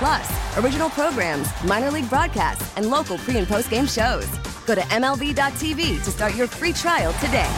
Plus, 0.00 0.56
original 0.56 0.88
programs, 0.88 1.46
minor 1.64 1.90
league 1.90 2.08
broadcasts, 2.08 2.74
and 2.78 2.88
local 2.88 3.18
pre 3.18 3.36
and 3.36 3.46
post 3.46 3.68
game 3.68 3.86
shows. 3.86 4.26
Go 4.64 4.74
to 4.74 4.80
MLB.tv 4.80 6.02
to 6.02 6.10
start 6.10 6.34
your 6.34 6.46
free 6.46 6.72
trial 6.72 7.12
today. 7.20 7.50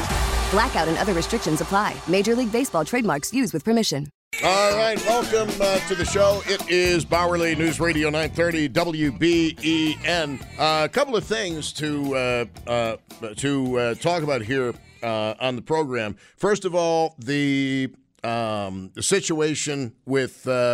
Blackout 0.50 0.88
and 0.88 0.98
other 0.98 1.12
restrictions 1.12 1.60
apply. 1.60 1.94
Major 2.08 2.34
League 2.34 2.50
Baseball 2.50 2.84
trademarks 2.84 3.32
used 3.32 3.52
with 3.52 3.64
permission. 3.64 4.08
All 4.42 4.76
right, 4.76 4.98
welcome 5.06 5.50
uh, 5.60 5.78
to 5.86 5.94
the 5.94 6.04
show. 6.04 6.42
It 6.46 6.68
is 6.68 7.04
Bauerle 7.04 7.56
News 7.56 7.78
Radio 7.78 8.10
930 8.10 8.70
WBEN. 8.70 10.42
Uh, 10.58 10.84
a 10.84 10.88
couple 10.88 11.14
of 11.14 11.22
things 11.22 11.72
to 11.74 12.16
uh, 12.16 12.44
uh 12.66 12.96
to 13.36 13.78
uh, 13.78 13.94
talk 13.94 14.24
about 14.24 14.42
here 14.42 14.74
uh, 15.04 15.34
on 15.38 15.54
the 15.54 15.62
program. 15.62 16.16
First 16.38 16.64
of 16.64 16.74
all, 16.74 17.14
the 17.20 17.94
um, 18.24 18.90
the 18.94 19.02
situation 19.02 19.94
with 20.06 20.32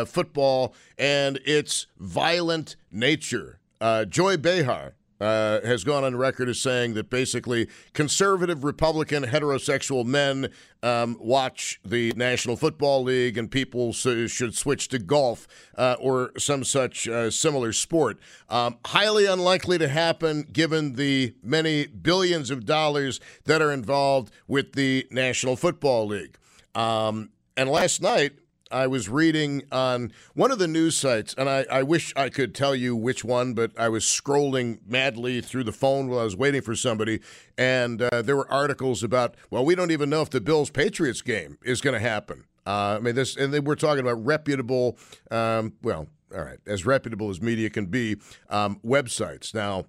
football 0.09 0.75
and 0.99 1.39
its 1.45 1.87
violent 1.99 2.77
nature. 2.91 3.61
Joy 4.09 4.37
Behar 4.37 4.95
uh, 5.21 5.61
has 5.63 5.85
gone 5.85 6.05
on 6.05 6.17
record 6.17 6.49
as 6.49 6.61
saying 6.61 6.95
that 6.95 7.11
basically 7.11 7.69
conservative 7.93 8.65
Republican 8.65 9.25
heterosexual 9.25 10.05
men 10.05 10.49
um, 10.83 11.17
watch 11.21 11.81
the 11.85 12.13
National 12.17 12.57
Football 12.57 13.03
League 13.03 13.37
and 13.37 13.51
people 13.51 13.93
should 13.93 14.55
switch 14.55 14.89
to 14.89 14.99
golf 14.99 15.49
uh, 15.77 15.97
or 15.99 16.33
some 16.39 16.63
such 16.63 17.09
uh, 17.09 17.31
similar 17.31 17.73
sport. 17.73 18.19
Um, 18.49 18.79
highly 18.87 19.27
unlikely 19.27 19.79
to 19.79 19.89
happen 19.89 20.43
given 20.53 20.95
the 20.95 21.35
many 21.43 21.87
billions 21.87 22.51
of 22.51 22.65
dollars 22.65 23.21
that 23.45 23.61
are 23.61 23.73
involved 23.73 24.33
with 24.47 24.75
the 24.75 25.07
National 25.11 25.57
Football 25.57 26.07
League. 26.07 26.39
Um, 26.75 27.31
and 27.59 27.69
last 27.69 28.01
night, 28.01 28.35
I 28.71 28.87
was 28.87 29.09
reading 29.09 29.65
on 29.73 30.13
one 30.35 30.53
of 30.53 30.61
the 30.61 30.69
news 30.69 30.97
sites, 30.97 31.35
and 31.37 31.49
I, 31.49 31.67
I, 31.71 31.83
wish 31.83 32.13
I 32.15 32.29
could 32.29 32.55
tell 32.55 32.75
you 32.75 32.95
which 32.95 33.25
one, 33.25 33.55
but 33.55 33.73
I 33.77 33.89
was 33.89 34.05
scrolling 34.05 34.79
madly 34.87 35.41
through 35.41 35.65
the 35.65 35.73
phone 35.73 36.09
while 36.09 36.21
I 36.21 36.25
was 36.25 36.37
waiting 36.37 36.63
for 36.63 36.77
somebody, 36.77 37.21
and 37.57 38.01
uh, 38.01 38.23
there 38.23 38.37
were 38.37 38.51
articles 38.51 39.03
about, 39.03 39.35
well, 39.51 39.65
we 39.65 39.75
don't 39.75 39.91
even 39.91 40.09
know 40.09 40.23
if 40.23 40.31
the 40.31 40.41
Bills 40.41 40.71
Patriots 40.71 41.21
game 41.21 41.59
is 41.65 41.81
going 41.81 41.95
to 41.95 42.01
happen. 42.01 42.45
Uh, 42.65 42.97
I 42.97 43.01
mean, 43.01 43.17
this, 43.17 43.37
and 43.37 43.67
we're 43.67 43.75
talking 43.75 44.01
about 44.01 44.25
reputable, 44.25 44.99
um, 45.33 45.73
well, 45.83 46.07
all 46.33 46.45
right, 46.45 46.59
as 46.65 46.87
reputable 46.87 47.31
as 47.31 47.43
media 47.43 47.71
can 47.71 47.87
be, 47.87 48.19
um, 48.51 48.79
websites. 48.85 49.53
Now, 49.53 49.87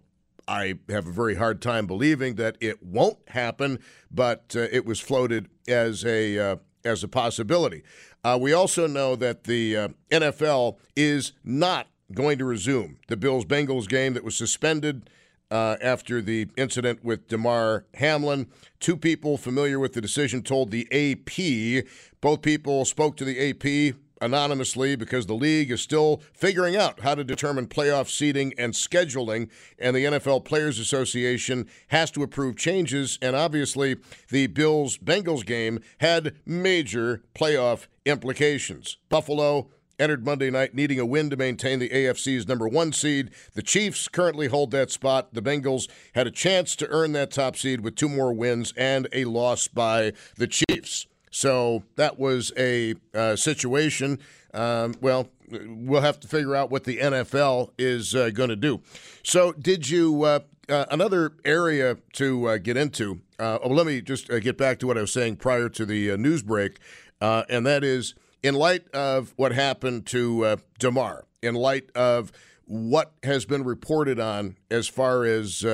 I 0.48 0.80
have 0.90 1.06
a 1.06 1.12
very 1.12 1.36
hard 1.36 1.62
time 1.62 1.86
believing 1.86 2.34
that 2.36 2.58
it 2.60 2.82
won't 2.82 3.20
happen, 3.28 3.78
but 4.10 4.56
uh, 4.56 4.62
it 4.72 4.86
was 4.86 5.00
floated 5.00 5.48
as 5.68 6.04
a 6.04 6.40
uh, 6.40 6.56
as 6.84 7.04
a 7.04 7.08
possibility. 7.08 7.84
Uh, 8.24 8.38
we 8.40 8.54
also 8.54 8.88
know 8.88 9.16
that 9.16 9.46
the 9.46 9.76
uh, 9.76 9.88
NFL 10.12 10.78
is 10.96 11.34
not 11.44 11.88
going 12.14 12.38
to 12.38 12.46
resume 12.46 12.98
the 13.08 13.18
Bills 13.18 13.46
Bengals 13.46 13.88
game 13.88 14.14
that 14.14 14.24
was 14.24 14.36
suspended 14.36 15.10
uh, 15.52 15.78
after 15.82 16.22
the 16.22 16.48
incident 16.58 17.04
with 17.04 17.28
Damar 17.28 17.86
Hamlin. 17.96 18.48
Two 18.80 18.98
people 18.98 19.38
familiar 19.38 19.80
with 19.80 19.94
the 19.94 20.02
decision 20.02 20.42
told 20.42 20.72
the 20.72 20.88
AP. 20.92 21.86
Both 22.22 22.42
people 22.42 22.86
spoke 22.86 23.18
to 23.18 23.26
the 23.26 23.50
AP 23.50 23.96
anonymously 24.22 24.96
because 24.96 25.26
the 25.26 25.34
league 25.34 25.72
is 25.72 25.82
still 25.82 26.22
figuring 26.34 26.76
out 26.76 27.02
how 27.02 27.16
to 27.16 27.24
determine 27.24 27.68
playoff 27.68 28.10
seeding 28.10 28.54
and 28.58 28.74
scheduling, 28.74 29.50
and 29.78 29.96
the 29.96 30.06
NFL 30.06 30.46
Players 30.46 30.80
Association 30.80 31.68
has 31.88 32.12
to 32.12 32.24
approve 32.24 32.56
changes. 32.56 33.18
And 33.22 33.36
obviously, 33.36 33.98
the 34.30 34.48
Bills 34.48 34.98
Bengals 34.98 35.46
game 35.46 35.80
had 36.00 36.36
major 36.46 37.24
playoff 37.36 37.88
implications. 38.06 38.98
Buffalo 39.10 39.70
entered 40.00 40.26
Monday 40.26 40.50
night 40.50 40.74
needing 40.74 41.00
a 41.00 41.06
win 41.06 41.30
to 41.30 41.36
maintain 41.36 41.80
the 41.80 41.90
AFC's 41.90 42.48
number 42.48 42.68
one 42.68 42.94
seed. 42.94 43.32
The 43.54 43.62
Chiefs 43.62 44.08
currently 44.08 44.48
hold 44.48 44.72
that 44.72 44.92
spot. 44.92 45.34
The 45.34 45.42
Bengals 45.42 45.90
had 46.16 46.26
a 46.26 46.32
chance 46.32 46.76
to 46.78 46.88
earn 46.90 47.12
that 47.12 47.32
top 47.32 47.58
seed 47.58 47.82
with 47.82 47.96
two 47.96 48.10
more 48.10 48.34
wins 48.34 48.74
and 48.78 49.08
a 49.12 49.26
loss 49.26 49.68
by 49.68 50.14
the 50.38 50.48
Chiefs. 50.48 51.06
So 51.30 51.84
that 51.96 52.20
was 52.20 52.52
a 52.58 52.96
uh, 53.14 53.36
situation. 53.36 54.20
Um, 54.54 54.96
well, 55.02 55.30
we'll 55.50 56.02
have 56.02 56.20
to 56.22 56.28
figure 56.28 56.56
out 56.56 56.72
what 56.72 56.84
the 56.84 56.98
NFL 56.98 57.72
is 57.78 58.16
uh, 58.16 58.30
going 58.32 58.50
to 58.50 58.56
do. 58.56 58.82
So, 59.24 59.52
did 59.54 59.90
you 59.90 60.24
uh, 60.24 60.40
uh 60.68 60.86
another 60.92 61.34
area 61.46 61.98
to 62.14 62.48
uh, 62.48 62.58
get 62.58 62.78
into? 62.78 63.22
Uh, 63.38 63.60
oh, 63.64 63.70
let 63.70 63.86
me 63.86 64.02
just 64.02 64.28
get 64.28 64.58
back 64.58 64.80
to 64.80 64.88
what 64.88 64.98
I 64.98 65.02
was 65.02 65.14
saying 65.14 65.38
prior 65.38 65.70
to 65.70 65.86
the 65.86 66.18
news 66.18 66.42
break, 66.42 66.80
and 67.22 67.66
that 67.66 67.84
is 67.84 68.16
in 68.42 68.56
light 68.56 68.90
of 68.90 69.34
what 69.36 69.52
happened 69.52 70.06
to 70.08 70.58
Damar, 70.80 71.26
in 71.42 71.56
light 71.56 71.90
of 71.96 72.32
what 72.66 73.14
has 73.24 73.46
been 73.46 73.64
reported 73.64 74.20
on 74.20 74.58
as 74.70 74.88
far 74.88 75.26
as 75.26 75.66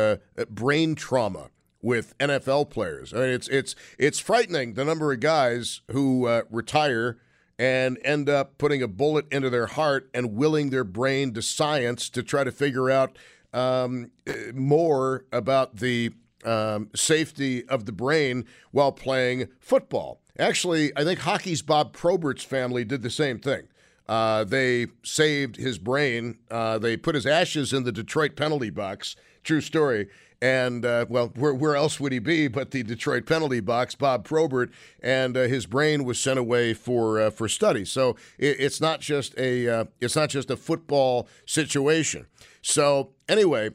brain 0.49 0.95
trauma 0.95 1.49
with 1.85 2.17
NFL 2.17 2.71
players. 2.71 3.13
I 3.13 3.17
mean, 3.17 3.29
it's 3.29 3.47
it's 3.47 3.75
it's 3.99 4.19
frightening 4.19 4.73
the 4.73 4.83
number 4.83 5.13
of 5.13 5.19
guys 5.19 5.81
who 5.91 6.25
uh, 6.25 6.41
retire 6.49 7.19
and 7.59 7.99
end 8.03 8.27
up 8.27 8.57
putting 8.57 8.81
a 8.81 8.87
bullet 8.87 9.27
into 9.31 9.51
their 9.51 9.67
heart 9.67 10.09
and 10.11 10.35
willing 10.35 10.71
their 10.71 10.83
brain 10.83 11.31
to 11.35 11.43
science 11.43 12.09
to 12.09 12.23
try 12.23 12.43
to 12.43 12.51
figure 12.51 12.89
out 12.89 13.17
um, 13.53 14.09
more 14.53 15.25
about 15.31 15.77
the 15.77 16.09
um, 16.43 16.89
safety 16.95 17.63
of 17.69 17.85
the 17.85 17.91
brain 17.91 18.45
while 18.71 18.91
playing 18.91 19.47
football. 19.59 20.21
Actually, 20.39 20.91
I 20.97 21.03
think 21.03 21.19
hockey's 21.19 21.61
Bob 21.61 21.93
Probert's 21.93 22.43
family 22.43 22.83
did 22.83 23.03
the 23.03 23.09
same 23.11 23.37
thing. 23.39 23.67
Uh, 24.09 24.43
they 24.43 24.87
saved 25.03 25.55
his 25.55 25.77
brain. 25.77 26.39
Uh, 26.49 26.79
they 26.79 26.97
put 26.97 27.15
his 27.15 27.27
ashes 27.27 27.73
in 27.73 27.83
the 27.83 27.91
Detroit 27.91 28.35
penalty 28.35 28.71
box. 28.71 29.15
True 29.43 29.61
story. 29.61 30.07
And, 30.41 30.85
uh, 30.85 31.05
well, 31.09 31.31
where, 31.35 31.53
where, 31.53 31.75
else 31.75 31.99
would 31.99 32.11
he 32.11 32.19
be 32.19 32.47
but 32.47 32.71
the 32.71 32.83
Detroit 32.83 33.25
penalty 33.25 33.61
box, 33.61 33.95
Bob 33.95 34.25
Probert, 34.25 34.71
and 35.01 35.35
uh, 35.35 35.41
his 35.43 35.65
brain 35.65 36.03
was 36.03 36.19
sent 36.19 36.37
away 36.37 36.73
for 36.73 37.19
uh, 37.19 37.29
for 37.29 37.47
study. 37.47 37.85
So 37.85 38.17
it, 38.37 38.57
it's 38.59 38.81
not 38.81 38.99
just 38.99 39.37
a 39.37 39.67
uh, 39.67 39.85
it's 40.01 40.15
not 40.15 40.29
just 40.29 40.51
a 40.51 40.57
football 40.57 41.27
situation. 41.45 42.27
So 42.61 43.11
anyway, 43.29 43.71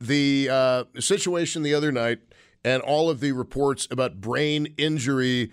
the 0.00 0.48
uh, 0.50 0.84
situation 1.00 1.62
the 1.62 1.74
other 1.74 1.90
night 1.90 2.20
and 2.64 2.82
all 2.82 3.10
of 3.10 3.20
the 3.20 3.32
reports 3.32 3.88
about 3.90 4.20
brain 4.20 4.74
injury. 4.76 5.50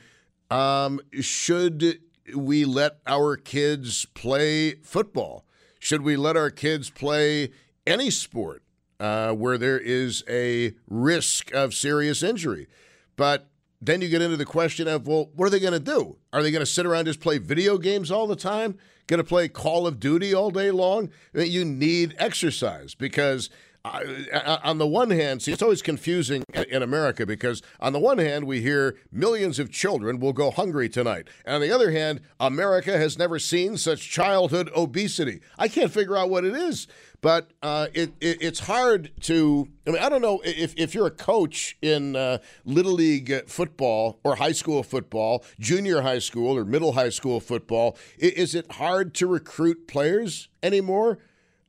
Um, 0.52 1.00
should 1.20 2.00
we 2.36 2.66
let 2.66 3.00
our 3.08 3.36
kids 3.36 4.06
play 4.14 4.76
football? 4.76 5.46
Should 5.80 6.02
we 6.02 6.16
let 6.16 6.36
our 6.36 6.50
kids 6.50 6.90
play 6.90 7.52
any 7.86 8.10
sport? 8.10 8.64
Uh, 9.00 9.34
where 9.34 9.58
there 9.58 9.80
is 9.80 10.24
a 10.30 10.74
risk 10.88 11.54
of 11.54 11.74
serious 11.74 12.24
injury. 12.24 12.68
But 13.16 13.50
then 13.82 14.02
you 14.02 14.10
get 14.10 14.22
into 14.22 14.38
the 14.38 14.46
question 14.46 14.88
of, 14.88 15.08
well, 15.08 15.30
what 15.36 15.46
are 15.46 15.50
they 15.50 15.60
going 15.60 15.74
to 15.74 15.80
do? 15.80 16.18
Are 16.34 16.44
they 16.44 16.52
going 16.52 16.62
to 16.62 16.66
sit 16.66 16.86
around 16.86 17.00
and 17.00 17.08
just 17.08 17.22
play 17.22 17.38
video 17.38 17.78
games 17.78 18.12
all 18.12 18.28
the 18.28 18.36
time? 18.36 18.78
Going 19.08 19.20
to 19.20 19.24
play 19.24 19.48
Call 19.48 19.88
of 19.88 20.00
Duty 20.00 20.34
all 20.34 20.52
day 20.52 20.70
long? 20.70 21.10
You 21.34 21.66
need 21.66 22.16
exercise 22.20 22.94
because 22.94 23.50
uh, 23.86 24.58
on 24.64 24.78
the 24.78 24.88
one 24.88 25.10
hand, 25.10 25.42
see, 25.42 25.52
it's 25.52 25.62
always 25.62 25.82
confusing 25.82 26.44
in 26.70 26.84
America 26.84 27.26
because 27.26 27.62
on 27.80 27.94
the 27.94 28.00
one 28.00 28.18
hand, 28.18 28.46
we 28.46 28.62
hear 28.62 28.98
millions 29.12 29.58
of 29.58 29.72
children 29.72 30.20
will 30.20 30.34
go 30.34 30.52
hungry 30.52 30.90
tonight. 30.90 31.28
And 31.46 31.56
on 31.56 31.62
the 31.62 31.72
other 31.72 31.92
hand, 31.92 32.20
America 32.40 32.98
has 32.98 33.18
never 33.18 33.40
seen 33.40 33.78
such 33.78 34.10
childhood 34.10 34.70
obesity. 34.76 35.40
I 35.58 35.70
can't 35.70 35.92
figure 35.92 36.18
out 36.18 36.30
what 36.30 36.44
it 36.44 36.56
is. 36.56 36.88
But 37.22 37.52
uh, 37.62 37.88
it, 37.94 38.14
it, 38.22 38.42
it's 38.42 38.60
hard 38.62 39.12
to. 39.22 39.68
I 39.86 39.92
mean, 39.92 40.02
I 40.02 40.10
don't 40.10 40.22
know 40.22 40.42
if, 40.44 40.74
if 40.78 40.96
you're 40.96 41.08
a 41.08 41.12
coach 41.12 41.78
in 41.82 42.16
uh, 42.16 42.38
little 42.64 42.94
league 42.94 43.50
football 43.50 44.20
or 44.24 44.36
high 44.36 44.54
school 44.54 44.84
football, 44.84 45.44
junior 45.60 46.02
high 46.02 46.20
school 46.20 46.56
or 46.56 46.64
middle 46.64 46.94
high 46.94 47.10
school 47.10 47.40
football. 47.40 47.98
Is 48.18 48.56
it 48.56 48.72
hard 48.74 49.14
to 49.16 49.28
recruit 49.28 49.88
players 49.88 50.48
anymore? 50.64 51.20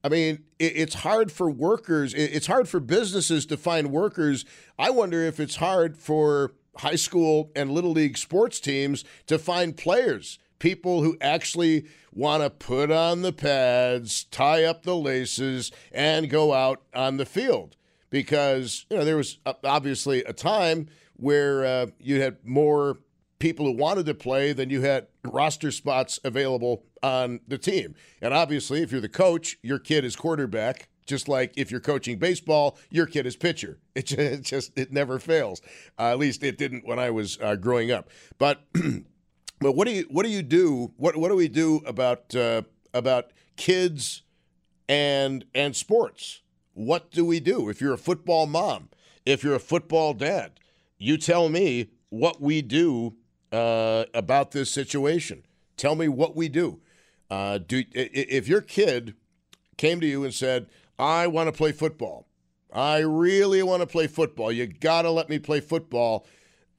I 0.03 0.09
mean, 0.09 0.45
it's 0.59 0.95
hard 0.95 1.31
for 1.31 1.51
workers. 1.51 2.15
It's 2.15 2.47
hard 2.47 2.69
for 2.69 2.81
businesses 2.81 3.45
to 3.47 3.57
find 3.57 3.91
workers. 3.91 4.47
I 4.79 4.91
wonder 4.91 5.23
if 5.23 5.39
it's 5.39 5.57
hard 5.57 5.99
for 5.99 6.53
high 6.77 6.97
school 6.97 7.51
and 7.55 7.71
little 7.71 7.93
league 7.93 8.17
sports 8.17 8.61
teams 8.61 9.05
to 9.27 9.39
find 9.39 9.77
players 9.77 10.39
people 10.61 11.03
who 11.03 11.17
actually 11.21 11.87
want 12.13 12.45
to 12.45 12.51
put 12.51 12.93
on 12.93 13.23
the 13.23 13.33
pads, 13.33 14.25
tie 14.25 14.63
up 14.63 14.85
the 14.85 14.95
laces, 14.95 15.73
and 15.91 16.31
go 16.31 16.53
out 16.53 16.83
on 16.95 17.17
the 17.17 17.27
field. 17.27 17.77
Because, 18.11 18.87
you 18.91 18.97
know, 18.97 19.05
there 19.05 19.17
was 19.17 19.39
obviously 19.65 20.23
a 20.25 20.33
time 20.33 20.89
where 21.17 21.65
uh, 21.65 21.87
you 21.99 22.21
had 22.21 22.39
more 22.45 22.99
people 23.39 23.67
who 23.67 23.73
wanted 23.73 24.07
to 24.07 24.15
play 24.15 24.53
than 24.53 24.71
you 24.71 24.83
had 24.83 25.07
roster 25.25 25.71
spots 25.71 26.19
available 26.25 26.85
on 27.03 27.41
the 27.49 27.59
team. 27.59 27.95
And 28.21 28.35
obviously, 28.35 28.83
if 28.83 28.93
you're 28.93 29.01
the 29.01 29.09
coach, 29.09 29.59
your 29.63 29.79
kid 29.79 30.05
is 30.05 30.15
quarterback. 30.15 30.89
Just 31.07 31.29
like 31.29 31.53
if 31.57 31.71
you're 31.73 31.81
coaching 31.81 32.19
baseball, 32.19 32.79
your 32.91 33.07
kid 33.07 33.27
is 33.27 33.35
pitcher. 33.35 33.79
It 33.97 34.07
just, 34.07 34.21
it, 34.21 34.43
just, 34.43 34.79
it 34.79 34.93
never 34.93 35.19
fails. 35.19 35.61
Uh, 35.99 36.13
at 36.13 36.19
least 36.19 36.45
it 36.45 36.57
didn't 36.57 36.87
when 36.87 36.99
I 36.99 37.11
was 37.11 37.39
uh, 37.43 37.57
growing 37.57 37.91
up. 37.91 38.09
But 38.39 38.63
but 39.61 39.73
what 39.73 39.87
do 39.87 39.93
you 39.93 40.07
what 40.11 40.25
do 40.25 40.31
you 40.31 40.43
do? 40.43 40.93
What 40.97 41.17
what 41.17 41.29
do 41.29 41.37
we 41.37 41.49
do 41.49 41.83
about 41.87 42.35
uh, 42.35 42.63
about 42.95 43.31
kids 43.57 44.23
and 44.89 45.45
and 45.55 45.77
sports? 45.77 46.41
What 46.73 47.11
do 47.11 47.25
we 47.25 47.41
do 47.41 47.69
if 47.69 47.81
you're 47.81 47.93
a 47.93 47.99
football 47.99 48.47
mom? 48.47 48.89
If 49.27 49.45
you're 49.45 49.55
a 49.55 49.61
football 49.61 50.15
dad, 50.15 50.59
you 50.99 51.19
tell 51.19 51.51
me 51.51 51.91
what 52.09 52.41
we 52.41 52.63
do 52.63 53.17
uh, 53.53 54.05
about 54.15 54.53
this 54.53 54.71
situation. 54.71 55.45
Tell 55.77 55.95
me 55.95 56.09
what 56.09 56.35
we 56.35 56.49
do. 56.49 56.81
Uh, 57.31 57.59
do 57.59 57.85
if 57.93 58.49
your 58.49 58.63
kid 58.63 59.15
came 59.77 60.01
to 60.01 60.07
you 60.07 60.25
and 60.25 60.33
said, 60.33 60.69
"I 60.99 61.27
want 61.27 61.49
to 61.49 61.53
play 61.53 61.73
football. 61.73 62.27
I 62.73 62.99
really 62.99 63.63
want 63.63 63.83
to 63.83 63.87
play 63.87 64.07
football. 64.07 64.51
You 64.51 64.67
got 64.67 65.03
to 65.03 65.11
let 65.11 65.29
me 65.29 65.39
play 65.39 65.61
football." 65.61 66.27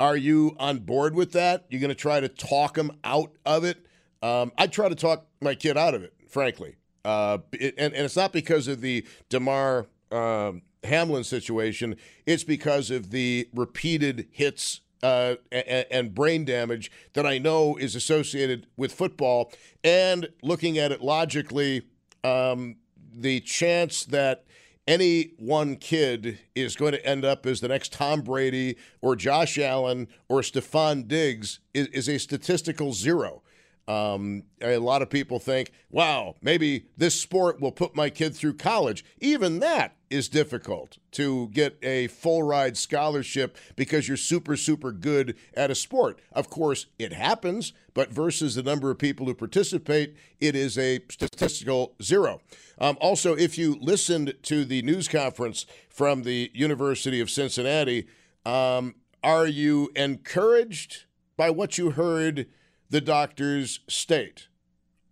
Are 0.02 0.18
you 0.18 0.56
on 0.58 0.80
board 0.80 1.14
with 1.14 1.34
that? 1.34 1.66
You're 1.70 1.80
going 1.80 1.90
to 1.90 1.96
try 1.96 2.20
to 2.20 2.28
talk 2.28 2.74
them 2.74 2.92
out 3.04 3.34
of 3.46 3.64
it. 3.64 3.86
Um, 4.24 4.52
I 4.58 4.66
try 4.66 4.90
to 4.90 4.96
talk 4.96 5.28
my 5.42 5.54
kid 5.54 5.78
out 5.78 5.94
of 5.94 6.02
it, 6.02 6.12
frankly. 6.28 6.78
Uh, 7.06 7.38
it, 7.52 7.76
and, 7.78 7.94
and, 7.94 8.06
it's 8.06 8.16
not 8.16 8.34
because 8.34 8.68
of 8.68 8.82
the 8.82 9.06
Damar 9.30 9.86
um, 10.12 10.64
Hamlin 10.84 11.24
situation. 11.24 11.98
It's 12.26 12.44
because 12.44 12.90
of 12.90 13.12
the 13.12 13.48
repeated 13.54 14.28
hits 14.32 14.82
uh, 15.04 15.36
and, 15.52 15.86
and, 15.92 16.16
brain 16.16 16.46
damage 16.46 16.92
that 17.14 17.28
I 17.28 17.38
know 17.38 17.78
is 17.78 17.96
associated 17.96 18.66
with 18.76 18.92
football. 18.92 19.54
And 19.84 20.30
looking 20.42 20.80
at 20.80 20.92
it 20.92 21.02
logically, 21.02 21.84
um, 22.24 22.78
the 23.14 23.40
chance 23.42 24.04
that 24.06 24.46
any 24.88 25.34
one 25.38 25.76
kid 25.76 26.40
is 26.56 26.76
going 26.76 26.94
to 26.94 27.06
end 27.06 27.24
up 27.24 27.46
as 27.46 27.62
the 27.62 27.68
next 27.68 27.94
Tom 27.94 28.22
Brady 28.22 28.78
or 29.02 29.16
Josh 29.16 29.58
Allen 29.58 30.08
or 30.28 30.42
Stefon 30.42 31.08
Diggs 31.08 31.60
is, 31.74 31.88
is 31.88 32.10
a 32.10 32.18
statistical 32.18 32.94
zero. 32.94 33.42
Um, 33.88 34.44
a 34.62 34.78
lot 34.78 35.02
of 35.02 35.10
people 35.10 35.40
think, 35.40 35.72
wow, 35.90 36.36
maybe 36.42 36.86
this 36.98 37.20
sport 37.20 37.60
will 37.60 37.72
put 37.72 37.96
my 37.96 38.10
kid 38.10 38.36
through 38.36 38.56
college. 38.56 39.04
Even 39.20 39.60
that 39.60 39.96
is 40.12 40.30
difficult 40.30 40.98
to 41.12 41.48
get 41.50 41.78
a 41.82 42.08
full 42.08 42.44
ride 42.44 42.78
scholarship 42.78 43.58
because 43.76 44.08
you're 44.08 44.18
super, 44.18 44.56
super 44.56 44.92
good 44.92 45.36
at 45.54 45.72
a 45.72 45.76
sport. 45.76 46.20
Of 46.34 46.50
course, 46.50 46.88
it 47.00 47.14
happens, 47.14 47.74
but 47.94 48.12
versus 48.12 48.56
the 48.56 48.64
number 48.64 48.92
of 48.92 49.00
people 49.00 49.26
who 49.26 49.34
participate, 49.34 50.16
it 50.40 50.56
is 50.56 50.78
a 50.78 51.00
statistical 51.10 51.96
zero. 52.02 52.42
Um, 52.78 52.98
also, 53.00 53.36
if 53.36 53.58
you 53.58 53.78
listened 53.80 54.36
to 54.44 54.66
the 54.66 54.82
news 54.82 55.08
conference 55.08 55.66
from 55.90 56.24
the 56.24 56.52
University 56.54 57.22
of 57.22 57.30
Cincinnati, 57.30 58.08
um, 58.46 58.96
are 59.24 59.48
you 59.48 59.92
encouraged 59.96 61.06
by 61.38 61.50
what 61.50 61.78
you 61.78 61.92
heard 61.92 62.48
the 62.90 63.02
doctors 63.02 63.80
state? 63.88 64.48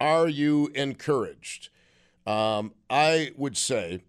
Are 0.01 0.28
you 0.28 0.72
encouraged? 0.75 1.69
Um, 2.25 2.74
I 2.90 3.31
would 3.38 3.57
say 3.57 4.01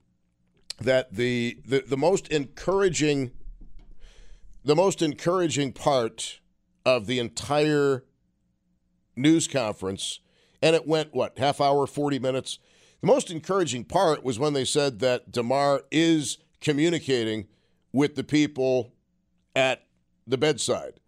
that 0.81 1.15
the, 1.15 1.59
the 1.67 1.85
the 1.87 1.97
most 1.97 2.29
encouraging 2.29 3.32
the 4.65 4.77
most 4.77 5.03
encouraging 5.03 5.73
part 5.73 6.41
of 6.85 7.06
the 7.06 7.19
entire 7.19 8.05
news 9.17 9.47
conference 9.49 10.21
and 10.62 10.77
it 10.77 10.87
went 10.87 11.15
what 11.15 11.38
half 11.38 11.61
hour 11.61 11.87
40 11.87 12.19
minutes? 12.19 12.59
The 13.00 13.06
most 13.06 13.31
encouraging 13.31 13.85
part 13.85 14.23
was 14.23 14.38
when 14.38 14.53
they 14.53 14.65
said 14.65 14.99
that 14.99 15.32
Damar 15.32 15.82
is 15.91 16.38
communicating 16.61 17.47
with 17.93 18.15
the 18.15 18.25
people 18.25 18.93
at 19.56 19.87
the 20.27 20.38
bedside 20.38 21.00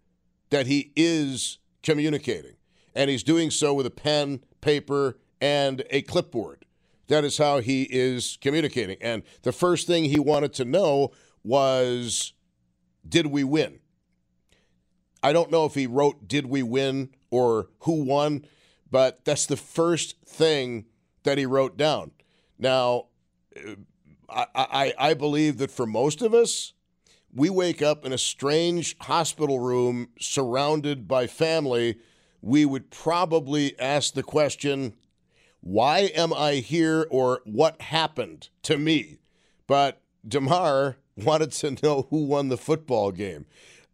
that 0.49 0.67
he 0.67 0.91
is 0.95 1.59
communicating 1.81 2.55
and 2.95 3.09
he's 3.09 3.23
doing 3.23 3.51
so 3.51 3.73
with 3.73 3.85
a 3.85 3.91
pen 3.91 4.43
paper 4.61 5.17
and 5.39 5.83
a 5.89 6.01
clipboard 6.01 6.62
that 7.07 7.23
is 7.23 7.37
how 7.37 7.59
he 7.59 7.83
is 7.83 8.37
communicating. 8.41 8.97
And 9.01 9.23
the 9.41 9.51
first 9.51 9.87
thing 9.87 10.05
he 10.05 10.19
wanted 10.19 10.53
to 10.53 10.65
know 10.65 11.11
was 11.43 12.33
did 13.07 13.27
we 13.27 13.43
win? 13.43 13.79
I 15.21 15.33
don't 15.33 15.51
know 15.51 15.65
if 15.65 15.75
he 15.75 15.87
wrote 15.87 16.27
did 16.27 16.45
we 16.45 16.63
win 16.63 17.09
or 17.29 17.69
who 17.79 18.03
won, 18.03 18.45
but 18.89 19.25
that's 19.25 19.45
the 19.45 19.57
first 19.57 20.17
thing 20.25 20.85
that 21.23 21.37
he 21.37 21.45
wrote 21.45 21.77
down. 21.77 22.11
Now, 22.59 23.07
I, 24.29 24.45
I, 24.55 24.93
I 24.97 25.13
believe 25.13 25.57
that 25.57 25.71
for 25.71 25.85
most 25.85 26.21
of 26.21 26.33
us, 26.33 26.73
we 27.33 27.49
wake 27.49 27.81
up 27.81 28.05
in 28.05 28.13
a 28.13 28.17
strange 28.17 28.95
hospital 28.99 29.59
room 29.59 30.09
surrounded 30.19 31.07
by 31.07 31.27
family. 31.27 31.97
We 32.41 32.65
would 32.65 32.91
probably 32.91 33.77
ask 33.79 34.13
the 34.13 34.23
question 34.23 34.93
why 35.63 36.11
am 36.13 36.33
I 36.33 36.55
here 36.55 37.07
or 37.09 37.41
what 37.45 37.81
happened 37.81 38.49
to 38.63 38.77
me? 38.77 39.19
But 39.65 40.01
Damar 40.27 40.97
wanted 41.15 41.53
to 41.53 41.77
know 41.81 42.07
who 42.09 42.25
won 42.25 42.49
the 42.49 42.57
football 42.57 43.11
game. 43.11 43.45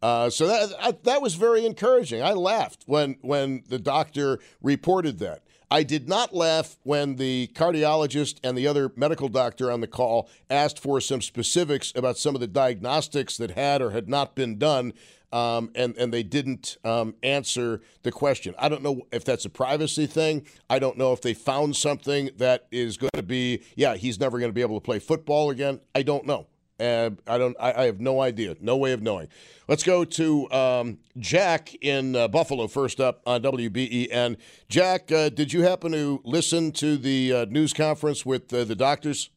Uh, 0.02 0.30
so 0.30 0.46
that 0.46 1.04
that 1.04 1.22
was 1.22 1.34
very 1.34 1.64
encouraging. 1.64 2.22
I 2.22 2.32
laughed 2.32 2.84
when 2.86 3.16
when 3.20 3.62
the 3.68 3.78
doctor 3.78 4.40
reported 4.60 5.18
that. 5.18 5.42
I 5.70 5.84
did 5.84 6.08
not 6.08 6.34
laugh 6.34 6.76
when 6.82 7.14
the 7.14 7.48
cardiologist 7.54 8.40
and 8.42 8.58
the 8.58 8.66
other 8.66 8.90
medical 8.96 9.28
doctor 9.28 9.70
on 9.70 9.80
the 9.80 9.86
call 9.86 10.28
asked 10.48 10.80
for 10.80 11.00
some 11.00 11.22
specifics 11.22 11.92
about 11.94 12.18
some 12.18 12.34
of 12.34 12.40
the 12.40 12.48
diagnostics 12.48 13.36
that 13.36 13.52
had 13.52 13.80
or 13.80 13.90
had 13.90 14.08
not 14.08 14.34
been 14.34 14.58
done 14.58 14.92
um, 15.32 15.70
and 15.74 15.96
and 15.96 16.12
they 16.12 16.22
didn't 16.22 16.76
um, 16.84 17.14
answer 17.22 17.80
the 18.02 18.12
question. 18.12 18.54
I 18.58 18.68
don't 18.68 18.82
know 18.82 19.02
if 19.12 19.24
that's 19.24 19.44
a 19.44 19.50
privacy 19.50 20.06
thing. 20.06 20.46
I 20.68 20.78
don't 20.78 20.98
know 20.98 21.12
if 21.12 21.20
they 21.20 21.34
found 21.34 21.76
something 21.76 22.30
that 22.36 22.66
is 22.70 22.96
going 22.96 23.10
to 23.14 23.22
be 23.22 23.62
yeah 23.76 23.96
he's 23.96 24.18
never 24.18 24.38
going 24.38 24.50
to 24.50 24.54
be 24.54 24.62
able 24.62 24.80
to 24.80 24.84
play 24.84 24.98
football 24.98 25.50
again. 25.50 25.80
I 25.94 26.02
don't 26.02 26.26
know. 26.26 26.46
Uh, 26.80 27.10
I 27.26 27.36
don't. 27.36 27.56
I, 27.60 27.72
I, 27.74 27.84
have 27.84 28.00
no 28.00 28.22
idea. 28.22 28.56
No 28.60 28.76
way 28.78 28.92
of 28.92 29.02
knowing. 29.02 29.28
Let's 29.68 29.82
go 29.82 30.02
to 30.04 30.50
um, 30.50 30.98
Jack 31.18 31.74
in 31.74 32.16
uh, 32.16 32.26
Buffalo 32.26 32.68
first 32.68 33.00
up 33.00 33.20
on 33.26 33.42
WBEN. 33.42 34.38
Jack, 34.68 35.12
uh, 35.12 35.28
did 35.28 35.52
you 35.52 35.62
happen 35.62 35.92
to 35.92 36.22
listen 36.24 36.72
to 36.72 36.96
the 36.96 37.32
uh, 37.32 37.44
news 37.50 37.74
conference 37.74 38.24
with 38.24 38.52
uh, 38.54 38.64
the 38.64 38.74
doctors? 38.74 39.28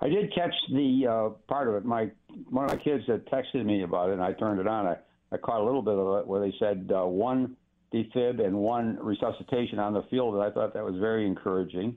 I 0.00 0.08
did 0.08 0.34
catch 0.34 0.54
the 0.72 1.06
uh, 1.06 1.28
part 1.48 1.68
of 1.68 1.74
it. 1.74 1.84
My 1.84 2.10
one 2.50 2.64
of 2.64 2.70
my 2.70 2.82
kids 2.82 3.04
had 3.06 3.24
texted 3.26 3.64
me 3.64 3.82
about 3.82 4.10
it, 4.10 4.14
and 4.14 4.22
I 4.22 4.32
turned 4.32 4.60
it 4.60 4.66
on. 4.66 4.86
I, 4.86 4.96
I 5.32 5.38
caught 5.38 5.60
a 5.60 5.64
little 5.64 5.82
bit 5.82 5.94
of 5.94 6.20
it 6.20 6.26
where 6.26 6.40
they 6.40 6.52
said 6.58 6.90
uh, 6.94 7.06
one 7.06 7.56
defib 7.94 8.44
and 8.44 8.56
one 8.56 8.98
resuscitation 9.00 9.78
on 9.78 9.94
the 9.94 10.02
field, 10.10 10.34
and 10.34 10.42
I 10.42 10.50
thought 10.50 10.74
that 10.74 10.84
was 10.84 10.96
very 10.96 11.26
encouraging. 11.26 11.96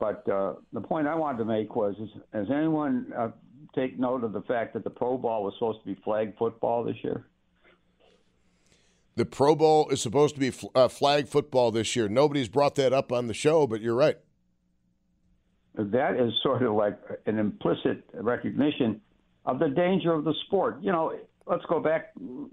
But 0.00 0.28
uh, 0.28 0.54
the 0.72 0.80
point 0.80 1.06
I 1.06 1.14
wanted 1.14 1.38
to 1.38 1.44
make 1.44 1.76
was: 1.76 1.94
is, 2.00 2.08
has 2.32 2.46
anyone 2.50 3.12
uh, 3.16 3.28
take 3.74 3.98
note 3.98 4.24
of 4.24 4.32
the 4.32 4.42
fact 4.42 4.74
that 4.74 4.82
the 4.82 4.90
Pro 4.90 5.16
Bowl 5.16 5.44
was 5.44 5.54
supposed 5.54 5.80
to 5.80 5.86
be 5.86 6.00
flag 6.02 6.36
football 6.38 6.82
this 6.82 6.96
year? 7.04 7.26
The 9.14 9.26
Pro 9.26 9.54
Bowl 9.54 9.88
is 9.90 10.00
supposed 10.00 10.34
to 10.34 10.40
be 10.40 10.52
uh, 10.74 10.88
flag 10.88 11.28
football 11.28 11.70
this 11.70 11.94
year. 11.94 12.08
Nobody's 12.08 12.48
brought 12.48 12.74
that 12.76 12.92
up 12.92 13.12
on 13.12 13.28
the 13.28 13.34
show, 13.34 13.66
but 13.66 13.80
you're 13.80 13.94
right 13.94 14.18
that 15.78 16.16
is 16.16 16.32
sort 16.42 16.62
of 16.62 16.74
like 16.74 16.98
an 17.26 17.38
implicit 17.38 18.04
recognition 18.14 19.00
of 19.46 19.58
the 19.58 19.68
danger 19.68 20.12
of 20.12 20.24
the 20.24 20.34
sport. 20.46 20.78
You 20.82 20.92
know, 20.92 21.14
let's 21.46 21.64
go 21.68 21.80
back 21.80 22.12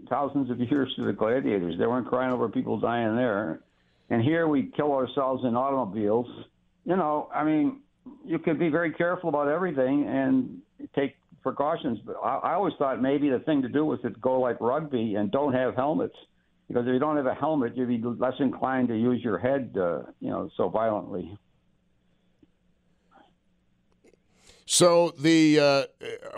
thousands 0.10 0.50
of 0.50 0.60
years 0.60 0.91
to 0.96 1.05
the 1.05 1.13
gladiators. 1.13 1.75
They 1.77 1.88
weren't 1.88 2.08
crying 2.08 2.32
over 2.32 2.50
people 2.50 2.79
dying 2.79 3.15
there. 3.15 3.62
And 4.10 4.22
here 4.22 4.48
we 4.48 4.72
kill 4.75 4.94
ourselves 4.94 5.44
in 5.44 5.55
automobiles. 5.55 6.27
You 6.86 6.96
know, 6.96 7.29
I 7.34 7.44
mean, 7.44 7.82
you 8.24 8.38
could 8.38 8.60
be 8.60 8.70
very 8.70 8.91
careful 8.91 9.29
about 9.29 9.48
everything 9.48 10.08
and 10.08 10.62
take 10.96 11.15
precautions. 11.41 12.00
But 12.05 12.17
I, 12.24 12.38
I 12.38 12.53
always 12.53 12.74
thought 12.77 13.01
maybe 13.01 13.29
the 13.29 13.39
thing 13.39 13.63
to 13.63 13.70
do 13.70 13.86
was 13.86 14.00
to 14.01 14.12
go 14.12 14.39
like 14.39 14.62
rugby 14.62 15.15
and 15.15 15.32
don't 15.32 15.53
have 15.53 15.75
helmets. 15.75 16.15
Because 16.67 16.88
if 16.88 16.94
you 16.94 17.00
don't 17.00 17.17
have 17.17 17.27
a 17.27 17.34
helmet, 17.34 17.75
you'd 17.75 17.88
be 17.88 18.01
less 18.03 18.34
inclined 18.39 18.88
to 18.88 18.98
use 18.98 19.24
your 19.24 19.38
head, 19.38 19.75
uh, 19.79 20.01
you 20.20 20.29
know, 20.29 20.50
so 20.58 20.70
violently. 20.70 21.38
So 24.65 25.13
the 25.19 25.60
uh, 25.60 25.84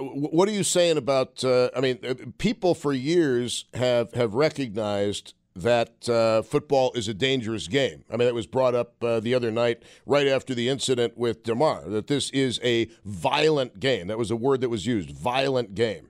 what 0.01 0.49
are 0.49 0.51
you 0.51 0.63
saying 0.63 0.97
about? 0.97 1.43
Uh, 1.43 1.69
I 1.75 1.79
mean, 1.79 1.99
uh, 2.05 2.15
people 2.37 2.75
for 2.75 2.91
years 2.91 3.65
have 3.73 4.13
have 4.13 4.33
recognized 4.33 5.33
that 5.55 6.07
uh, 6.07 6.41
football 6.43 6.91
is 6.93 7.07
a 7.07 7.13
dangerous 7.13 7.67
game. 7.67 8.03
I 8.11 8.17
mean, 8.17 8.27
that 8.27 8.33
was 8.33 8.45
brought 8.45 8.75
up 8.75 9.03
uh, 9.03 9.19
the 9.19 9.33
other 9.33 9.49
night, 9.49 9.81
right 10.05 10.27
after 10.27 10.53
the 10.53 10.69
incident 10.69 11.17
with 11.17 11.43
Damar, 11.43 11.89
that 11.89 12.07
this 12.07 12.29
is 12.29 12.59
a 12.63 12.89
violent 13.03 13.79
game. 13.79 14.07
That 14.07 14.17
was 14.17 14.29
a 14.29 14.35
word 14.35 14.61
that 14.61 14.69
was 14.69 14.85
used, 14.85 15.09
violent 15.09 15.73
game. 15.73 16.09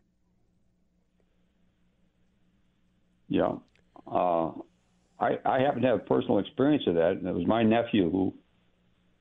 Yeah. 3.30 3.54
Uh, 4.06 4.52
I, 5.20 5.38
I 5.46 5.60
happen 5.60 5.82
to 5.82 5.88
have 5.88 6.06
personal 6.06 6.40
experience 6.40 6.84
of 6.88 6.96
that. 6.96 7.12
And 7.12 7.28
it 7.28 7.34
was 7.34 7.48
my 7.48 7.64
nephew 7.64 8.10
who 8.10 8.34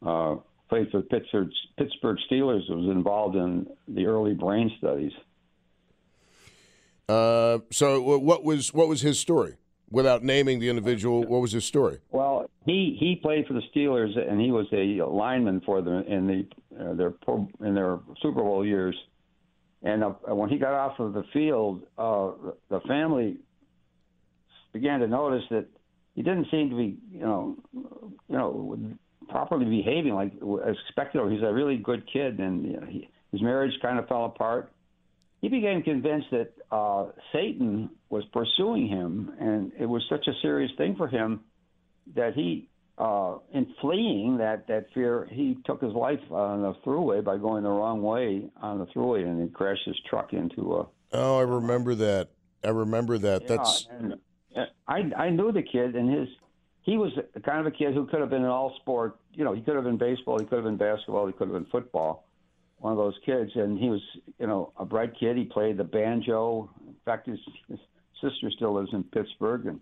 uh, 0.04 0.36
played 0.68 0.90
for 0.90 1.02
Pittsburgh, 1.02 1.50
Pittsburgh 1.78 2.18
Steelers 2.30 2.68
was 2.68 2.90
involved 2.90 3.36
in 3.36 3.66
the 3.88 4.06
early 4.06 4.34
brain 4.34 4.70
studies. 4.78 5.12
Uh, 7.08 7.58
so 7.70 8.00
what 8.00 8.42
was 8.42 8.74
what 8.74 8.88
was 8.88 9.00
his 9.00 9.18
story? 9.20 9.56
Without 9.88 10.24
naming 10.24 10.58
the 10.58 10.68
individual, 10.68 11.22
what 11.22 11.40
was 11.40 11.52
his 11.52 11.64
story? 11.64 12.00
Well, 12.10 12.50
he, 12.64 12.96
he 12.98 13.14
played 13.14 13.46
for 13.46 13.52
the 13.52 13.62
Steelers 13.72 14.18
and 14.18 14.40
he 14.40 14.50
was 14.50 14.66
a 14.72 15.00
lineman 15.08 15.60
for 15.60 15.80
them 15.80 16.02
in 16.08 16.26
the 16.26 16.46
uh, 16.80 16.94
their 16.94 17.14
in 17.60 17.74
their 17.74 18.00
Super 18.20 18.42
Bowl 18.42 18.66
years. 18.66 18.96
And 19.84 20.02
uh, 20.02 20.10
when 20.34 20.48
he 20.48 20.58
got 20.58 20.72
off 20.72 20.98
of 20.98 21.12
the 21.12 21.22
field, 21.32 21.82
uh, 21.96 22.32
the 22.68 22.80
family 22.88 23.36
began 24.72 24.98
to 24.98 25.06
notice 25.06 25.44
that 25.50 25.66
he 26.16 26.22
didn't 26.22 26.48
seem 26.50 26.70
to 26.70 26.76
be, 26.76 26.98
you 27.12 27.20
know, 27.20 27.56
you 27.72 28.36
know, 28.36 28.76
properly 29.28 29.64
behaving 29.64 30.14
like 30.14 30.32
as 30.66 30.76
expected. 30.86 31.20
He's 31.30 31.42
a 31.42 31.52
really 31.52 31.76
good 31.76 32.04
kid, 32.12 32.38
and 32.38 32.64
you 32.64 32.72
know, 32.80 32.86
he, 32.86 33.08
his 33.32 33.42
marriage 33.42 33.72
kind 33.82 33.98
of 33.98 34.08
fell 34.08 34.24
apart. 34.26 34.72
He 35.40 35.48
became 35.48 35.82
convinced 35.82 36.28
that 36.30 36.52
uh, 36.70 37.06
Satan 37.32 37.90
was 38.08 38.24
pursuing 38.32 38.88
him, 38.88 39.32
and 39.38 39.72
it 39.78 39.86
was 39.86 40.02
such 40.08 40.26
a 40.26 40.32
serious 40.42 40.70
thing 40.78 40.96
for 40.96 41.08
him 41.08 41.40
that 42.14 42.34
he, 42.34 42.68
uh, 42.98 43.36
in 43.52 43.66
fleeing 43.80 44.38
that 44.38 44.66
that 44.68 44.86
fear, 44.94 45.28
he 45.30 45.58
took 45.64 45.82
his 45.82 45.92
life 45.92 46.20
on 46.30 46.62
the 46.62 46.74
Thruway 46.84 47.22
by 47.22 47.36
going 47.36 47.64
the 47.64 47.70
wrong 47.70 48.02
way 48.02 48.50
on 48.60 48.78
the 48.78 48.86
Thruway, 48.86 49.24
and 49.24 49.42
he 49.42 49.48
crashed 49.48 49.84
his 49.84 49.96
truck 50.08 50.32
into 50.32 50.76
a. 50.76 50.86
Oh, 51.12 51.38
I 51.38 51.42
remember 51.42 51.94
that. 51.96 52.30
I 52.64 52.70
remember 52.70 53.18
that. 53.18 53.42
Yeah, 53.42 53.48
That's. 53.48 53.88
And, 53.90 54.14
I 54.88 55.10
I 55.16 55.30
knew 55.30 55.52
the 55.52 55.62
kid, 55.62 55.94
and 55.96 56.10
his 56.10 56.28
he 56.86 56.96
was 56.96 57.12
kind 57.44 57.58
of 57.60 57.66
a 57.66 57.70
kid 57.72 57.94
who 57.94 58.06
could 58.06 58.20
have 58.20 58.30
been 58.30 58.44
an 58.44 58.48
all 58.48 58.72
sport. 58.80 59.18
You 59.34 59.44
know, 59.44 59.52
he 59.52 59.60
could 59.60 59.74
have 59.74 59.82
been 59.82 59.98
baseball, 59.98 60.38
he 60.38 60.46
could 60.46 60.54
have 60.54 60.64
been 60.64 60.76
basketball, 60.76 61.26
he 61.26 61.32
could 61.32 61.48
have 61.48 61.54
been 61.54 61.70
football. 61.70 62.28
One 62.78 62.92
of 62.92 62.98
those 62.98 63.18
kids, 63.26 63.50
and 63.56 63.76
he 63.76 63.88
was, 63.90 64.00
you 64.38 64.46
know, 64.46 64.72
a 64.78 64.84
bright 64.84 65.18
kid. 65.18 65.36
He 65.36 65.44
played 65.44 65.78
the 65.78 65.84
banjo. 65.84 66.70
In 66.86 66.94
fact, 67.04 67.26
his, 67.26 67.40
his 67.68 67.80
sister 68.22 68.50
still 68.54 68.74
lives 68.74 68.90
in 68.92 69.02
Pittsburgh, 69.02 69.66
and 69.66 69.80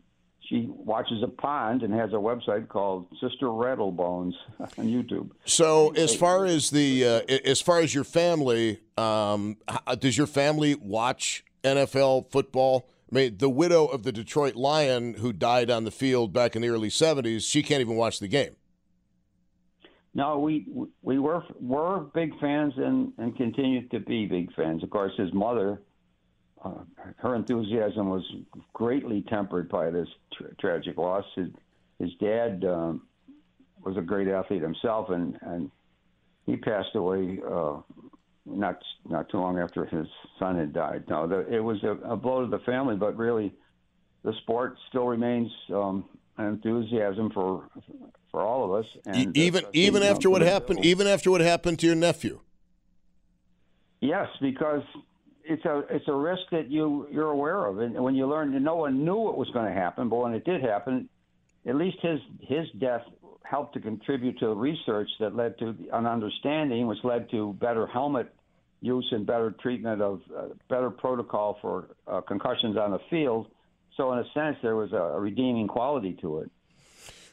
she 0.49 0.67
watches 0.71 1.23
a 1.23 1.29
pond 1.29 1.83
and 1.83 1.93
has 1.93 2.11
a 2.13 2.17
website 2.17 2.69
called 2.69 3.07
Sister 3.21 3.47
Rattlebones 3.47 4.33
on 4.61 4.87
YouTube. 4.87 5.31
So, 5.45 5.91
as 5.91 6.15
far 6.15 6.47
as 6.47 6.71
the 6.71 7.05
uh, 7.05 7.21
as 7.45 7.61
far 7.61 7.81
as 7.81 7.95
your 7.95 8.05
family, 8.05 8.81
um, 8.97 9.59
does 9.99 10.17
your 10.17 10.29
family 10.29 10.75
watch 10.77 11.45
NFL 11.65 12.31
football? 12.31 12.89
I 13.11 13.15
mean, 13.15 13.37
the 13.39 13.51
widow 13.51 13.87
of 13.87 14.03
the 14.03 14.13
Detroit 14.13 14.57
Lion 14.57 15.15
who 15.15 15.33
died 15.33 15.71
on 15.71 15.85
the 15.85 15.91
field 15.91 16.33
back 16.33 16.57
in 16.57 16.63
the 16.63 16.69
early 16.69 16.89
'70s, 16.89 17.49
she 17.49 17.63
can't 17.63 17.81
even 17.81 17.97
watch 17.97 18.19
the 18.19 18.29
game. 18.29 18.57
No, 20.15 20.39
we 20.39 20.67
we 21.03 21.19
were 21.19 21.43
were 21.61 22.01
big 22.15 22.39
fans 22.41 22.73
and 22.77 23.13
and 23.19 23.37
continued 23.37 23.91
to 23.91 24.01
be 24.01 24.27
big 24.27 24.55
fans. 24.55 24.83
Of 24.83 24.91
course, 24.91 25.13
his 25.17 25.33
mother, 25.33 25.83
uh, 26.65 26.83
her 27.17 27.35
enthusiasm 27.35 28.09
was 28.09 28.25
greatly 28.73 29.25
tempered 29.29 29.69
by 29.69 29.91
this 29.91 30.09
tra- 30.33 30.55
tragic 30.57 30.97
loss. 30.99 31.25
His, 31.35 31.49
his 31.99 32.11
dad 32.21 32.65
um, 32.65 33.03
was 33.85 33.97
a 33.97 34.03
great 34.03 34.29
athlete 34.29 34.63
himself, 34.63 35.11
and 35.11 35.37
and 35.43 35.71
he 36.47 36.57
passed 36.57 36.95
away 36.95 37.41
uh, 37.45 37.81
not 38.47 38.79
not 39.09 39.29
too 39.29 39.39
long 39.39 39.59
after 39.59 39.85
his 39.87 40.07
son 40.39 40.59
had 40.59 40.73
died. 40.73 41.05
No, 41.09 41.27
the, 41.27 41.41
it 41.55 41.61
was 41.61 41.83
a, 41.83 41.93
a 42.13 42.17
blow 42.17 42.45
to 42.45 42.51
the 42.51 42.63
family, 42.65 42.97
but 42.97 43.17
really, 43.17 43.53
the 44.23 44.33
sport 44.43 44.77
still 44.89 45.07
remains 45.07 45.51
um, 45.71 46.05
an 46.39 46.47
enthusiasm 46.47 47.31
for 47.33 47.69
for 48.31 48.43
all 48.43 48.65
of 48.65 48.85
us. 48.85 48.91
And 49.07 49.37
even 49.37 49.65
even 49.73 50.03
after 50.03 50.29
what 50.29 50.43
happened, 50.43 50.83
do. 50.83 50.89
even 50.89 51.07
after 51.07 51.31
what 51.31 51.41
happened 51.41 51.79
to 51.81 51.87
your 51.87 51.97
nephew. 51.97 52.41
Yes, 54.01 54.29
because 54.41 54.83
it's 55.45 55.65
a 55.65 55.85
it's 55.91 56.09
a 56.09 56.15
risk 56.15 56.43
that 56.51 56.71
you 56.71 57.07
you're 57.11 57.31
aware 57.31 57.67
of, 57.67 57.79
and 57.79 57.95
when 58.03 58.15
you 58.15 58.27
learn, 58.27 58.53
that 58.53 58.61
no 58.61 58.77
one 58.77 59.05
knew 59.05 59.17
what 59.17 59.39
was 59.39 59.49
going 59.51 59.67
to 59.67 59.73
happen, 59.73 60.09
but 60.09 60.17
when 60.17 60.35
it 60.35 60.45
did 60.45 60.63
happen, 60.63 61.09
at 61.67 61.77
least 61.77 61.99
his 62.03 62.21
his 62.41 62.67
death 62.79 63.03
helped 63.45 63.75
to 63.75 63.81
contribute 63.81 64.39
to 64.39 64.47
the 64.47 64.55
research 64.55 65.09
that 65.21 65.37
led 65.37 65.59
to 65.59 65.75
an 65.93 66.07
understanding, 66.07 66.87
which 66.87 66.99
led 67.05 67.31
to 67.31 67.53
better 67.61 67.87
helmet 67.87 68.35
use 68.81 69.07
and 69.13 69.27
better 69.27 69.55
treatment 69.63 70.03
of 70.03 70.21
uh, 70.37 70.47
better 70.69 70.91
protocol 70.91 71.59
for 71.61 71.89
uh, 72.07 72.21
concussions 72.23 72.77
on 72.77 72.91
the 72.91 72.99
field. 73.11 73.47
So, 73.97 74.13
in 74.13 74.19
a 74.19 74.25
sense, 74.35 74.57
there 74.63 74.77
was 74.77 74.93
a, 74.93 75.21
redeeming 75.21 75.69
quality 75.69 76.17
to 76.21 76.41
it. 76.41 76.51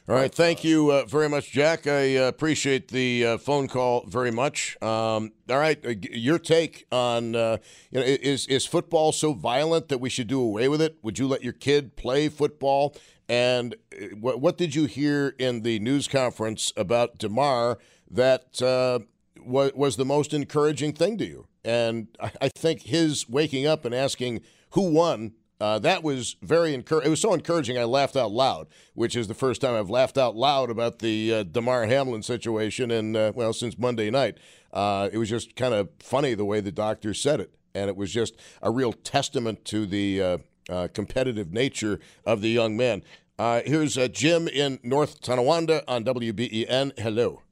All 0.08 0.16
right, 0.16 0.34
thank 0.34 0.64
you 0.64 0.90
uh, 0.90 1.04
very 1.04 1.28
much, 1.28 1.52
Jack. 1.52 1.86
I 1.86 2.16
uh, 2.16 2.22
appreciate 2.28 2.88
the 2.88 3.24
uh, 3.24 3.38
phone 3.38 3.68
call 3.68 4.04
very 4.06 4.32
much. 4.32 4.76
Um, 4.82 5.32
all 5.48 5.58
right, 5.58 5.84
uh, 5.86 5.94
your 6.10 6.40
take 6.40 6.86
on 6.90 7.36
uh, 7.36 7.58
you 7.90 8.00
know 8.00 8.04
is 8.04 8.46
is 8.48 8.66
football 8.66 9.12
so 9.12 9.32
violent 9.32 9.88
that 9.88 9.98
we 9.98 10.10
should 10.10 10.26
do 10.26 10.40
away 10.40 10.68
with 10.68 10.82
it? 10.82 10.96
Would 11.02 11.20
you 11.20 11.28
let 11.28 11.44
your 11.44 11.52
kid 11.52 11.94
play 11.94 12.28
football? 12.28 12.96
And 13.32 13.76
uh, 13.94 14.14
what, 14.20 14.58
did 14.58 14.74
you 14.74 14.84
hear 14.84 15.34
in 15.38 15.62
the 15.62 15.78
news 15.78 16.06
conference 16.06 16.70
about 16.76 17.16
Damar 17.16 17.78
that 18.10 18.60
was 18.60 19.72
was 19.74 19.96
the 19.96 20.04
most 20.04 20.34
encouraging 20.34 20.92
thing 20.92 21.16
to 21.16 21.24
you? 21.24 21.46
And 21.64 22.08
I, 22.20 22.48
think 22.48 22.82
his 22.82 23.28
waking 23.28 23.66
up 23.66 23.84
and 23.86 23.94
asking 23.94 24.42
who 24.72 24.92
won 24.92 25.32
uh, 25.62 25.78
that 25.78 26.02
was 26.02 26.34
very 26.42 26.74
encouraging. 26.74 27.06
It 27.06 27.10
was 27.10 27.20
so 27.20 27.32
encouraging 27.32 27.78
I 27.78 27.84
laughed 27.84 28.16
out 28.16 28.32
loud, 28.32 28.66
which 28.94 29.14
is 29.14 29.28
the 29.28 29.34
first 29.34 29.60
time 29.60 29.76
I've 29.76 29.88
laughed 29.88 30.18
out 30.18 30.34
loud 30.34 30.70
about 30.70 30.98
the 30.98 31.32
uh, 31.32 31.42
Damar 31.44 31.86
Hamlin 31.86 32.24
situation, 32.24 32.90
and 32.90 33.16
uh, 33.16 33.30
well, 33.32 33.52
since 33.52 33.78
Monday 33.78 34.10
night, 34.10 34.38
uh, 34.72 35.08
it 35.12 35.18
was 35.18 35.30
just 35.30 35.54
kind 35.54 35.72
of 35.72 35.88
funny 36.00 36.34
the 36.34 36.44
way 36.44 36.58
the 36.58 36.72
doctor 36.72 37.14
said 37.14 37.38
it, 37.38 37.54
and 37.76 37.88
it 37.88 37.94
was 37.94 38.12
just 38.12 38.34
a 38.60 38.72
real 38.72 38.92
testament 38.92 39.64
to 39.66 39.86
the 39.86 40.20
uh, 40.20 40.38
uh, 40.68 40.88
competitive 40.94 41.52
nature 41.52 42.00
of 42.26 42.40
the 42.40 42.48
young 42.48 42.76
man. 42.76 43.04
Uh, 43.42 43.60
here's 43.66 43.98
uh, 43.98 44.06
Jim 44.06 44.46
in 44.46 44.78
North 44.84 45.20
Tonawanda 45.20 45.82
on 45.88 46.04
WBEN. 46.04 46.96
Hello. 46.96 47.42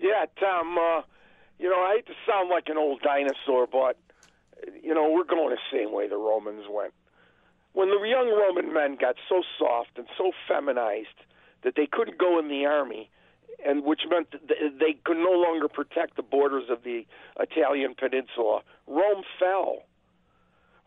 Yeah, 0.00 0.24
Tom. 0.40 0.76
Uh, 0.76 1.02
you 1.56 1.70
know, 1.70 1.76
I 1.76 1.94
hate 1.94 2.06
to 2.06 2.14
sound 2.26 2.50
like 2.50 2.64
an 2.66 2.76
old 2.76 3.00
dinosaur, 3.00 3.68
but 3.70 3.96
you 4.82 4.92
know, 4.92 5.08
we're 5.12 5.22
going 5.22 5.50
the 5.50 5.58
same 5.72 5.92
way 5.92 6.08
the 6.08 6.16
Romans 6.16 6.64
went 6.68 6.92
when 7.74 7.90
the 7.90 8.08
young 8.08 8.28
Roman 8.28 8.74
men 8.74 8.96
got 9.00 9.14
so 9.28 9.44
soft 9.56 9.90
and 9.98 10.08
so 10.18 10.32
feminized 10.48 11.22
that 11.62 11.74
they 11.76 11.86
couldn't 11.86 12.18
go 12.18 12.40
in 12.40 12.48
the 12.48 12.66
army, 12.66 13.08
and 13.64 13.84
which 13.84 14.00
meant 14.10 14.34
they 14.48 14.96
could 15.04 15.18
no 15.18 15.30
longer 15.30 15.68
protect 15.68 16.16
the 16.16 16.24
borders 16.24 16.64
of 16.68 16.82
the 16.82 17.06
Italian 17.38 17.94
peninsula, 17.94 18.62
Rome 18.88 19.22
fell. 19.38 19.84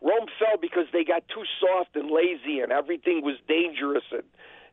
Rome 0.00 0.26
fell 0.38 0.56
because 0.60 0.86
they 0.92 1.04
got 1.04 1.26
too 1.28 1.44
soft 1.60 1.96
and 1.96 2.10
lazy, 2.10 2.60
and 2.60 2.70
everything 2.70 3.22
was 3.22 3.36
dangerous, 3.48 4.04
and 4.12 4.22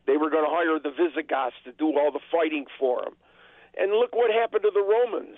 they 0.05 0.17
were 0.17 0.29
going 0.29 0.45
to 0.45 0.53
hire 0.53 0.77
the 0.79 0.91
Visigoths 0.91 1.55
to 1.65 1.71
do 1.71 1.97
all 1.97 2.11
the 2.11 2.23
fighting 2.31 2.65
for 2.79 3.03
them. 3.03 3.15
And 3.77 3.91
look 3.91 4.15
what 4.15 4.31
happened 4.31 4.63
to 4.63 4.71
the 4.73 4.85
Romans. 4.85 5.37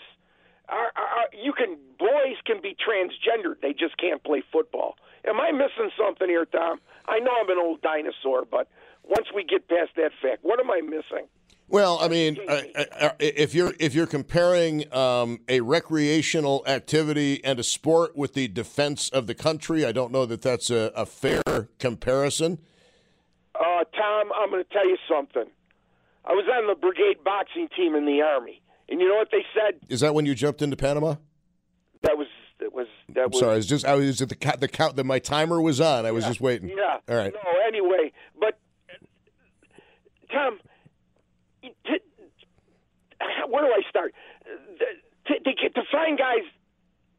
Our, 0.70 0.91
our, 0.96 1.27
you 1.32 1.53
can 1.53 1.77
boys 1.98 2.36
can 2.46 2.62
be 2.62 2.75
transgendered; 2.75 3.62
they 3.62 3.72
just 3.72 3.98
can't 3.98 4.22
play 4.24 4.44
football. 4.51 4.96
Am 5.25 5.39
I 5.39 5.51
missing 5.51 5.89
something 5.98 6.27
here, 6.27 6.46
Tom? 6.46 6.79
I 7.08 7.20
know 7.20 7.32
I'm 7.39 7.50
an 7.50 7.58
old 7.58 7.82
dinosaur, 7.82 8.44
but 8.50 8.67
once 9.03 9.27
we 9.34 9.44
get 9.46 9.67
past 9.70 9.91
that 9.96 10.12
fact, 10.22 10.44
what 10.44 10.60
am 10.60 10.70
I 10.70 10.82
missing? 10.82 11.27
Well, 11.70 12.00
I 12.02 12.08
mean, 12.08 12.38
if 13.20 13.54
you're 13.54 13.74
if 13.78 13.94
you're 13.94 14.08
comparing 14.08 14.92
um, 14.94 15.42
a 15.50 15.60
recreational 15.60 16.64
activity 16.66 17.44
and 17.44 17.60
a 17.60 17.64
sport 17.64 18.16
with 18.16 18.34
the 18.36 18.48
defense 18.48 19.10
of 19.10 19.28
the 19.28 19.36
country, 19.36 19.86
I 19.86 19.92
don't 19.92 20.14
know 20.14 20.26
that 20.26 20.42
that's 20.42 20.70
a, 20.70 20.94
a 20.96 21.06
fair 21.06 21.42
comparison. 21.78 22.60
Uh, 23.54 23.84
Tom, 23.96 24.32
I'm 24.40 24.50
going 24.50 24.64
to 24.64 24.70
tell 24.70 24.88
you 24.88 24.98
something. 25.10 25.46
I 26.24 26.32
was 26.32 26.46
on 26.54 26.68
the 26.68 26.76
brigade 26.76 27.24
boxing 27.26 27.68
team 27.76 27.96
in 27.96 28.06
the 28.06 28.22
army, 28.22 28.62
and 28.88 29.02
you 29.02 29.10
know 29.10 29.16
what 29.16 29.30
they 29.32 29.46
said? 29.54 29.80
Is 29.90 30.00
that 30.00 30.14
when 30.14 30.26
you 30.26 30.36
jumped 30.36 30.62
into 30.62 30.78
Panama? 30.78 31.16
That 32.04 32.18
was 32.18 32.28
that 32.60 32.74
was 32.74 32.88
that 33.10 33.26
I'm 33.26 33.30
was. 33.32 33.40
Sorry, 33.40 33.54
I 33.54 33.56
was 33.58 33.66
just 33.66 33.86
I 33.86 33.96
was 33.96 34.22
at 34.22 34.30
the 34.30 34.36
count 34.36 34.62
the 34.62 34.68
count 34.70 34.96
that 34.96 35.06
my 35.06 35.20
timer 35.20 35.62
was 35.62 35.82
on. 35.82 36.06
I 36.06 36.12
was 36.12 36.24
yeah, 36.24 36.30
just 36.30 36.40
waiting. 36.40 36.70
Yeah. 36.70 37.00
All 37.10 37.16
right. 37.16 37.34
No, 37.34 37.52
anyway, 37.68 38.14
but 38.40 38.58
Tom, 40.32 40.60
to, 40.60 40.67
where 43.46 43.63
do 43.63 43.72
I 43.72 43.82
start? 43.89 44.13
To, 45.27 45.34
to, 45.39 45.70
to 45.70 45.84
find 45.91 46.17
guys 46.17 46.46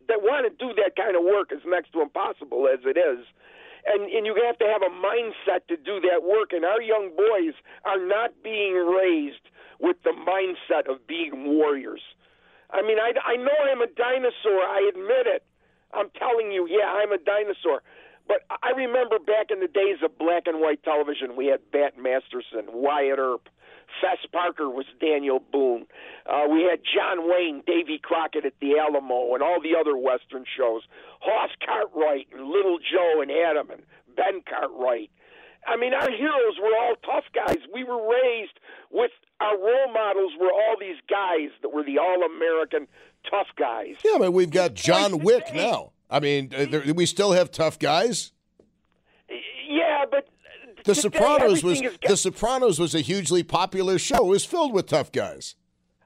that 0.08 0.22
want 0.22 0.48
to 0.48 0.52
do 0.58 0.74
that 0.82 0.96
kind 0.96 1.14
of 1.16 1.22
work 1.22 1.52
is 1.52 1.60
next 1.66 1.92
to 1.92 2.02
impossible 2.02 2.66
as 2.72 2.80
it 2.84 2.98
is. 2.98 3.24
and 3.86 4.10
and 4.10 4.26
you 4.26 4.34
have 4.46 4.58
to 4.58 4.66
have 4.66 4.82
a 4.82 4.92
mindset 4.92 5.66
to 5.68 5.76
do 5.76 6.00
that 6.00 6.22
work. 6.22 6.52
And 6.52 6.64
our 6.64 6.82
young 6.82 7.10
boys 7.16 7.54
are 7.84 7.98
not 8.04 8.32
being 8.42 8.74
raised 8.74 9.44
with 9.80 9.96
the 10.04 10.12
mindset 10.12 10.90
of 10.90 11.06
being 11.06 11.44
warriors. 11.56 12.02
I 12.70 12.82
mean, 12.82 12.98
I 12.98 13.12
I 13.24 13.36
know 13.36 13.56
I'm 13.70 13.80
a 13.82 13.86
dinosaur. 13.86 14.60
I 14.62 14.90
admit 14.92 15.26
it. 15.26 15.44
I'm 15.94 16.10
telling 16.18 16.52
you, 16.52 16.68
yeah, 16.68 16.92
I'm 16.92 17.12
a 17.12 17.18
dinosaur. 17.18 17.82
But 18.26 18.44
I 18.62 18.70
remember 18.76 19.18
back 19.18 19.50
in 19.50 19.60
the 19.60 19.68
days 19.68 19.98
of 20.04 20.18
black 20.18 20.42
and 20.46 20.60
white 20.60 20.82
television, 20.82 21.34
we 21.34 21.46
had 21.46 21.60
Bat 21.72 21.96
Masterson, 21.98 22.66
Wyatt 22.68 23.18
Earp, 23.18 23.48
Fess 24.00 24.18
Parker 24.32 24.68
was 24.68 24.86
Daniel 25.00 25.40
Boone. 25.52 25.86
Uh, 26.26 26.44
we 26.50 26.62
had 26.62 26.80
John 26.84 27.28
Wayne, 27.28 27.62
Davy 27.66 27.98
Crockett 27.98 28.44
at 28.44 28.54
the 28.60 28.78
Alamo, 28.78 29.34
and 29.34 29.42
all 29.42 29.60
the 29.60 29.76
other 29.78 29.96
Western 29.96 30.44
shows. 30.56 30.82
Hoss 31.20 31.50
Cartwright 31.64 32.28
and 32.32 32.48
Little 32.48 32.78
Joe 32.78 33.20
and 33.20 33.30
Adam 33.30 33.70
and 33.70 33.82
Ben 34.14 34.42
Cartwright. 34.48 35.10
I 35.66 35.76
mean, 35.76 35.92
our 35.92 36.10
heroes 36.10 36.56
were 36.62 36.76
all 36.78 36.94
tough 37.04 37.24
guys. 37.34 37.58
We 37.72 37.84
were 37.84 38.08
raised 38.08 38.58
with 38.90 39.10
our 39.40 39.56
role 39.56 39.92
models 39.92 40.32
were 40.40 40.52
all 40.52 40.76
these 40.78 40.96
guys 41.08 41.50
that 41.62 41.70
were 41.70 41.84
the 41.84 41.98
all-American 41.98 42.86
tough 43.28 43.48
guys. 43.56 43.96
Yeah, 44.04 44.16
but 44.18 44.32
we've 44.32 44.50
got 44.50 44.74
John 44.74 45.18
Wick 45.18 45.54
now. 45.54 45.92
I 46.10 46.20
mean, 46.20 46.52
uh, 46.56 46.66
there, 46.70 46.94
we 46.94 47.06
still 47.06 47.32
have 47.32 47.50
tough 47.50 47.78
guys. 47.78 48.32
The 50.88 50.94
Sopranos 51.04 51.62
was 51.62 51.82
The 52.06 52.16
Sopranos 52.16 52.78
was 52.78 52.94
a 52.94 53.02
hugely 53.02 53.42
popular 53.42 53.98
show. 53.98 54.24
It 54.24 54.30
was 54.40 54.46
filled 54.46 54.72
with 54.72 54.86
tough 54.86 55.12
guys. 55.12 55.54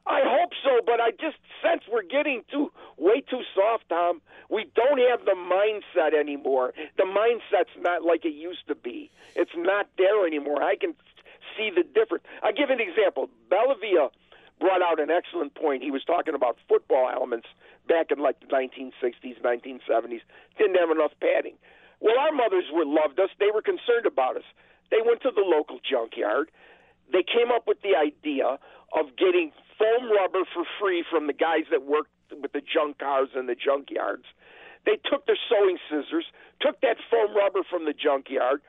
I 0.08 0.22
hope 0.24 0.50
so, 0.64 0.80
but 0.84 0.98
I 1.00 1.12
just 1.12 1.38
sense 1.62 1.82
we're 1.86 2.02
getting 2.02 2.42
too 2.50 2.72
way 2.98 3.20
too 3.20 3.42
soft, 3.54 3.88
Tom. 3.88 4.20
We 4.50 4.66
don't 4.74 4.98
have 5.08 5.24
the 5.24 5.38
mindset 5.38 6.18
anymore. 6.18 6.74
The 6.96 7.04
mindset's 7.04 7.70
not 7.78 8.02
like 8.02 8.24
it 8.24 8.34
used 8.34 8.66
to 8.66 8.74
be. 8.74 9.12
It's 9.36 9.54
not 9.54 9.86
there 9.98 10.26
anymore. 10.26 10.64
I 10.64 10.74
can 10.74 10.94
see 11.56 11.70
the 11.70 11.84
difference. 11.84 12.24
I'll 12.42 12.52
give 12.52 12.70
an 12.70 12.80
example. 12.80 13.30
Bellavia 13.52 14.10
brought 14.58 14.82
out 14.82 14.98
an 14.98 15.12
excellent 15.12 15.54
point. 15.54 15.84
He 15.84 15.92
was 15.92 16.02
talking 16.02 16.34
about 16.34 16.56
football 16.68 17.08
elements 17.08 17.46
back 17.86 18.10
in 18.10 18.18
like 18.18 18.40
the 18.40 18.46
1960s, 18.46 19.40
1970s. 19.42 20.22
Didn't 20.58 20.74
have 20.74 20.90
enough 20.90 21.12
padding. 21.20 21.54
Well, 22.00 22.18
our 22.18 22.32
mothers 22.32 22.64
were 22.72 22.84
loved 22.84 23.20
us. 23.20 23.30
They 23.38 23.54
were 23.54 23.62
concerned 23.62 24.06
about 24.06 24.36
us. 24.36 24.42
They 24.92 25.00
went 25.00 25.22
to 25.22 25.32
the 25.34 25.40
local 25.40 25.80
junkyard. 25.80 26.52
They 27.10 27.24
came 27.24 27.48
up 27.48 27.64
with 27.66 27.80
the 27.80 27.96
idea 27.96 28.60
of 28.92 29.16
getting 29.16 29.50
foam 29.80 30.12
rubber 30.12 30.44
for 30.52 30.64
free 30.78 31.02
from 31.10 31.26
the 31.26 31.32
guys 31.32 31.64
that 31.72 31.82
worked 31.82 32.12
with 32.30 32.52
the 32.52 32.60
junk 32.60 32.98
cars 33.00 33.30
and 33.34 33.48
the 33.48 33.56
junkyards. 33.56 34.28
They 34.84 35.00
took 35.08 35.24
their 35.24 35.40
sewing 35.48 35.78
scissors, 35.88 36.26
took 36.60 36.78
that 36.82 36.98
foam 37.10 37.34
rubber 37.34 37.64
from 37.64 37.86
the 37.86 37.94
junkyard, 37.96 38.60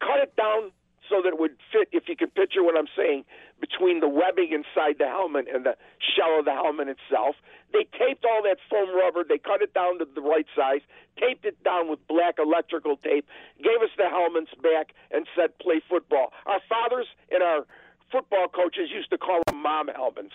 cut 0.00 0.24
it 0.24 0.34
down 0.34 0.72
so 1.10 1.20
that 1.20 1.34
it 1.34 1.38
would 1.38 1.58
fit, 1.72 1.88
if 1.90 2.08
you 2.08 2.14
can 2.14 2.30
picture 2.30 2.62
what 2.62 2.78
I'm 2.78 2.88
saying, 2.96 3.24
between 3.60 3.98
the 3.98 4.08
webbing 4.08 4.54
inside 4.54 4.96
the 4.98 5.10
helmet 5.10 5.46
and 5.52 5.66
the 5.66 5.74
shell 5.98 6.38
of 6.38 6.46
the 6.46 6.54
helmet 6.54 6.86
itself. 6.86 7.34
They 7.72 7.84
taped 7.98 8.24
all 8.24 8.42
that 8.46 8.58
foam 8.70 8.94
rubber, 8.94 9.24
they 9.26 9.38
cut 9.38 9.60
it 9.60 9.74
down 9.74 9.98
to 9.98 10.06
the 10.06 10.22
right 10.22 10.46
size, 10.56 10.80
taped 11.18 11.44
it 11.44 11.62
down 11.62 11.90
with 11.90 11.98
black 12.06 12.38
electrical 12.38 12.96
tape, 12.96 13.26
gave 13.58 13.82
us 13.82 13.90
the 13.98 14.08
helmets 14.08 14.54
back, 14.62 14.94
and 15.10 15.26
said, 15.36 15.58
play 15.58 15.82
football. 15.86 16.32
Our 16.46 16.60
fathers 16.68 17.06
and 17.30 17.42
our 17.42 17.66
football 18.10 18.48
coaches 18.48 18.90
used 18.94 19.10
to 19.10 19.18
call 19.18 19.42
them 19.46 19.62
mom 19.62 19.88
helmets. 19.88 20.34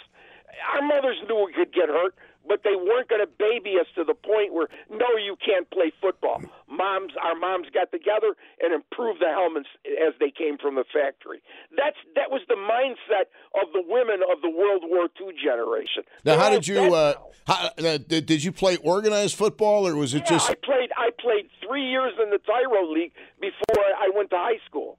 Our 0.75 0.82
mothers 0.82 1.17
knew 1.27 1.46
we 1.48 1.53
could 1.53 1.74
get 1.74 1.89
hurt, 1.89 2.15
but 2.47 2.61
they 2.63 2.75
weren't 2.75 3.09
going 3.09 3.21
to 3.21 3.31
baby 3.37 3.75
us 3.79 3.87
to 3.95 4.03
the 4.03 4.13
point 4.13 4.53
where 4.53 4.67
no, 4.89 5.07
you 5.17 5.35
can't 5.43 5.69
play 5.71 5.91
football. 6.01 6.41
Moms, 6.69 7.13
our 7.21 7.35
moms 7.35 7.67
got 7.73 7.91
together 7.91 8.35
and 8.61 8.73
improved 8.73 9.21
the 9.21 9.29
helmets 9.29 9.69
as 9.85 10.13
they 10.19 10.31
came 10.31 10.57
from 10.57 10.75
the 10.75 10.85
factory. 10.93 11.41
That's 11.75 11.97
that 12.15 12.31
was 12.31 12.41
the 12.47 12.55
mindset 12.55 13.29
of 13.61 13.71
the 13.73 13.83
women 13.85 14.21
of 14.23 14.41
the 14.41 14.49
World 14.49 14.83
War 14.85 15.09
II 15.19 15.35
generation. 15.41 16.03
Now, 16.23 16.35
They're 16.35 16.39
how 16.39 16.49
did 16.49 16.67
you? 16.67 16.93
Uh, 16.93 17.13
how, 17.47 17.69
uh, 17.77 17.97
did, 18.07 18.25
did 18.25 18.43
you 18.43 18.51
play 18.51 18.77
organized 18.77 19.35
football, 19.35 19.87
or 19.87 19.95
was 19.95 20.13
it 20.13 20.23
Yeah, 20.25 20.37
just? 20.37 20.49
I 20.49 20.55
played. 20.55 20.91
I 20.97 21.09
played 21.19 21.49
three 21.65 21.89
years 21.89 22.13
in 22.21 22.29
the 22.29 22.39
Tyro 22.39 22.91
League 22.91 23.13
before 23.39 23.84
I 23.84 24.10
went 24.15 24.29
to 24.31 24.38
high 24.38 24.60
school. 24.65 24.97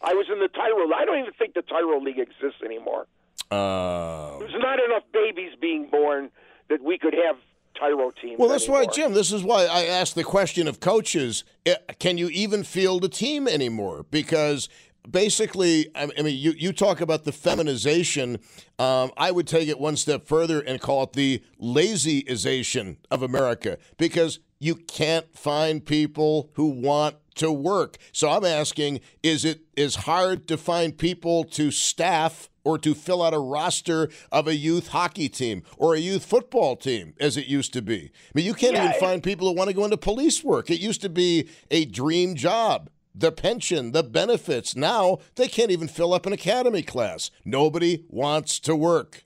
I 0.00 0.14
was 0.14 0.26
in 0.32 0.40
the 0.40 0.48
Tyro. 0.48 0.90
I 0.92 1.04
don't 1.04 1.18
even 1.18 1.32
think 1.34 1.54
the 1.54 1.62
Tyro 1.62 2.00
League 2.00 2.18
exists 2.18 2.62
anymore. 2.64 3.06
Uh, 3.50 4.38
There's 4.38 4.52
not 4.58 4.78
enough 4.82 5.04
babies 5.12 5.52
being 5.60 5.88
born 5.90 6.30
that 6.68 6.82
we 6.82 6.98
could 6.98 7.14
have 7.14 7.36
Tyro 7.78 8.10
teams. 8.10 8.38
well, 8.38 8.48
that's 8.48 8.68
why. 8.68 8.84
Jim. 8.86 9.14
This 9.14 9.32
is 9.32 9.42
why 9.42 9.64
I 9.64 9.84
asked 9.84 10.14
the 10.14 10.24
question 10.24 10.68
of 10.68 10.78
coaches: 10.80 11.44
eh, 11.66 11.74
Can 11.98 12.18
you 12.18 12.28
even 12.28 12.64
field 12.64 13.04
a 13.04 13.08
team 13.08 13.48
anymore? 13.48 14.04
Because 14.10 14.68
basically, 15.10 15.88
I 15.94 16.08
I 16.18 16.22
mean, 16.22 16.36
you, 16.38 16.52
you 16.56 16.72
talk 16.72 17.00
about 17.00 17.24
the 17.24 17.32
feminization. 17.32 18.38
Um, 18.78 19.10
I 19.16 19.30
would 19.30 19.46
take 19.46 19.68
it 19.68 19.78
one 19.80 19.96
step 19.96 20.26
further 20.26 20.60
and 20.60 20.80
call 20.80 21.04
it 21.04 21.12
the 21.14 21.42
lazyization 21.60 22.96
of 23.10 23.22
America 23.22 23.78
because 23.96 24.38
you 24.62 24.76
can't 24.76 25.36
find 25.36 25.84
people 25.84 26.50
who 26.54 26.66
want 26.66 27.16
to 27.34 27.50
work. 27.50 27.98
So 28.12 28.30
I'm 28.30 28.44
asking: 28.44 29.00
Is 29.22 29.44
it 29.44 29.62
is 29.76 29.96
hard 29.96 30.46
to 30.48 30.56
find 30.56 30.96
people 30.96 31.44
to 31.44 31.70
staff? 31.70 32.48
Or 32.64 32.78
to 32.78 32.94
fill 32.94 33.24
out 33.24 33.34
a 33.34 33.40
roster 33.40 34.08
of 34.30 34.46
a 34.46 34.54
youth 34.54 34.86
hockey 34.90 35.28
team 35.28 35.64
or 35.76 35.96
a 35.96 35.98
youth 35.98 36.24
football 36.24 36.76
team, 36.76 37.12
as 37.18 37.36
it 37.36 37.46
used 37.48 37.72
to 37.72 37.82
be. 37.82 38.12
I 38.14 38.30
mean, 38.34 38.46
you 38.46 38.54
can't 38.54 38.74
Yeah, 38.74 38.90
even 38.90 39.00
find 39.00 39.20
people 39.20 39.48
who 39.48 39.56
want 39.56 39.66
to 39.66 39.74
go 39.74 39.82
into 39.82 39.96
police 39.96 40.44
work. 40.44 40.70
It 40.70 40.78
used 40.78 41.00
to 41.02 41.08
be 41.08 41.48
a 41.72 41.84
dream 41.86 42.36
job. 42.36 42.88
The 43.16 43.32
pension, 43.32 43.90
the 43.90 44.04
benefits. 44.04 44.76
Now 44.76 45.18
they 45.34 45.48
can't 45.48 45.72
even 45.72 45.88
fill 45.88 46.14
up 46.14 46.24
an 46.24 46.32
academy 46.32 46.82
class. 46.84 47.32
Nobody 47.44 48.04
wants 48.08 48.60
to 48.60 48.76
work. 48.76 49.24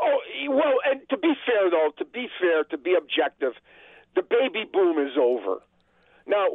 Oh 0.00 0.18
well, 0.48 0.78
and 0.88 1.00
to 1.10 1.16
be 1.16 1.32
fair 1.44 1.68
though, 1.70 1.90
to 1.98 2.04
be 2.04 2.28
fair, 2.40 2.62
to 2.64 2.78
be 2.78 2.94
objective, 2.94 3.54
the 4.14 4.22
baby 4.22 4.64
boom 4.70 4.98
is 4.98 5.16
over. 5.20 5.60
Now 6.26 6.46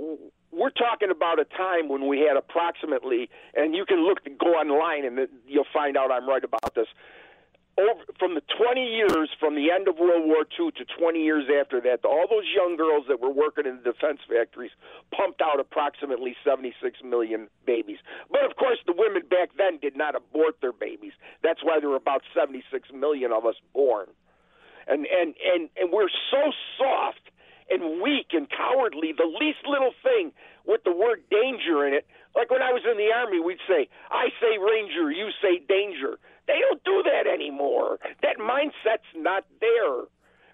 we're 0.51 0.71
talking 0.71 1.11
about 1.11 1.39
a 1.39 1.45
time 1.45 1.89
when 1.89 2.07
we 2.07 2.19
had 2.21 2.37
approximately, 2.37 3.29
and 3.53 3.75
you 3.75 3.85
can 3.85 4.05
look 4.05 4.19
go 4.39 4.53
online 4.53 5.05
and 5.05 5.27
you'll 5.47 5.69
find 5.71 5.97
out 5.97 6.11
I'm 6.11 6.27
right 6.27 6.43
about 6.43 6.73
this. 6.75 6.87
Over 7.77 8.03
from 8.17 8.35
the 8.35 8.41
20 8.57 8.83
years 8.83 9.29
from 9.39 9.55
the 9.55 9.71
end 9.71 9.87
of 9.87 9.97
World 9.97 10.25
War 10.25 10.43
II 10.59 10.71
to 10.71 10.85
20 10.99 11.23
years 11.23 11.45
after 11.47 11.79
that, 11.81 12.03
all 12.03 12.25
those 12.29 12.43
young 12.53 12.75
girls 12.75 13.05
that 13.07 13.21
were 13.21 13.31
working 13.31 13.65
in 13.65 13.77
the 13.77 13.93
defense 13.93 14.19
factories 14.27 14.71
pumped 15.15 15.39
out 15.39 15.61
approximately 15.61 16.35
76 16.43 16.75
million 17.05 17.47
babies. 17.65 17.99
But 18.29 18.43
of 18.43 18.57
course, 18.57 18.79
the 18.85 18.91
women 18.91 19.21
back 19.29 19.51
then 19.57 19.77
did 19.79 19.95
not 19.95 20.15
abort 20.15 20.59
their 20.59 20.73
babies. 20.73 21.13
That's 21.41 21.63
why 21.63 21.79
there 21.79 21.87
were 21.87 21.95
about 21.95 22.23
76 22.35 22.67
million 22.93 23.31
of 23.31 23.45
us 23.45 23.55
born. 23.73 24.07
And 24.87 25.05
and 25.05 25.35
and 25.39 25.69
and 25.77 25.93
we're 25.93 26.09
so 26.31 26.51
soft 26.77 27.29
and 27.69 28.01
weak 28.01 28.33
and 28.33 28.49
cowardly. 28.49 29.13
The 29.13 29.29
least 29.39 29.65
little 29.67 29.93
thing 30.03 30.31
with 30.65 30.83
the 30.83 30.91
word 30.91 31.23
danger 31.29 31.85
in 31.87 31.93
it, 31.93 32.05
like 32.35 32.51
when 32.51 32.61
I 32.61 32.71
was 32.71 32.83
in 32.89 32.97
the 32.97 33.11
army, 33.11 33.39
we'd 33.39 33.61
say, 33.67 33.89
"I 34.11 34.29
say 34.39 34.57
ranger, 34.57 35.11
you 35.11 35.29
say 35.41 35.59
danger." 35.59 36.19
They 36.47 36.59
don't 36.59 36.83
do 36.83 37.03
that 37.03 37.27
anymore. 37.27 37.99
That 38.21 38.37
mindset's 38.37 39.13
not 39.15 39.45
there. 39.61 40.05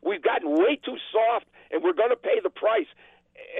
We've 0.02 0.22
gotten 0.22 0.52
way 0.52 0.76
too 0.76 0.98
soft, 1.12 1.46
and 1.72 1.84
we're 1.84 1.94
going 1.94 2.10
to 2.10 2.18
pay 2.18 2.40
the 2.44 2.50
price. 2.50 2.88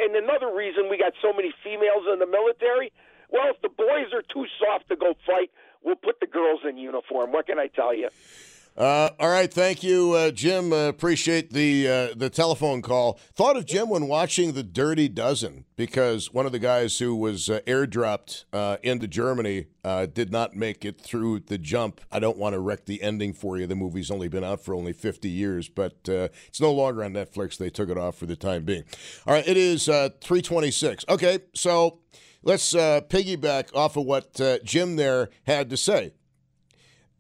And 0.02 0.16
another 0.16 0.54
reason 0.54 0.90
we 0.90 0.98
got 0.98 1.14
so 1.22 1.34
many 1.34 1.54
females 1.64 2.06
in 2.12 2.20
the 2.20 2.28
military, 2.28 2.92
well, 3.30 3.50
if 3.50 3.62
the 3.62 3.70
boys 3.70 4.14
are 4.14 4.22
too 4.22 4.46
soft 4.60 4.90
to 4.90 4.96
go 4.96 5.16
fight, 5.26 5.50
we'll 5.82 5.96
put 5.96 6.20
the 6.20 6.28
girls 6.28 6.62
in 6.68 6.78
uniform. 6.78 7.32
What 7.32 7.48
can 7.48 7.58
I 7.58 7.68
tell 7.68 7.94
you? 7.94 8.10
Uh, 8.78 9.10
all 9.22 9.30
right, 9.30 9.54
thank 9.54 9.84
you, 9.84 10.12
uh, 10.12 10.32
Jim. 10.32 10.74
Uh, 10.74 10.90
appreciate 10.90 11.54
the 11.54 11.88
uh, 11.88 12.08
the 12.14 12.30
telephone 12.30 12.82
call. 12.82 13.18
Thought 13.34 13.56
of 13.56 13.66
Jim 13.66 13.88
when 13.88 14.10
watching 14.10 14.52
the 14.52 14.64
Dirty 14.64 15.08
Dozen 15.08 15.64
because 15.78 16.34
one 16.34 16.46
of 16.46 16.52
the 16.52 16.60
guys 16.60 17.00
who 17.00 17.16
was 17.16 17.50
uh, 17.50 17.62
airdropped 17.66 18.44
uh, 18.52 18.76
into 18.84 19.08
Germany 19.08 19.68
did 20.14 20.30
not 20.30 20.56
make 20.56 20.84
it 20.84 21.00
through 21.00 21.40
the 21.40 21.58
jump. 21.58 22.02
I 22.12 22.20
don't 22.20 22.38
want 22.38 22.52
to 22.54 22.60
wreck 22.60 22.86
the 22.86 23.02
ending 23.02 23.32
for 23.34 23.58
you. 23.58 23.66
The 23.66 23.76
movie's 23.76 24.12
only 24.12 24.28
been 24.28 24.44
out 24.44 24.60
for 24.60 24.74
only 24.74 24.92
50 24.94 25.30
years, 25.30 25.70
but 25.70 25.96
it's 26.06 26.60
no 26.60 26.74
longer 26.74 27.04
on 27.04 27.14
Netflix. 27.14 27.58
They 27.58 27.70
took 27.70 27.90
it 27.90 27.98
off 27.98 28.18
for 28.18 28.26
the 28.26 28.36
time 28.36 28.66
being. 28.66 28.84
All 29.26 29.34
right, 29.34 29.48
it 29.48 29.58
is 29.58 29.88
uh, 29.88 30.10
326. 30.22 31.06
Okay, 31.08 31.40
so 31.54 32.00
let's 32.44 32.74
piggyback 32.74 33.74
off 33.74 33.96
of 33.96 34.06
what 34.06 34.42
Jim 34.66 34.96
there 34.98 35.30
had 35.46 35.70
to 35.70 35.78
say. 35.78 36.14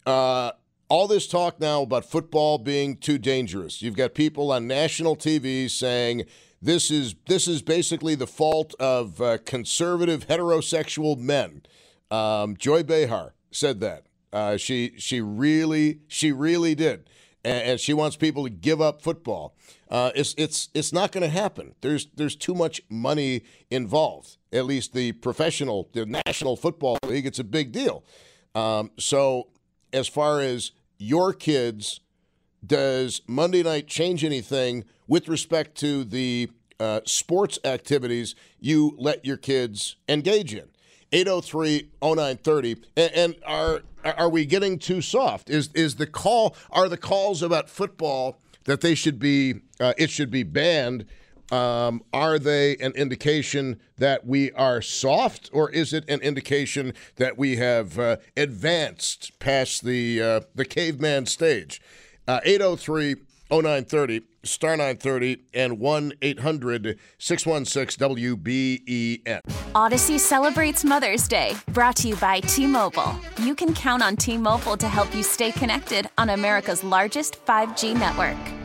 Uh, 0.06 0.52
all 0.90 1.08
this 1.08 1.28
talk 1.28 1.60
now 1.60 1.82
about 1.82 2.06
football 2.06 2.58
being 2.58 2.98
too 2.98 3.18
dangerous. 3.18 3.82
You've 3.82 3.96
got 3.96 4.14
people 4.14 4.52
on 4.52 4.68
national 4.68 5.16
TV 5.16 5.70
saying 5.70 6.26
this 6.62 6.92
is 6.92 7.16
this 7.28 7.48
is 7.48 7.62
basically 7.62 8.16
the 8.16 8.28
fault 8.28 8.76
of 8.80 9.22
uh, 9.22 9.38
conservative 9.46 10.28
heterosexual 10.28 11.18
men. 11.18 11.64
Um, 12.12 12.56
Joy 12.58 12.84
Behar 12.84 13.34
said 13.52 13.80
that. 13.82 14.06
Uh, 14.32 14.58
she 14.58 14.94
she 14.98 15.22
really 15.22 16.00
she 16.08 16.32
really 16.32 16.76
did. 16.76 17.10
and, 17.44 17.80
she 17.80 17.94
wants 17.94 18.16
people 18.16 18.44
to 18.44 18.50
give 18.50 18.82
up 18.82 19.02
football. 19.02 19.56
Uh, 19.90 20.12
it's 20.16 20.34
it's 20.38 20.70
it's 20.74 20.92
not 20.92 21.12
going 21.12 21.22
to 21.24 21.30
happen. 21.30 21.76
There's 21.82 22.08
there's 22.16 22.36
too 22.36 22.56
much 22.56 22.82
money 22.90 23.44
involved. 23.70 24.38
At 24.52 24.66
least 24.66 24.94
the 24.94 25.12
professional, 25.14 25.90
the 25.94 26.06
National 26.26 26.56
Football 26.56 26.98
League, 27.06 27.26
it's 27.26 27.40
a 27.40 27.44
big 27.44 27.72
deal. 27.72 28.04
Um, 28.56 28.92
so 28.98 29.50
as 29.96 30.08
far 30.08 30.42
as 30.42 30.72
your 30.98 31.34
kids, 31.34 32.02
does 32.66 33.22
Monday 33.28 33.64
night 33.64 33.88
change 33.88 34.24
anything 34.24 34.84
with 35.08 35.28
respect 35.28 35.76
to 35.80 36.04
the 36.04 36.50
uh, 36.80 37.00
sports 37.06 37.58
activities 37.64 38.36
you 38.60 38.96
let 38.98 39.26
your 39.26 39.38
kids 39.38 39.96
engage 40.10 40.54
in? 40.54 40.68
803 41.12 41.92
0930 42.02 42.76
and, 42.98 43.12
and 43.14 43.36
are 43.46 43.84
are 44.04 44.28
we 44.28 44.44
getting 44.46 44.78
too 44.78 45.02
soft 45.02 45.50
is 45.50 45.70
is 45.74 45.96
the 45.96 46.08
call 46.08 46.56
are 46.72 46.90
the 46.90 46.98
calls 46.98 47.42
about 47.44 47.70
football 47.70 48.42
that 48.66 48.82
they 48.82 48.96
should 48.96 49.20
be 49.20 49.62
uh, 49.80 49.94
it 49.98 50.10
should 50.10 50.32
be 50.32 50.44
banned 50.44 51.06
um, 51.52 52.04
are 52.14 52.40
they 52.40 52.76
an 52.78 52.92
indication 52.94 53.80
that 53.98 54.26
we 54.26 54.52
are 54.54 54.82
soft 54.82 55.50
or 55.54 55.70
is 55.72 55.94
it 55.94 56.10
an 56.10 56.22
indication 56.22 56.94
that 57.18 57.38
we 57.38 57.58
have 57.58 58.00
uh, 58.00 58.18
advanced 58.36 59.38
past 59.40 59.84
the 59.84 60.22
uh, 60.22 60.42
the 60.56 60.66
caveman 60.66 61.26
stage 61.26 61.82
uh, 62.28 62.40
803 62.44 63.16
0930 63.52 64.22
star 64.44 64.72
930 64.72 65.44
and 65.54 65.80
1 65.80 66.14
800 66.22 67.00
616 67.18 68.10
WBEN. 68.10 69.42
Audacy 69.74 70.20
celebrates 70.20 70.84
Mother's 70.84 71.28
Day, 71.28 71.56
brought 71.68 71.96
to 71.98 72.08
you 72.08 72.16
by 72.16 72.40
T 72.42 72.68
Mobile. 72.68 73.16
You 73.40 73.56
can 73.56 73.74
count 73.74 74.04
on 74.04 74.16
T 74.16 74.38
Mobile 74.38 74.78
to 74.78 74.88
help 74.88 75.14
you 75.16 75.24
stay 75.24 75.52
connected 75.52 76.10
on 76.18 76.30
America's 76.30 76.84
largest 76.84 77.44
5G 77.46 77.98
network. 77.98 78.65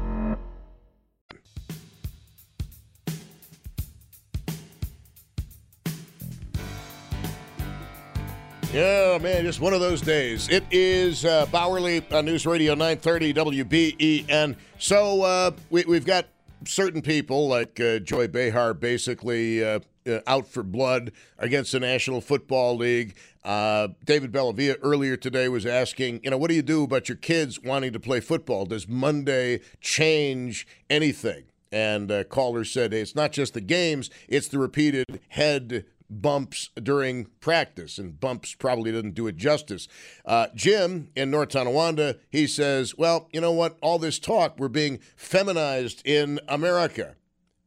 Yeah, 8.73 9.17
man, 9.21 9.43
just 9.43 9.59
one 9.59 9.73
of 9.73 9.81
those 9.81 9.99
days. 9.99 10.47
It 10.47 10.63
is 10.71 11.25
uh, 11.25 11.45
Bauerle 11.47 12.09
uh, 12.09 12.21
News 12.21 12.45
Radio 12.45 12.73
930 12.73 13.33
WBEN. 13.33 14.55
So 14.79 15.23
uh, 15.23 15.51
we, 15.69 15.83
have 15.93 16.05
got 16.05 16.27
certain 16.65 17.01
people 17.01 17.49
like 17.49 17.81
uh, 17.81 17.99
Joy 17.99 18.29
Behar 18.29 18.73
basically 18.73 19.61
uh, 19.61 19.81
uh, 20.07 20.19
out 20.25 20.47
for 20.47 20.63
blood 20.63 21.11
against 21.37 21.73
the 21.73 21.81
National 21.81 22.21
Football 22.21 22.77
League. 22.77 23.15
David 23.43 24.31
Bellavia 24.31 24.77
earlier 24.81 25.17
today 25.17 25.49
was 25.49 25.65
asking, 25.65 26.21
you 26.23 26.29
know, 26.29 26.37
what 26.37 26.47
do 26.47 26.55
you 26.55 26.61
do 26.61 26.85
about 26.85 27.09
your 27.09 27.17
kids 27.17 27.61
wanting 27.61 27.91
to 27.91 27.99
play 27.99 28.21
football? 28.21 28.65
Does 28.65 28.87
Monday 28.87 29.59
change 29.81 30.65
anything? 30.89 31.43
And 31.73 32.09
uh, 32.09 32.23
caller 32.23 32.63
said, 32.63 32.93
hey, 32.93 33.01
it's 33.01 33.15
not 33.15 33.33
just 33.33 33.53
the 33.53 33.61
games, 33.61 34.09
it's 34.29 34.47
the 34.47 34.59
repeated 34.59 35.19
head 35.27 35.83
bumps 36.11 36.69
during 36.81 37.25
practice, 37.39 37.97
and 37.97 38.19
bumps 38.19 38.53
probably 38.53 38.91
doesn't 38.91 39.15
do 39.15 39.27
it 39.27 39.37
justice. 39.37 39.87
Uh, 40.25 40.47
Jim 40.53 41.09
in 41.15 41.31
North 41.31 41.49
Tonawanda, 41.49 42.17
he 42.29 42.45
says, 42.45 42.97
Well, 42.97 43.29
you 43.31 43.41
know 43.41 43.53
what? 43.53 43.77
All 43.81 43.97
this 43.97 44.19
talk, 44.19 44.59
we're 44.59 44.67
being 44.67 44.99
feminized 45.15 46.01
in 46.05 46.39
America. 46.47 47.15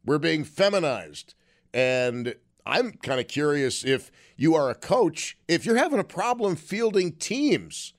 We're 0.05 0.19
being 0.19 0.43
feminized. 0.43 1.33
And 1.73 2.35
I'm 2.65 2.93
kind 2.93 3.19
of 3.19 3.27
curious 3.27 3.83
if 3.83 4.11
you 4.37 4.55
are 4.55 4.69
a 4.69 4.75
coach, 4.75 5.37
if 5.47 5.65
you're 5.65 5.77
having 5.77 5.99
a 5.99 6.05
problem 6.05 6.55
fielding 6.55 7.13
teams. 7.13 7.93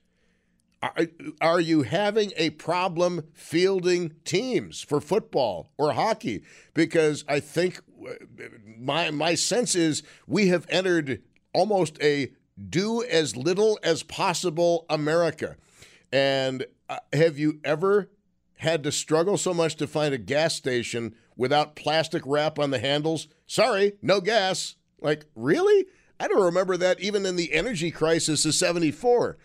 Are, 0.82 1.06
are 1.40 1.60
you 1.60 1.82
having 1.82 2.32
a 2.36 2.50
problem 2.50 3.24
fielding 3.32 4.12
teams 4.24 4.82
for 4.82 5.00
football 5.00 5.72
or 5.78 5.92
hockey? 5.92 6.44
Because 6.74 7.24
I 7.26 7.40
think 7.40 7.80
my 8.78 9.10
my 9.10 9.34
sense 9.34 9.74
is 9.74 10.02
we 10.26 10.48
have 10.48 10.66
entered 10.68 11.22
almost 11.52 12.00
a 12.02 12.32
do 12.68 13.02
as 13.02 13.36
little 13.36 13.78
as 13.82 14.02
possible 14.02 14.86
America. 14.88 15.56
And 16.12 16.66
uh, 16.88 16.98
have 17.12 17.38
you 17.38 17.60
ever 17.64 18.10
had 18.58 18.82
to 18.84 18.92
struggle 18.92 19.36
so 19.36 19.52
much 19.52 19.76
to 19.76 19.86
find 19.86 20.14
a 20.14 20.18
gas 20.18 20.54
station 20.54 21.14
without 21.36 21.76
plastic 21.76 22.22
wrap 22.24 22.58
on 22.58 22.70
the 22.70 22.78
handles? 22.78 23.28
Sorry, 23.46 23.92
no 24.00 24.20
gas. 24.20 24.76
Like, 25.00 25.26
really? 25.34 25.86
I 26.18 26.28
don't 26.28 26.42
remember 26.42 26.76
that 26.78 27.00
even 27.00 27.26
in 27.26 27.36
the 27.36 27.52
energy 27.52 27.90
crisis 27.90 28.44
of 28.46 28.54
74. 28.54 29.36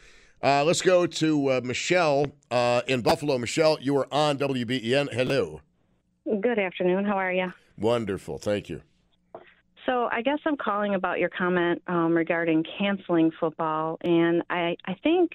Uh, 0.44 0.64
let's 0.64 0.82
go 0.82 1.06
to 1.06 1.52
uh, 1.52 1.62
Michelle 1.64 2.28
uh, 2.50 2.82
in 2.88 3.02
Buffalo. 3.02 3.38
Michelle, 3.38 3.78
you 3.82 3.96
are 3.98 4.08
on 4.12 4.38
WBEN. 4.38 5.14
Hello. 5.14 5.62
Good 6.26 6.58
afternoon. 6.58 7.06
How 7.06 7.18
are 7.18 7.32
you? 7.32 7.52
Wonderful. 7.82 8.38
Thank 8.38 8.70
you. 8.70 8.82
So 9.88 10.08
I 10.12 10.22
guess 10.22 10.38
I'm 10.46 10.58
calling 10.58 10.94
about 10.94 11.20
your 11.20 11.30
comment 11.30 11.82
um, 11.88 12.16
regarding 12.16 12.64
canceling 12.78 13.32
football, 13.40 13.98
and 14.02 14.44
I, 14.50 14.78
I 14.86 14.96
think 15.02 15.32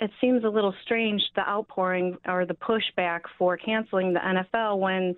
it 0.00 0.10
seems 0.20 0.42
a 0.44 0.48
little 0.48 0.74
strange 0.82 1.22
the 1.36 1.46
outpouring 1.46 2.16
or 2.26 2.46
the 2.46 2.54
pushback 2.54 3.20
for 3.38 3.58
canceling 3.58 4.14
the 4.14 4.20
NFL 4.20 4.78
when 4.78 5.14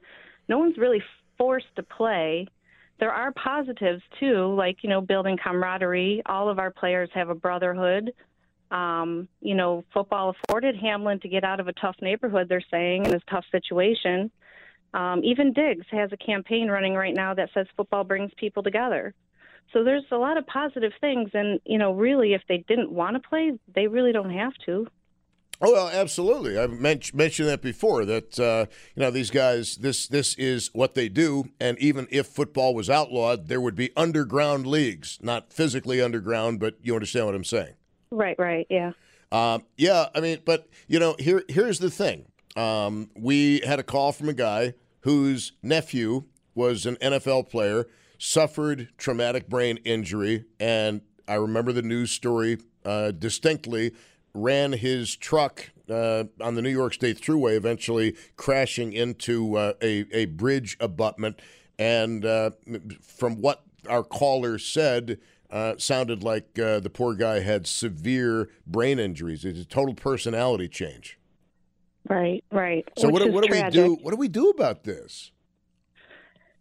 no 0.48 0.58
one's 0.58 0.76
really 0.76 1.00
forced 1.38 1.74
to 1.76 1.84
play. 1.84 2.48
There 2.98 3.12
are 3.12 3.32
positives 3.32 4.02
too, 4.18 4.52
like 4.56 4.78
you 4.82 4.90
know 4.90 5.00
building 5.00 5.38
camaraderie. 5.42 6.22
All 6.26 6.48
of 6.48 6.58
our 6.58 6.72
players 6.72 7.08
have 7.14 7.28
a 7.28 7.34
brotherhood. 7.36 8.12
Um, 8.72 9.28
you 9.40 9.54
know, 9.54 9.84
football 9.94 10.34
afforded 10.34 10.74
Hamlin 10.76 11.20
to 11.20 11.28
get 11.28 11.44
out 11.44 11.60
of 11.60 11.68
a 11.68 11.72
tough 11.74 11.96
neighborhood. 12.00 12.48
They're 12.48 12.64
saying 12.70 13.06
in 13.06 13.14
a 13.14 13.20
tough 13.30 13.44
situation. 13.52 14.32
Um, 14.94 15.22
even 15.24 15.52
Diggs 15.52 15.87
has 15.90 16.11
a 16.12 16.16
campaign 16.16 16.68
running 16.68 16.94
right 16.94 17.14
now 17.14 17.35
that 17.35 17.50
says 17.55 17.66
football 17.76 18.05
brings 18.05 18.31
people 18.37 18.62
together. 18.62 19.14
So 19.72 19.85
there's 19.85 20.05
a 20.11 20.16
lot 20.16 20.37
of 20.37 20.46
positive 20.46 20.92
things, 21.00 21.31
and 21.33 21.61
you 21.64 21.78
know, 21.78 21.92
really, 21.92 22.35
if 22.35 22.42
they 22.48 22.59
didn't 22.68 22.92
want 22.92 23.14
to 23.14 23.26
play, 23.26 23.52
they 23.74 23.87
really 23.87 24.12
don't 24.12 24.31
have 24.31 24.52
to. 24.66 24.87
Oh 25.64 25.72
well, 25.72 25.88
absolutely. 25.88 26.59
I've 26.59 26.72
mentioned 26.72 27.48
that 27.48 27.62
before. 27.62 28.05
That 28.05 28.38
uh, 28.38 28.66
you 28.96 29.00
know 29.00 29.11
these 29.11 29.31
guys, 29.31 29.76
this 29.76 30.09
this 30.09 30.35
is 30.35 30.70
what 30.74 30.94
they 30.94 31.09
do, 31.09 31.44
and 31.61 31.78
even 31.78 32.09
if 32.11 32.26
football 32.26 32.74
was 32.74 32.90
outlawed, 32.90 33.46
there 33.46 33.61
would 33.61 33.76
be 33.76 33.90
underground 33.96 34.66
leagues, 34.66 35.18
not 35.22 35.52
physically 35.52 36.02
underground, 36.02 36.59
but 36.59 36.76
you 36.83 36.94
understand 36.94 37.26
what 37.26 37.35
I'm 37.35 37.44
saying. 37.44 37.74
Right. 38.11 38.37
Right. 38.38 38.66
Yeah. 38.68 38.92
Um, 39.31 39.62
yeah. 39.76 40.09
I 40.14 40.20
mean, 40.20 40.40
but 40.44 40.68
you 40.88 40.98
know, 40.98 41.14
here 41.18 41.44
here's 41.48 41.78
the 41.78 41.90
thing. 41.90 42.26
Um, 42.57 43.11
we 43.16 43.61
had 43.61 43.78
a 43.78 43.85
call 43.85 44.12
from 44.12 44.28
a 44.28 44.35
guy 44.35 44.74
whose 45.02 45.52
nephew 45.62 46.24
was 46.54 46.86
an 46.86 46.96
NFL 46.96 47.48
player, 47.50 47.86
suffered 48.18 48.88
traumatic 48.98 49.48
brain 49.48 49.78
injury, 49.84 50.44
and 50.60 51.00
I 51.26 51.34
remember 51.34 51.72
the 51.72 51.82
news 51.82 52.10
story 52.10 52.58
uh, 52.84 53.12
distinctly. 53.12 53.92
Ran 54.34 54.72
his 54.72 55.14
truck 55.14 55.70
uh, 55.90 56.24
on 56.40 56.54
the 56.54 56.62
New 56.62 56.70
York 56.70 56.94
State 56.94 57.20
Thruway, 57.20 57.54
eventually 57.54 58.16
crashing 58.36 58.92
into 58.92 59.56
uh, 59.56 59.74
a, 59.82 60.06
a 60.12 60.24
bridge 60.26 60.76
abutment. 60.80 61.40
And 61.78 62.24
uh, 62.24 62.52
from 63.02 63.40
what 63.40 63.62
our 63.88 64.02
caller 64.02 64.58
said, 64.58 65.18
uh, 65.50 65.74
sounded 65.76 66.22
like 66.22 66.58
uh, 66.58 66.80
the 66.80 66.88
poor 66.88 67.14
guy 67.14 67.40
had 67.40 67.66
severe 67.66 68.48
brain 68.66 68.98
injuries. 68.98 69.44
It's 69.44 69.60
a 69.60 69.66
total 69.66 69.94
personality 69.94 70.66
change. 70.66 71.18
Right, 72.08 72.44
right. 72.50 72.88
So 72.98 73.08
what, 73.08 73.28
what 73.30 73.44
do 73.44 73.52
we 73.52 73.70
do? 73.70 73.94
What 74.02 74.10
do 74.10 74.16
we 74.16 74.28
do 74.28 74.50
about 74.50 74.84
this? 74.84 75.30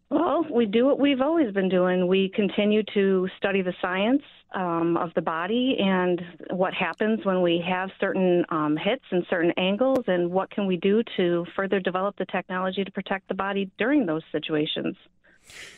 Well, 0.10 0.46
we 0.52 0.66
do 0.66 0.86
what 0.86 1.00
we've 1.00 1.22
always 1.22 1.54
been 1.54 1.70
doing. 1.70 2.06
We 2.08 2.30
continue 2.36 2.84
to 2.94 3.30
study 3.38 3.62
the 3.62 3.74
science 3.82 4.22
um, 4.54 4.98
of 4.98 5.14
the 5.16 5.22
body 5.22 5.78
and 5.80 6.22
what 6.50 6.74
happens 6.74 7.22
when 7.24 7.42
we 7.42 7.64
have 7.66 7.90
certain 8.00 8.44
um, 8.50 8.76
hits 8.76 9.06
and 9.12 9.26
certain 9.30 9.54
angles, 9.58 10.04
and 10.08 10.30
what 10.30 10.52
can 10.52 10.68
we 10.68 10.76
do 10.76 11.02
to 11.16 11.46
further 11.56 11.80
develop 11.80 12.18
the 12.18 12.26
technology 12.26 12.84
to 12.84 12.92
protect 12.92 13.30
the 13.30 13.34
body 13.34 13.72
during 13.78 14.06
those 14.06 14.24
situations. 14.34 14.98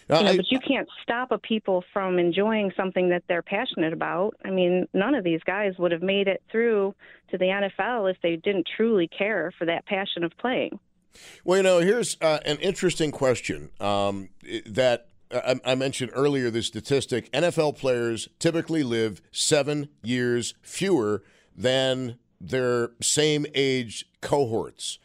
Now, 0.10 0.20
you 0.20 0.26
know, 0.26 0.32
I- 0.32 0.38
but 0.38 0.52
you 0.52 0.60
can't 0.60 0.88
stop 1.02 1.32
a 1.32 1.38
people 1.38 1.84
from 1.94 2.20
enjoying 2.20 2.72
something 2.76 3.10
that 3.10 3.24
they're 3.28 3.42
passionate 3.42 3.94
about. 3.94 4.36
I 4.44 4.50
mean, 4.50 4.88
none 4.94 5.16
of 5.16 5.24
these 5.24 5.42
guys 5.46 5.74
would 5.78 5.92
have 5.92 6.02
made 6.02 6.28
it 6.28 6.42
through 6.52 6.94
to 7.32 7.38
the 7.38 7.46
NFL 7.46 8.08
if 8.12 8.18
they 8.22 8.36
didn't 8.36 8.68
truly 8.76 9.08
care 9.08 9.52
for 9.58 9.66
that 9.66 9.86
passion 9.86 10.24
of 10.24 10.32
playing. 10.38 10.80
Well, 11.44 11.58
you 11.58 11.64
know, 11.64 11.80
here's 11.80 12.18
uh, 12.22 12.40
an 12.46 12.58
interesting 12.58 13.12
question 13.12 13.70
um, 13.80 14.30
that 14.66 15.08
I, 15.32 15.60
I 15.64 15.76
mentioned 15.76 16.12
earlier. 16.14 16.50
The 16.50 16.64
statistic: 16.64 17.32
NFL 17.32 17.78
players 17.78 18.30
typically 18.40 18.84
live 18.84 19.22
seven 19.32 19.90
years 20.04 20.54
fewer 20.64 21.24
than 21.56 22.18
their 22.42 22.92
same 23.02 23.46
age 23.54 24.06
cohorts. 24.22 24.98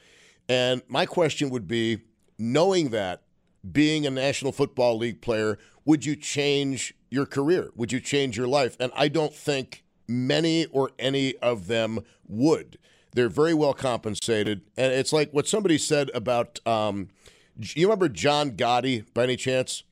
And 0.49 0.83
my 0.89 1.05
question 1.07 1.51
would 1.51 1.69
be: 1.69 1.99
knowing 2.39 2.89
that, 2.91 3.23
being 3.71 4.07
a 4.07 4.11
National 4.11 4.53
Football 4.53 4.99
League 4.99 5.21
player, 5.21 5.59
would 5.85 6.05
you 6.05 6.17
change 6.17 6.95
your 7.11 7.27
career? 7.27 7.71
Would 7.77 7.93
you 7.93 8.01
change 8.01 8.37
your 8.37 8.47
life? 8.49 8.77
And 8.79 8.93
I 8.95 9.09
don't 9.09 9.35
think 9.35 9.85
many 10.07 10.67
or 10.67 10.91
any 10.99 11.37
of 11.37 11.67
them 11.67 12.01
would. 12.27 12.79
They're 13.13 13.29
very 13.29 13.55
well 13.55 13.75
compensated, 13.75 14.63
and 14.77 14.93
it's 14.93 15.13
like 15.13 15.33
what 15.33 15.49
somebody 15.49 15.79
said 15.79 16.11
about. 16.15 16.61
Um, 16.67 17.09
you 17.59 17.87
remember 17.87 18.09
John 18.09 18.53
Gotti 18.53 19.05
by 19.15 19.25
any 19.25 19.37
chance? 19.37 19.83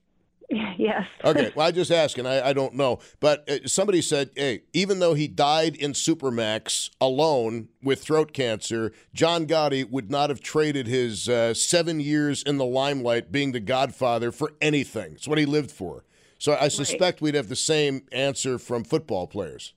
yes. 0.79 1.07
Okay, 1.25 1.51
well, 1.55 1.67
I 1.67 1.71
just 1.71 1.91
asking. 1.91 2.27
I, 2.27 2.49
I 2.49 2.53
don't 2.53 2.75
know, 2.75 3.01
but 3.21 3.49
uh, 3.49 3.67
somebody 3.67 4.01
said, 4.01 4.31
"Hey, 4.37 4.63
even 4.73 5.01
though 5.01 5.15
he 5.15 5.27
died 5.27 5.75
in 5.75 5.93
Supermax 5.93 6.91
alone 7.01 7.69
with 7.83 8.03
throat 8.03 8.33
cancer, 8.33 8.93
John 9.13 9.47
Gotti 9.47 9.89
would 9.91 10.11
not 10.11 10.31
have 10.31 10.41
traded 10.41 10.87
his 10.87 11.29
uh, 11.29 11.53
seven 11.55 11.99
years 11.99 12.43
in 12.43 12.59
the 12.59 12.65
limelight, 12.65 13.33
being 13.33 13.53
the 13.53 13.61
Godfather, 13.61 14.31
for 14.31 14.53
anything. 14.61 15.15
It's 15.15 15.27
what 15.27 15.39
he 15.39 15.47
lived 15.47 15.71
for." 15.71 16.05
So 16.39 16.57
I 16.61 16.69
suspect 16.69 17.21
we'd 17.21 17.35
have 17.35 17.49
the 17.49 17.57
same 17.57 18.03
answer 18.13 18.59
from 18.59 18.85
football 18.85 19.27
players. 19.27 19.73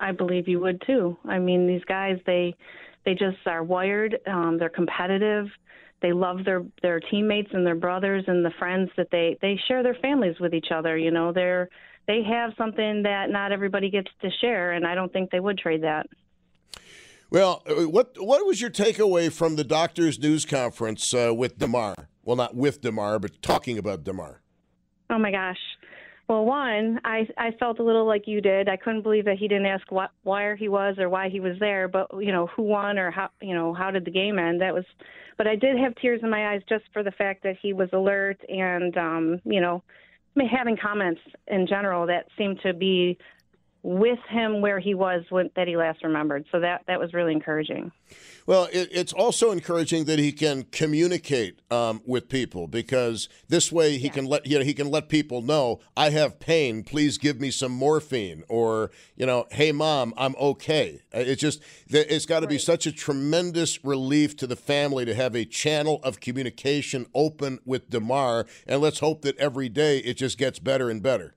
I 0.00 0.12
believe 0.12 0.48
you 0.48 0.60
would 0.60 0.82
too. 0.86 1.16
I 1.24 1.38
mean, 1.38 1.66
these 1.66 1.84
guys 1.84 2.18
they 2.24 2.54
they 3.04 3.14
just 3.14 3.38
are 3.46 3.62
wired. 3.62 4.18
Um, 4.26 4.58
they're 4.58 4.68
competitive. 4.68 5.48
They 6.02 6.12
love 6.12 6.44
their 6.44 6.64
their 6.82 7.00
teammates 7.00 7.50
and 7.52 7.64
their 7.64 7.74
brothers 7.76 8.24
and 8.26 8.44
the 8.44 8.52
friends 8.58 8.90
that 8.96 9.08
they 9.10 9.38
they 9.40 9.58
share 9.68 9.82
their 9.82 9.96
families 10.02 10.36
with 10.40 10.52
each 10.52 10.68
other. 10.74 10.96
You 10.96 11.10
know, 11.10 11.32
they're 11.32 11.68
they 12.06 12.22
have 12.24 12.52
something 12.58 13.04
that 13.04 13.30
not 13.30 13.52
everybody 13.52 13.90
gets 13.90 14.10
to 14.20 14.30
share, 14.40 14.72
and 14.72 14.86
I 14.86 14.94
don't 14.94 15.12
think 15.12 15.30
they 15.30 15.40
would 15.40 15.58
trade 15.58 15.82
that. 15.82 16.06
Well, 17.30 17.62
uh, 17.66 17.88
what 17.88 18.14
what 18.18 18.44
was 18.44 18.60
your 18.60 18.70
takeaway 18.70 19.32
from 19.32 19.56
the 19.56 19.64
doctor's 19.64 20.18
news 20.18 20.44
conference 20.44 21.14
uh, 21.14 21.32
with 21.34 21.58
Damar? 21.58 21.94
Well, 22.24 22.36
not 22.36 22.54
with 22.54 22.82
Damar, 22.82 23.18
but 23.18 23.40
talking 23.40 23.78
about 23.78 24.04
Damar. 24.04 24.42
Oh 25.08 25.18
my 25.18 25.30
gosh. 25.30 25.58
Well, 26.28 26.44
one, 26.44 27.00
I 27.04 27.26
I 27.36 27.50
felt 27.58 27.78
a 27.78 27.82
little 27.82 28.06
like 28.06 28.26
you 28.26 28.40
did. 28.40 28.68
I 28.68 28.76
couldn't 28.76 29.02
believe 29.02 29.24
that 29.24 29.38
he 29.38 29.48
didn't 29.48 29.66
ask 29.66 29.90
what 29.90 30.10
where 30.22 30.56
he 30.56 30.68
was 30.68 30.98
or 30.98 31.08
why 31.08 31.28
he 31.28 31.40
was 31.40 31.58
there, 31.58 31.88
but 31.88 32.08
you 32.20 32.32
know 32.32 32.46
who 32.46 32.62
won 32.62 32.98
or 32.98 33.10
how 33.10 33.30
you 33.40 33.54
know 33.54 33.74
how 33.74 33.90
did 33.90 34.04
the 34.04 34.10
game 34.10 34.38
end. 34.38 34.60
That 34.60 34.72
was, 34.72 34.84
but 35.36 35.46
I 35.46 35.56
did 35.56 35.76
have 35.78 35.94
tears 35.96 36.20
in 36.22 36.30
my 36.30 36.52
eyes 36.52 36.62
just 36.68 36.84
for 36.92 37.02
the 37.02 37.10
fact 37.10 37.42
that 37.42 37.56
he 37.60 37.72
was 37.72 37.88
alert 37.92 38.40
and 38.48 38.96
um, 38.96 39.40
you 39.44 39.60
know 39.60 39.82
having 40.50 40.76
comments 40.76 41.20
in 41.48 41.66
general 41.66 42.06
that 42.06 42.26
seemed 42.38 42.60
to 42.62 42.72
be 42.72 43.18
with 43.82 44.18
him 44.28 44.60
where 44.60 44.78
he 44.78 44.94
was 44.94 45.24
when 45.30 45.50
that 45.56 45.66
he 45.66 45.76
last 45.76 46.04
remembered. 46.04 46.44
So 46.52 46.60
that 46.60 46.82
that 46.86 47.00
was 47.00 47.12
really 47.12 47.32
encouraging. 47.32 47.90
Well, 48.46 48.68
it, 48.72 48.88
it's 48.92 49.12
also 49.12 49.50
encouraging 49.50 50.04
that 50.04 50.18
he 50.18 50.32
can 50.32 50.64
communicate 50.64 51.60
um, 51.70 52.00
with 52.06 52.28
people 52.28 52.68
because 52.68 53.28
this 53.48 53.72
way 53.72 53.98
he 53.98 54.08
can 54.08 54.26
let 54.26 54.46
you 54.46 54.58
know 54.58 54.64
he 54.64 54.74
can 54.74 54.90
let 54.90 55.08
people 55.08 55.42
know 55.42 55.80
I 55.96 56.10
have 56.10 56.38
pain. 56.38 56.84
Please 56.84 57.18
give 57.18 57.40
me 57.40 57.50
some 57.50 57.72
morphine, 57.72 58.44
or 58.48 58.92
you 59.16 59.26
know, 59.26 59.46
hey 59.50 59.72
mom, 59.72 60.14
I'm 60.16 60.36
okay. 60.36 61.00
Uh, 61.12 61.18
It's 61.18 61.40
just 61.40 61.60
it's 61.88 62.26
got 62.26 62.40
to 62.40 62.46
be 62.46 62.58
such 62.58 62.86
a 62.86 62.92
tremendous 62.92 63.84
relief 63.84 64.36
to 64.36 64.46
the 64.46 64.56
family 64.56 65.04
to 65.04 65.14
have 65.14 65.34
a 65.34 65.44
channel 65.44 66.00
of 66.04 66.20
communication 66.20 67.06
open 67.14 67.58
with 67.64 67.90
Damar, 67.90 68.46
and 68.66 68.80
let's 68.80 69.00
hope 69.00 69.22
that 69.22 69.36
every 69.38 69.68
day 69.68 69.98
it 69.98 70.14
just 70.14 70.38
gets 70.38 70.60
better 70.60 70.88
and 70.88 71.02
better. 71.02 71.34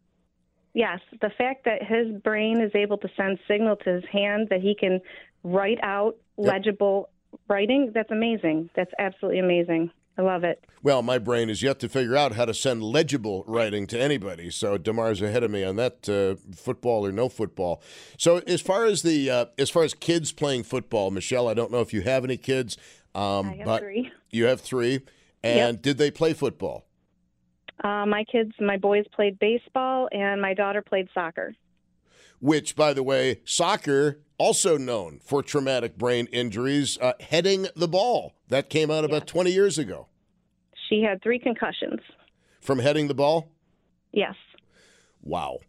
Yes, 0.76 1.00
the 1.22 1.30
fact 1.38 1.64
that 1.64 1.82
his 1.82 2.22
brain 2.22 2.60
is 2.60 2.72
able 2.76 2.98
to 2.98 3.08
send 3.16 3.40
signal 3.48 3.78
to 3.78 3.94
his 3.94 4.04
hand 4.12 4.50
that 4.50 4.60
he 4.60 4.76
can 4.76 5.00
write 5.42 5.80
out 5.82 6.18
legible 6.36 7.10
writing, 7.48 7.94
that's 7.96 8.12
amazing. 8.12 8.70
That's 8.76 8.92
absolutely 9.00 9.40
amazing. 9.40 9.90
I 10.18 10.22
love 10.22 10.44
it. 10.44 10.66
Well, 10.84 11.02
my 11.02 11.18
brain 11.18 11.50
is 11.50 11.64
yet 11.64 11.80
to 11.80 11.88
figure 11.88 12.18
out 12.18 12.34
how 12.34 12.44
to 12.44 12.54
send 12.54 12.84
legible 12.84 13.46
writing 13.48 13.88
to 13.88 14.00
anybody. 14.00 14.52
So 14.52 14.78
Damar's 14.78 15.22
ahead 15.22 15.44
of 15.44 15.52
me 15.52 15.64
on 15.64 15.78
that, 15.78 16.10
uh, 16.10 16.36
football 16.54 17.06
or 17.06 17.12
no 17.14 17.30
football. 17.30 17.82
So 18.18 18.40
as 18.40 18.60
far 18.60 18.84
as 18.84 19.02
the 19.02 19.30
uh, 19.30 19.46
as 19.58 19.70
far 19.70 19.84
as 19.84 19.94
kids 19.94 20.34
playing 20.34 20.64
football, 20.64 21.10
Michelle, 21.10 21.48
I 21.48 21.54
don't 21.54 21.72
know 21.72 21.82
if 21.82 21.94
you 21.94 22.02
have 22.02 22.26
any 22.26 22.38
kids, 22.38 22.78
um, 23.14 23.50
I 23.50 23.56
have 23.56 23.66
but 23.66 23.82
three. 23.82 24.12
you 24.30 24.46
have 24.46 24.60
three. 24.60 25.02
And 25.42 25.82
did 25.82 25.98
they 25.98 26.12
play 26.12 26.34
football? 26.34 26.86
Uh, 27.84 28.06
my 28.06 28.24
kids, 28.32 28.52
my 28.60 28.78
boys 28.78 29.06
played 29.14 29.38
baseball, 29.40 30.08
and 30.12 30.42
my 30.42 30.54
daughter 30.54 30.82
played 30.82 31.08
soccer. 31.14 31.54
Which, 32.40 32.76
by 32.76 32.94
the 32.94 33.04
way, 33.04 33.42
soccer 33.46 34.20
also 34.38 34.78
known 34.78 35.20
for 35.24 35.42
traumatic 35.42 35.98
brain 35.98 36.28
injuries, 36.32 36.98
uh, 37.02 37.14
heading 37.20 37.68
the 37.76 37.88
ball. 37.88 38.34
That 38.50 38.70
came 38.70 38.92
out 38.92 39.04
about 39.04 39.28
20 39.28 39.52
years 39.52 39.78
ago. 39.78 40.08
She 40.90 41.02
had 41.02 41.22
three 41.24 41.40
concussions. 41.40 42.00
From 42.62 42.80
heading 42.80 43.08
the 43.08 43.14
ball? 43.14 43.50
Yes. 44.12 44.36
Wow. 45.24 45.60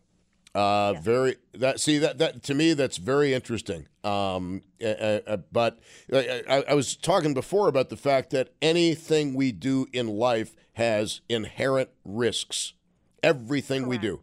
Uh, 0.55 0.95
Very 0.95 1.37
that 1.53 1.81
see 1.81 1.99
that 1.99 2.17
that 2.17 2.43
to 2.45 2.55
me 2.55 2.73
that's 2.73 2.97
very 2.97 3.35
interesting. 3.35 3.89
Um, 4.05 4.63
uh, 4.83 5.37
but 5.53 5.79
I, 6.11 6.65
I 6.67 6.73
was 6.73 6.97
talking 6.97 7.35
before 7.35 7.69
about 7.69 7.91
the 7.91 7.97
fact 7.97 8.31
that 8.31 8.55
anything 8.63 9.35
we 9.35 9.53
do 9.53 9.87
in 9.93 10.09
life 10.09 10.57
has 10.77 11.23
inherent 11.31 11.89
risks. 12.05 12.75
Everything 13.23 13.89
we 13.89 13.97
do. 13.97 14.21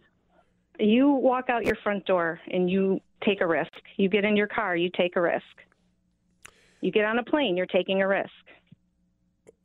You 0.80 1.10
walk 1.10 1.50
out 1.50 1.66
your 1.66 1.76
front 1.84 2.06
door 2.06 2.40
and 2.52 2.70
you 2.70 3.00
take 3.26 3.42
a 3.42 3.48
risk. 3.48 3.72
You 3.98 4.08
get 4.08 4.24
in 4.24 4.38
your 4.38 4.48
car, 4.48 4.76
you 4.76 4.92
take 4.96 5.16
a 5.16 5.22
risk. 5.22 5.44
You 6.80 6.92
get 6.92 7.06
on 7.06 7.18
a 7.18 7.24
plane, 7.24 7.58
you're 7.58 7.66
taking 7.66 8.04
a 8.04 8.08
risk. 8.08 8.30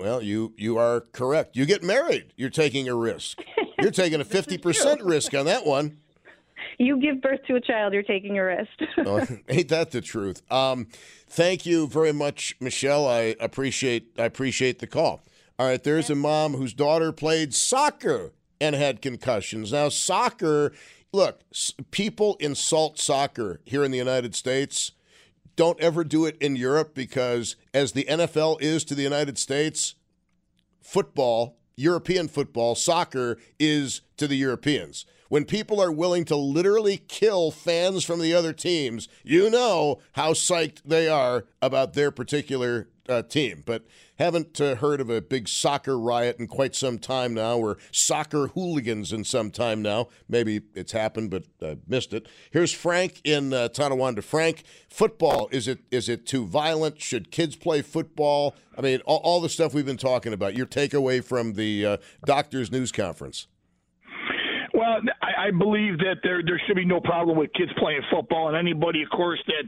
Well, 0.01 0.23
you 0.23 0.55
you 0.57 0.79
are 0.79 1.03
correct. 1.13 1.57
You 1.57 1.67
get 1.67 1.83
married, 1.83 2.33
you're 2.37 2.51
taking 2.51 2.89
a 2.89 2.95
risk. 2.95 3.39
You're 3.81 3.93
taking 3.93 4.21
a 4.21 4.25
fifty 4.25 4.59
percent 4.59 5.03
risk 5.03 5.35
on 5.35 5.47
that 5.47 5.65
one. 5.65 5.99
You 6.81 7.01
give 7.01 7.21
birth 7.21 7.41
to 7.49 7.57
a 7.57 7.61
child, 7.61 7.93
you're 7.93 8.05
taking 8.05 8.39
a 8.39 8.45
risk. 8.45 8.71
Oh, 8.99 9.27
ain't 9.49 9.69
that 9.69 9.91
the 9.91 10.01
truth? 10.01 10.43
Um, 10.51 10.87
thank 11.29 11.67
you 11.67 11.89
very 11.89 12.13
much, 12.13 12.55
Michelle. 12.61 13.07
I 13.09 13.35
appreciate 13.41 14.13
I 14.17 14.25
appreciate 14.25 14.79
the 14.79 14.87
call. 14.87 15.23
All 15.59 15.67
right, 15.67 15.83
there's 15.83 16.09
a 16.09 16.15
mom 16.15 16.55
whose 16.55 16.73
daughter 16.73 17.11
played 17.11 17.53
soccer 17.53 18.33
and 18.61 18.77
had 18.77 19.03
concussions. 19.03 19.73
Now, 19.73 19.89
soccer, 19.89 20.73
look, 21.13 21.41
people 21.91 22.37
insult 22.39 23.01
soccer 23.01 23.61
here 23.65 23.83
in 23.83 23.91
the 23.91 23.99
United 23.99 24.37
States. 24.37 24.93
Don't 25.57 25.81
ever 25.81 26.05
do 26.05 26.27
it 26.27 26.37
in 26.41 26.55
Europe 26.55 26.95
because, 26.95 27.57
as 27.75 27.91
the 27.91 28.05
NFL 28.05 28.63
is 28.63 28.85
to 28.85 28.95
the 28.95 29.03
United 29.03 29.37
States, 29.37 29.97
football, 30.81 31.57
European 31.77 32.29
football, 32.29 32.77
soccer 32.77 33.37
is 33.59 34.03
to 34.17 34.29
the 34.29 34.37
Europeans. 34.37 35.07
When 35.29 35.45
people 35.45 35.81
are 35.81 35.93
willing 35.93 36.25
to 36.27 36.37
literally 36.37 36.97
kill 36.97 37.51
fans 37.51 38.05
from 38.05 38.21
the 38.21 38.35
other 38.35 38.53
teams, 38.53 39.09
you 39.23 39.51
know 39.51 40.01
how 40.13 40.33
psyched 40.33 40.83
they 40.85 41.09
are 41.09 41.45
about 41.61 41.93
their 41.93 42.11
particular 42.11 42.89
uh, 43.09 43.23
team. 43.23 43.63
But 43.65 43.87
haven't 44.19 44.61
uh, 44.61 44.77
heard 44.77 45.01
of 45.01 45.11
a 45.11 45.21
big 45.21 45.49
soccer 45.49 45.99
riot 45.99 46.39
in 46.39 46.47
quite 46.47 46.75
some 46.75 46.99
time 46.99 47.35
now, 47.35 47.59
or 47.59 47.79
soccer 47.91 48.49
hooligans 48.49 49.13
in 49.13 49.25
some 49.25 49.51
time 49.51 49.81
now. 49.83 50.09
Maybe 50.29 50.63
it's 50.75 50.93
happened, 50.93 51.31
but 51.31 51.45
uh, 51.63 51.77
missed 51.87 52.13
it. 52.13 52.27
Here's 52.51 52.73
Frank 52.73 53.21
in 53.25 53.53
uh, 53.53 53.69
Tonawanda. 53.69 54.23
Frank, 54.23 54.65
football 54.89 55.49
is 55.53 55.69
it 55.69 55.81
is 55.91 56.09
it 56.09 56.27
too 56.27 56.47
violent? 56.47 57.01
Should 57.01 57.31
kids 57.31 57.57
play 57.57 57.83
football? 57.83 58.55
I 58.77 58.81
mean, 58.81 59.01
all, 59.05 59.21
all 59.25 59.41
the 59.41 59.49
stuff 59.49 59.75
we've 59.75 59.87
been 59.87 59.97
talking 59.97 60.33
about. 60.33 60.57
Your 60.57 60.67
takeaway 60.67 61.23
from 61.23 61.55
the 61.55 61.85
uh, 61.85 61.97
doctor's 62.25 62.71
news 62.71 62.93
conference. 62.93 63.47
Well, 64.89 65.01
I, 65.21 65.49
I 65.49 65.51
believe 65.51 65.99
that 65.99 66.21
there 66.23 66.43
there 66.43 66.61
should 66.67 66.77
be 66.77 66.85
no 66.85 67.01
problem 67.01 67.37
with 67.37 67.53
kids 67.53 67.71
playing 67.79 68.01
football, 68.11 68.49
and 68.49 68.57
anybody, 68.57 69.03
of 69.03 69.11
course, 69.11 69.41
that 69.47 69.65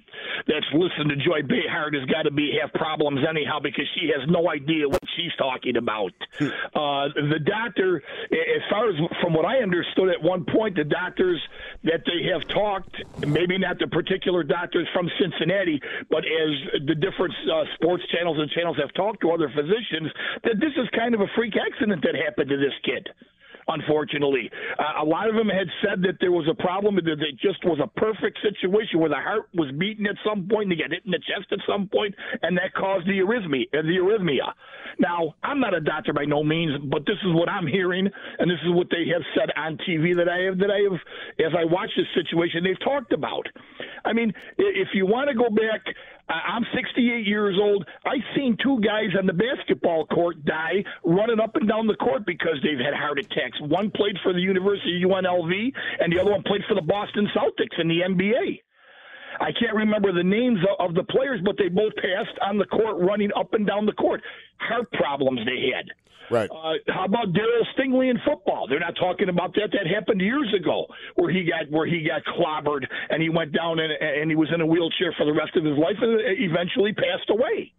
that's 0.46 0.66
listened 0.72 1.10
to 1.10 1.16
Joy 1.16 1.42
Behar 1.46 1.90
has 1.92 2.08
got 2.08 2.22
to 2.22 2.30
be 2.30 2.56
have 2.60 2.72
problems 2.72 3.20
anyhow 3.28 3.58
because 3.62 3.84
she 3.94 4.08
has 4.16 4.26
no 4.28 4.48
idea 4.48 4.88
what 4.88 5.02
she's 5.16 5.32
talking 5.36 5.76
about. 5.76 6.12
uh, 6.40 7.12
the 7.12 7.40
doctor, 7.44 8.02
as 8.32 8.62
far 8.70 8.88
as 8.88 8.96
from 9.20 9.34
what 9.34 9.44
I 9.44 9.58
understood 9.58 10.08
at 10.08 10.22
one 10.22 10.44
point, 10.44 10.76
the 10.76 10.84
doctors 10.84 11.40
that 11.84 12.00
they 12.06 12.30
have 12.32 12.46
talked, 12.48 12.96
maybe 13.26 13.58
not 13.58 13.78
the 13.78 13.88
particular 13.88 14.42
doctors 14.42 14.88
from 14.92 15.10
Cincinnati, 15.20 15.80
but 16.08 16.24
as 16.24 16.80
the 16.86 16.94
different 16.94 17.34
uh, 17.44 17.64
sports 17.74 18.04
channels 18.12 18.38
and 18.38 18.50
channels 18.50 18.76
have 18.80 18.92
talked 18.94 19.20
to 19.20 19.30
other 19.32 19.50
physicians, 19.50 20.08
that 20.44 20.56
this 20.60 20.72
is 20.76 20.88
kind 20.96 21.14
of 21.14 21.20
a 21.20 21.28
freak 21.36 21.54
accident 21.56 22.02
that 22.02 22.14
happened 22.14 22.48
to 22.48 22.56
this 22.56 22.74
kid. 22.84 23.08
Unfortunately. 23.70 24.50
Uh, 24.78 25.02
a 25.02 25.06
lot 25.06 25.28
of 25.28 25.34
them 25.34 25.48
had 25.48 25.68
said 25.82 26.02
that 26.02 26.18
there 26.20 26.32
was 26.32 26.46
a 26.50 26.54
problem, 26.54 26.96
that 26.96 27.06
it 27.06 27.38
just 27.40 27.64
was 27.64 27.78
a 27.82 27.86
perfect 27.98 28.38
situation 28.42 28.98
where 28.98 29.08
the 29.08 29.16
heart 29.16 29.48
was 29.54 29.70
beating 29.78 30.06
at 30.06 30.16
some 30.26 30.48
point, 30.48 30.70
and 30.70 30.72
they 30.72 30.82
got 30.82 30.90
hit 30.90 31.04
in 31.04 31.10
the 31.10 31.22
chest 31.26 31.50
at 31.52 31.58
some 31.68 31.88
point, 31.88 32.14
and 32.42 32.56
that 32.56 32.74
caused 32.74 33.06
the 33.06 33.18
arrhythmia. 33.18 33.66
Uh, 33.72 33.82
the 33.82 33.98
arrhythmia. 33.98 34.52
Now, 34.98 35.34
I'm 35.42 35.60
not 35.60 35.74
a 35.74 35.80
doctor 35.80 36.12
by 36.12 36.24
no 36.24 36.42
means, 36.42 36.72
but 36.90 37.06
this 37.06 37.16
is 37.24 37.32
what 37.32 37.48
I'm 37.48 37.66
hearing, 37.66 38.08
and 38.38 38.50
this 38.50 38.58
is 38.64 38.72
what 38.74 38.88
they 38.90 39.06
have 39.12 39.22
said 39.34 39.50
on 39.56 39.78
TV 39.88 40.14
that 40.16 40.28
I 40.28 40.50
have, 40.50 40.58
that 40.58 40.70
I 40.70 40.80
have, 40.90 40.98
as 41.40 41.52
I 41.56 41.64
watch 41.64 41.90
this 41.96 42.06
situation, 42.14 42.64
they've 42.64 42.80
talked 42.84 43.12
about. 43.12 43.46
I 44.04 44.12
mean, 44.12 44.32
if 44.58 44.88
you 44.94 45.06
want 45.06 45.28
to 45.28 45.34
go 45.34 45.48
back, 45.48 45.82
I'm 46.30 46.64
68 46.74 47.26
years 47.26 47.58
old. 47.60 47.86
I've 48.06 48.24
seen 48.36 48.56
two 48.62 48.80
guys 48.80 49.10
on 49.18 49.26
the 49.26 49.32
basketball 49.32 50.06
court 50.06 50.44
die 50.44 50.84
running 51.04 51.40
up 51.40 51.56
and 51.56 51.68
down 51.68 51.86
the 51.86 51.96
court 51.96 52.24
because 52.24 52.56
they've 52.62 52.78
had 52.78 52.94
heart 52.94 53.18
attacks. 53.18 53.58
One 53.60 53.90
played 53.90 54.16
for 54.22 54.32
the 54.32 54.40
University 54.40 55.02
of 55.02 55.10
UNLV, 55.10 55.72
and 55.98 56.12
the 56.12 56.20
other 56.20 56.30
one 56.30 56.42
played 56.44 56.62
for 56.68 56.74
the 56.74 56.82
Boston 56.82 57.28
Celtics 57.34 57.80
in 57.80 57.88
the 57.88 58.00
NBA. 58.08 58.60
I 59.40 59.52
can't 59.58 59.74
remember 59.74 60.12
the 60.12 60.22
names 60.22 60.58
of 60.78 60.94
the 60.94 61.04
players, 61.04 61.40
but 61.44 61.56
they 61.56 61.68
both 61.68 61.94
passed 61.96 62.38
on 62.42 62.58
the 62.58 62.66
court, 62.66 62.98
running 63.00 63.30
up 63.36 63.54
and 63.54 63.66
down 63.66 63.86
the 63.86 63.92
court. 63.92 64.22
Heart 64.58 64.92
problems 64.92 65.40
they 65.46 65.70
had. 65.74 65.86
Right. 66.30 66.48
Uh, 66.50 66.78
how 66.88 67.04
about 67.06 67.32
Darryl 67.32 67.66
Stingley 67.76 68.08
in 68.08 68.18
football? 68.24 68.66
They're 68.68 68.80
not 68.80 68.94
talking 68.94 69.28
about 69.28 69.52
that. 69.54 69.70
That 69.72 69.90
happened 69.92 70.20
years 70.20 70.54
ago, 70.54 70.86
where 71.16 71.32
he 71.32 71.42
got 71.44 71.70
where 71.70 71.86
he 71.86 72.06
got 72.06 72.22
clobbered 72.34 72.86
and 73.10 73.20
he 73.20 73.28
went 73.28 73.52
down 73.52 73.80
and, 73.80 73.92
and 73.92 74.30
he 74.30 74.36
was 74.36 74.48
in 74.54 74.60
a 74.60 74.66
wheelchair 74.66 75.12
for 75.18 75.26
the 75.26 75.32
rest 75.32 75.56
of 75.56 75.64
his 75.64 75.76
life 75.76 75.96
and 76.00 76.20
eventually 76.38 76.92
passed 76.92 77.28
away. 77.30 77.72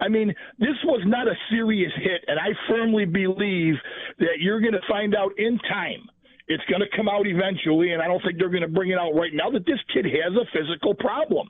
I 0.00 0.08
mean, 0.08 0.34
this 0.58 0.76
was 0.84 1.02
not 1.06 1.28
a 1.28 1.34
serious 1.50 1.92
hit, 1.96 2.24
and 2.26 2.38
I 2.40 2.50
firmly 2.68 3.04
believe 3.04 3.74
that 4.18 4.40
you're 4.40 4.60
going 4.60 4.72
to 4.72 4.86
find 4.88 5.14
out 5.14 5.30
in 5.38 5.58
time. 5.68 6.08
It's 6.48 6.64
going 6.64 6.80
to 6.80 6.96
come 6.96 7.08
out 7.08 7.26
eventually, 7.26 7.92
and 7.92 8.02
I 8.02 8.08
don't 8.08 8.20
think 8.22 8.38
they're 8.38 8.50
going 8.50 8.66
to 8.66 8.68
bring 8.68 8.90
it 8.90 8.98
out 8.98 9.12
right 9.12 9.30
now 9.32 9.50
that 9.50 9.64
this 9.64 9.78
kid 9.94 10.06
has 10.06 10.34
a 10.34 10.44
physical 10.50 10.94
problem. 10.94 11.48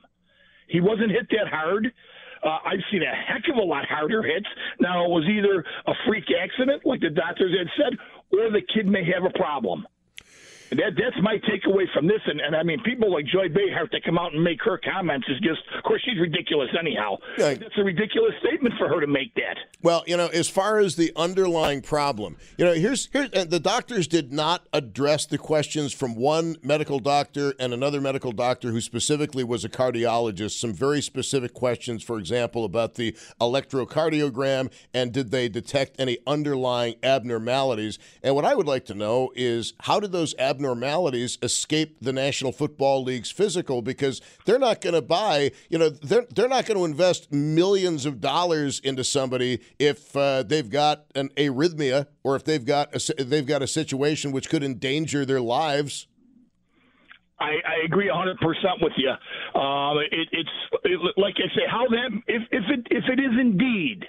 He 0.67 0.81
wasn't 0.81 1.11
hit 1.11 1.27
that 1.31 1.47
hard. 1.49 1.91
Uh, 2.43 2.59
I've 2.65 2.83
seen 2.91 3.01
a 3.03 3.15
heck 3.15 3.43
of 3.49 3.57
a 3.57 3.65
lot 3.65 3.85
harder 3.85 4.21
hits. 4.21 4.47
Now, 4.79 5.05
it 5.05 5.09
was 5.09 5.23
either 5.29 5.63
a 5.87 5.93
freak 6.07 6.25
accident, 6.31 6.85
like 6.85 6.99
the 6.99 7.09
doctors 7.09 7.53
had 7.57 7.67
said, 7.77 7.97
or 8.31 8.51
the 8.51 8.61
kid 8.73 8.85
may 8.85 9.03
have 9.05 9.23
a 9.23 9.37
problem. 9.37 9.85
That, 10.77 10.93
that's 10.97 11.21
my 11.21 11.37
takeaway 11.37 11.85
from 11.93 12.07
this. 12.07 12.21
And, 12.25 12.41
and 12.41 12.55
I 12.55 12.63
mean, 12.63 12.81
people 12.83 13.11
like 13.11 13.25
Joy 13.25 13.49
Behar 13.49 13.87
to 13.87 14.01
come 14.01 14.17
out 14.17 14.33
and 14.33 14.43
make 14.43 14.61
her 14.63 14.77
comments 14.77 15.27
is 15.29 15.39
just, 15.39 15.61
of 15.77 15.83
course, 15.83 16.01
she's 16.03 16.19
ridiculous 16.19 16.69
anyhow. 16.77 17.17
Yeah. 17.37 17.49
It's 17.49 17.77
a 17.77 17.83
ridiculous 17.83 18.33
statement 18.39 18.75
for 18.77 18.87
her 18.87 18.99
to 18.99 19.07
make 19.07 19.33
that. 19.35 19.57
Well, 19.81 20.03
you 20.07 20.17
know, 20.17 20.27
as 20.27 20.49
far 20.49 20.79
as 20.79 20.95
the 20.95 21.11
underlying 21.15 21.81
problem, 21.81 22.37
you 22.57 22.65
know, 22.65 22.73
here's 22.73 23.07
here 23.07 23.27
the 23.27 23.59
doctors 23.59 24.07
did 24.07 24.31
not 24.31 24.67
address 24.73 25.25
the 25.25 25.37
questions 25.37 25.93
from 25.93 26.15
one 26.15 26.57
medical 26.63 26.99
doctor 26.99 27.53
and 27.59 27.73
another 27.73 28.01
medical 28.01 28.31
doctor 28.31 28.71
who 28.71 28.81
specifically 28.81 29.43
was 29.43 29.63
a 29.63 29.69
cardiologist. 29.69 30.59
Some 30.59 30.73
very 30.73 31.01
specific 31.01 31.53
questions, 31.53 32.03
for 32.03 32.17
example, 32.17 32.65
about 32.65 32.95
the 32.95 33.15
electrocardiogram 33.39 34.71
and 34.93 35.11
did 35.11 35.31
they 35.31 35.49
detect 35.49 35.99
any 35.99 36.17
underlying 36.25 36.95
abnormalities? 37.03 37.99
And 38.23 38.35
what 38.35 38.45
I 38.45 38.55
would 38.55 38.67
like 38.67 38.85
to 38.85 38.93
know 38.93 39.31
is 39.35 39.73
how 39.81 39.99
did 39.99 40.11
those 40.11 40.33
abnormalities 40.39 40.62
abnormalities 40.63 41.37
escape 41.41 41.97
the 42.01 42.13
National 42.13 42.53
Football 42.53 43.03
League's 43.03 43.29
physical 43.29 43.81
because 43.81 44.21
they're 44.45 44.59
not 44.59 44.79
going 44.79 44.93
to 44.93 45.01
buy, 45.01 45.51
you 45.69 45.77
know, 45.77 45.89
they're, 45.89 46.25
they're 46.33 46.47
not 46.47 46.65
going 46.65 46.77
to 46.77 46.85
invest 46.85 47.31
millions 47.33 48.05
of 48.05 48.21
dollars 48.21 48.79
into 48.79 49.03
somebody 49.03 49.59
if 49.77 50.15
uh, 50.15 50.43
they've 50.43 50.69
got 50.69 51.05
an 51.15 51.29
arrhythmia 51.35 52.07
or 52.23 52.37
if 52.37 52.45
they've 52.45 52.65
got 52.65 52.95
a, 52.95 53.23
they've 53.23 53.45
got 53.45 53.61
a 53.61 53.67
situation 53.67 54.31
which 54.31 54.49
could 54.49 54.63
endanger 54.63 55.25
their 55.25 55.41
lives. 55.41 56.07
I, 57.39 57.55
I 57.67 57.85
agree 57.85 58.09
100 58.09 58.37
percent 58.37 58.79
with 58.81 58.93
you. 58.95 59.09
Um, 59.59 59.97
it, 60.11 60.29
it's 60.31 60.49
it, 60.85 60.99
like 61.17 61.33
I 61.37 61.53
say, 61.53 61.63
how 61.69 61.85
that 61.89 62.09
if 62.27 62.43
if 62.51 62.63
it 62.69 62.87
if 62.89 63.03
it 63.09 63.19
is 63.19 63.37
indeed 63.37 64.05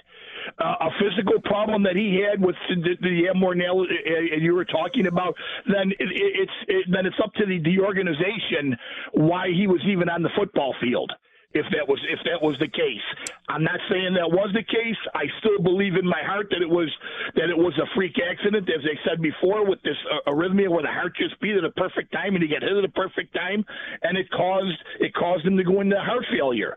uh, 0.59 0.75
a 0.81 0.89
physical 0.99 1.39
problem 1.43 1.83
that 1.83 1.95
he 1.95 2.21
had 2.21 2.41
with 2.41 2.55
the, 2.69 2.95
the 3.01 3.29
abnormality 3.29 3.95
uh, 4.07 4.37
you 4.37 4.53
were 4.53 4.65
talking 4.65 5.07
about, 5.07 5.35
then 5.67 5.91
it, 5.91 6.09
it's 6.09 6.57
it, 6.67 6.85
then 6.91 7.05
it's 7.05 7.19
up 7.23 7.33
to 7.33 7.45
the, 7.45 7.59
the 7.63 7.79
organization 7.79 8.75
why 9.13 9.47
he 9.49 9.67
was 9.67 9.81
even 9.87 10.09
on 10.09 10.23
the 10.23 10.29
football 10.35 10.75
field 10.81 11.11
if 11.55 11.65
that 11.71 11.87
was 11.87 11.97
if 12.11 12.19
that 12.27 12.43
was 12.43 12.55
the 12.59 12.67
case. 12.67 13.07
I'm 13.47 13.63
not 13.63 13.79
saying 13.89 14.13
that 14.13 14.29
was 14.29 14.51
the 14.53 14.63
case. 14.63 14.99
I 15.15 15.23
still 15.39 15.63
believe 15.63 15.95
in 15.95 16.05
my 16.05 16.21
heart 16.21 16.47
that 16.51 16.61
it 16.61 16.69
was 16.69 16.91
that 17.35 17.49
it 17.49 17.57
was 17.57 17.73
a 17.79 17.87
freak 17.95 18.19
accident, 18.19 18.67
as 18.69 18.83
they 18.83 18.99
said 19.07 19.21
before, 19.21 19.65
with 19.65 19.81
this 19.81 19.95
uh, 20.11 20.29
arrhythmia 20.29 20.69
where 20.69 20.83
the 20.83 20.91
heart 20.91 21.15
just 21.15 21.39
beat 21.39 21.55
at 21.55 21.63
a 21.63 21.71
perfect 21.71 22.11
time 22.11 22.35
and 22.35 22.43
he 22.43 22.49
got 22.51 22.61
hit 22.61 22.75
at 22.75 22.83
a 22.83 22.91
perfect 22.91 23.33
time, 23.33 23.63
and 24.03 24.17
it 24.17 24.29
caused 24.31 24.77
it 24.99 25.15
caused 25.15 25.47
him 25.47 25.55
to 25.55 25.63
go 25.63 25.79
into 25.79 25.95
heart 25.95 26.25
failure. 26.29 26.75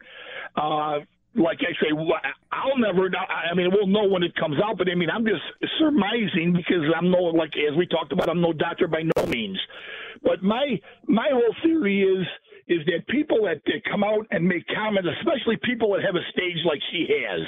Uh, 0.55 1.01
like 1.35 1.59
I 1.61 1.73
say, 1.83 1.91
I'll 2.53 2.79
never. 2.79 3.09
Know, 3.09 3.19
I 3.19 3.55
mean, 3.55 3.71
we'll 3.73 3.87
know 3.87 4.09
when 4.09 4.23
it 4.23 4.35
comes 4.37 4.57
out. 4.65 4.79
But 4.79 4.89
I 4.91 4.95
mean, 4.95 5.11
I'm 5.11 5.25
just 5.25 5.43
surmising 5.79 6.55
because 6.57 6.85
I'm 6.97 7.11
no 7.11 7.19
like 7.19 7.53
as 7.57 7.77
we 7.77 7.87
talked 7.87 8.13
about. 8.13 8.29
I'm 8.29 8.41
no 8.41 8.53
doctor 8.53 8.89
by 8.89 9.03
no 9.03 9.27
means. 9.27 9.59
But 10.23 10.43
my 10.43 10.81
my 11.07 11.29
whole 11.31 11.55
theory 11.63 12.03
is 12.03 12.27
is 12.69 12.85
that 12.87 13.07
people 13.09 13.45
that, 13.45 13.63
that 13.67 13.83
come 13.91 14.05
out 14.05 14.27
and 14.31 14.47
make 14.47 14.65
comments, 14.69 15.09
especially 15.21 15.57
people 15.65 15.93
that 15.93 16.05
have 16.05 16.15
a 16.15 16.25
stage 16.33 16.59
like 16.65 16.81
she 16.93 17.07
has, 17.09 17.41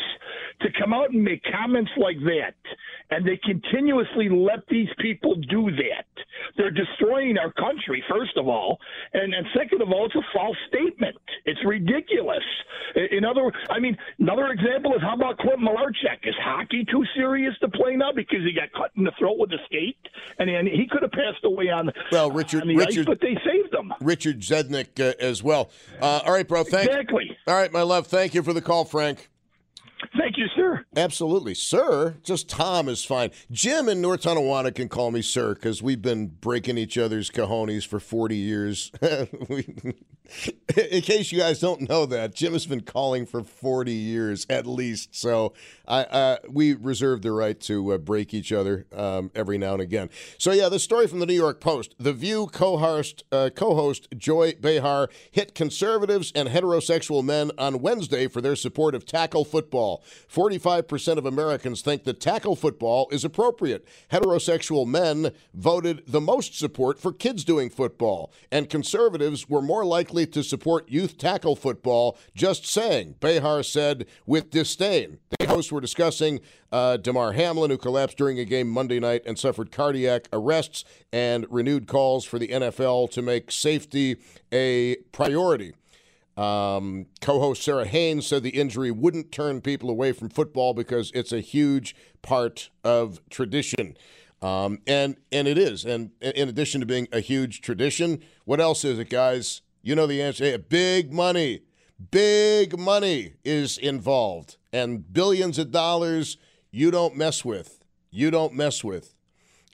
to 0.62 0.68
come 0.80 0.92
out 0.92 1.10
and 1.10 1.22
make 1.22 1.42
comments 1.52 1.90
like 1.96 2.18
that, 2.24 2.54
and 3.10 3.26
they 3.26 3.36
continuously 3.44 4.28
let 4.28 4.66
these 4.68 4.88
people 4.98 5.34
do 5.48 5.70
that. 5.70 6.06
They're 6.56 6.70
destroying 6.70 7.36
our 7.38 7.52
country, 7.52 8.02
first 8.08 8.36
of 8.36 8.48
all, 8.48 8.78
and, 9.12 9.34
and 9.34 9.46
second 9.54 9.82
of 9.82 9.90
all, 9.90 10.06
it's 10.06 10.14
a 10.14 10.24
false 10.34 10.56
statement. 10.68 11.16
It's 11.44 11.60
ridiculous. 11.64 12.44
In 13.10 13.24
other, 13.24 13.52
I 13.68 13.78
mean, 13.78 13.96
another 14.18 14.48
example 14.48 14.94
is 14.94 15.02
how 15.02 15.14
about 15.14 15.38
Clint 15.38 15.60
Malarchuk? 15.60 16.24
Is 16.24 16.34
hockey 16.42 16.84
too 16.90 17.04
serious 17.14 17.54
to 17.60 17.68
play 17.68 17.96
now 17.96 18.12
because 18.12 18.40
he 18.44 18.52
got 18.52 18.72
cut 18.72 18.90
in 18.96 19.04
the 19.04 19.12
throat 19.18 19.38
with 19.38 19.50
a 19.52 19.58
skate, 19.66 19.96
and, 20.38 20.50
and 20.50 20.68
he 20.68 20.86
could 20.90 21.02
have 21.02 21.12
passed 21.12 21.44
away 21.44 21.68
on 21.68 21.90
well, 22.10 22.30
Richard, 22.30 22.62
on 22.62 22.68
Richard, 22.68 23.00
ice, 23.00 23.06
but 23.06 23.20
they 23.20 23.36
saved 23.44 23.74
him. 23.74 23.92
Richard 24.00 24.40
Zednik 24.40 25.00
uh, 25.00 25.09
as 25.18 25.42
well. 25.42 25.70
Uh, 26.00 26.20
all 26.24 26.32
right, 26.32 26.46
bro. 26.46 26.64
Thank 26.64 26.88
exactly. 26.88 27.36
All 27.46 27.54
right, 27.54 27.72
my 27.72 27.82
love. 27.82 28.06
Thank 28.06 28.34
you 28.34 28.42
for 28.42 28.52
the 28.52 28.62
call, 28.62 28.84
Frank. 28.84 29.28
Thank 30.18 30.38
you, 30.38 30.46
sir. 30.56 30.84
Absolutely, 30.96 31.54
sir. 31.54 32.16
Just 32.22 32.48
Tom 32.48 32.88
is 32.88 33.04
fine. 33.04 33.30
Jim 33.50 33.88
in 33.88 34.00
North 34.00 34.22
Tonawanda 34.22 34.74
can 34.74 34.88
call 34.88 35.10
me 35.10 35.22
sir 35.22 35.54
because 35.54 35.82
we've 35.82 36.02
been 36.02 36.28
breaking 36.28 36.78
each 36.78 36.96
other's 36.98 37.30
cojones 37.30 37.86
for 37.86 38.00
forty 38.00 38.36
years. 38.36 38.90
in 40.90 41.02
case 41.02 41.32
you 41.32 41.38
guys 41.38 41.60
don't 41.60 41.88
know 41.88 42.06
that, 42.06 42.34
Jim 42.34 42.52
has 42.52 42.66
been 42.66 42.82
calling 42.82 43.26
for 43.26 43.42
forty 43.42 43.92
years 43.92 44.46
at 44.48 44.66
least. 44.66 45.14
So 45.14 45.54
I, 45.86 46.38
we 46.48 46.74
reserve 46.74 47.22
the 47.22 47.32
right 47.32 47.58
to 47.62 47.94
uh, 47.94 47.98
break 47.98 48.32
each 48.32 48.52
other 48.52 48.86
um, 48.94 49.30
every 49.34 49.58
now 49.58 49.72
and 49.72 49.82
again. 49.82 50.10
So 50.38 50.52
yeah, 50.52 50.68
the 50.68 50.78
story 50.78 51.06
from 51.06 51.18
the 51.18 51.26
New 51.26 51.34
York 51.34 51.60
Post: 51.60 51.94
The 51.98 52.12
View 52.12 52.46
co-host 52.46 53.24
uh, 53.32 53.50
co-host 53.54 54.08
Joy 54.16 54.54
Behar 54.60 55.08
hit 55.30 55.54
conservatives 55.54 56.32
and 56.34 56.48
heterosexual 56.48 57.24
men 57.24 57.50
on 57.58 57.80
Wednesday 57.80 58.28
for 58.28 58.40
their 58.40 58.56
support 58.56 58.94
of 58.94 59.04
tackle 59.04 59.44
football. 59.44 60.02
Forty-five 60.28 60.86
percent 60.86 61.18
of 61.18 61.26
Americans 61.26 61.82
think 61.82 62.04
that 62.04 62.20
tackle 62.20 62.56
football 62.56 63.08
is 63.10 63.24
appropriate. 63.24 63.86
Heterosexual 64.12 64.86
men 64.86 65.32
voted 65.54 66.02
the 66.06 66.20
most 66.20 66.58
support 66.58 67.00
for 67.00 67.12
kids 67.12 67.44
doing 67.44 67.70
football, 67.70 68.32
and 68.50 68.70
conservatives 68.70 69.48
were 69.48 69.62
more 69.62 69.84
likely 69.84 70.19
to 70.26 70.42
support 70.42 70.88
youth 70.88 71.18
tackle 71.18 71.56
football. 71.56 72.18
Just 72.34 72.66
saying, 72.66 73.16
Behar 73.20 73.62
said 73.62 74.06
with 74.26 74.50
disdain. 74.50 75.18
The 75.38 75.46
hosts 75.46 75.72
were 75.72 75.80
discussing 75.80 76.40
uh, 76.72 76.96
Damar 76.96 77.32
Hamlin, 77.32 77.70
who 77.70 77.78
collapsed 77.78 78.16
during 78.16 78.38
a 78.38 78.44
game 78.44 78.68
Monday 78.68 79.00
night 79.00 79.22
and 79.26 79.38
suffered 79.38 79.72
cardiac 79.72 80.28
arrests, 80.32 80.84
and 81.12 81.46
renewed 81.50 81.86
calls 81.86 82.24
for 82.24 82.38
the 82.38 82.48
NFL 82.48 83.10
to 83.10 83.22
make 83.22 83.50
safety 83.50 84.16
a 84.52 84.96
priority. 85.12 85.72
Um, 86.36 87.06
Co 87.20 87.38
host 87.38 87.62
Sara 87.62 87.86
Haines 87.86 88.26
said 88.26 88.42
the 88.42 88.50
injury 88.50 88.90
wouldn't 88.90 89.30
turn 89.30 89.60
people 89.60 89.90
away 89.90 90.12
from 90.12 90.30
football 90.30 90.72
because 90.72 91.10
it's 91.14 91.32
a 91.32 91.40
huge 91.40 91.94
part 92.22 92.70
of 92.82 93.20
tradition. 93.28 93.96
Um, 94.42 94.78
and 94.86 95.16
and 95.30 95.46
it 95.46 95.58
is. 95.58 95.84
And 95.84 96.12
in 96.20 96.48
addition 96.48 96.80
to 96.80 96.86
being 96.86 97.08
a 97.12 97.20
huge 97.20 97.60
tradition, 97.60 98.22
what 98.44 98.60
else 98.60 98.84
is 98.84 98.98
it, 98.98 99.10
guys? 99.10 99.60
You 99.82 99.94
know 99.94 100.06
the 100.06 100.22
answer. 100.22 100.58
Big 100.58 101.12
money. 101.12 101.62
Big 102.10 102.78
money 102.78 103.34
is 103.44 103.76
involved 103.76 104.56
and 104.72 105.12
billions 105.12 105.58
of 105.58 105.70
dollars 105.70 106.38
you 106.70 106.90
don't 106.90 107.16
mess 107.16 107.44
with. 107.44 107.84
You 108.10 108.30
don't 108.30 108.54
mess 108.54 108.82
with. 108.84 109.14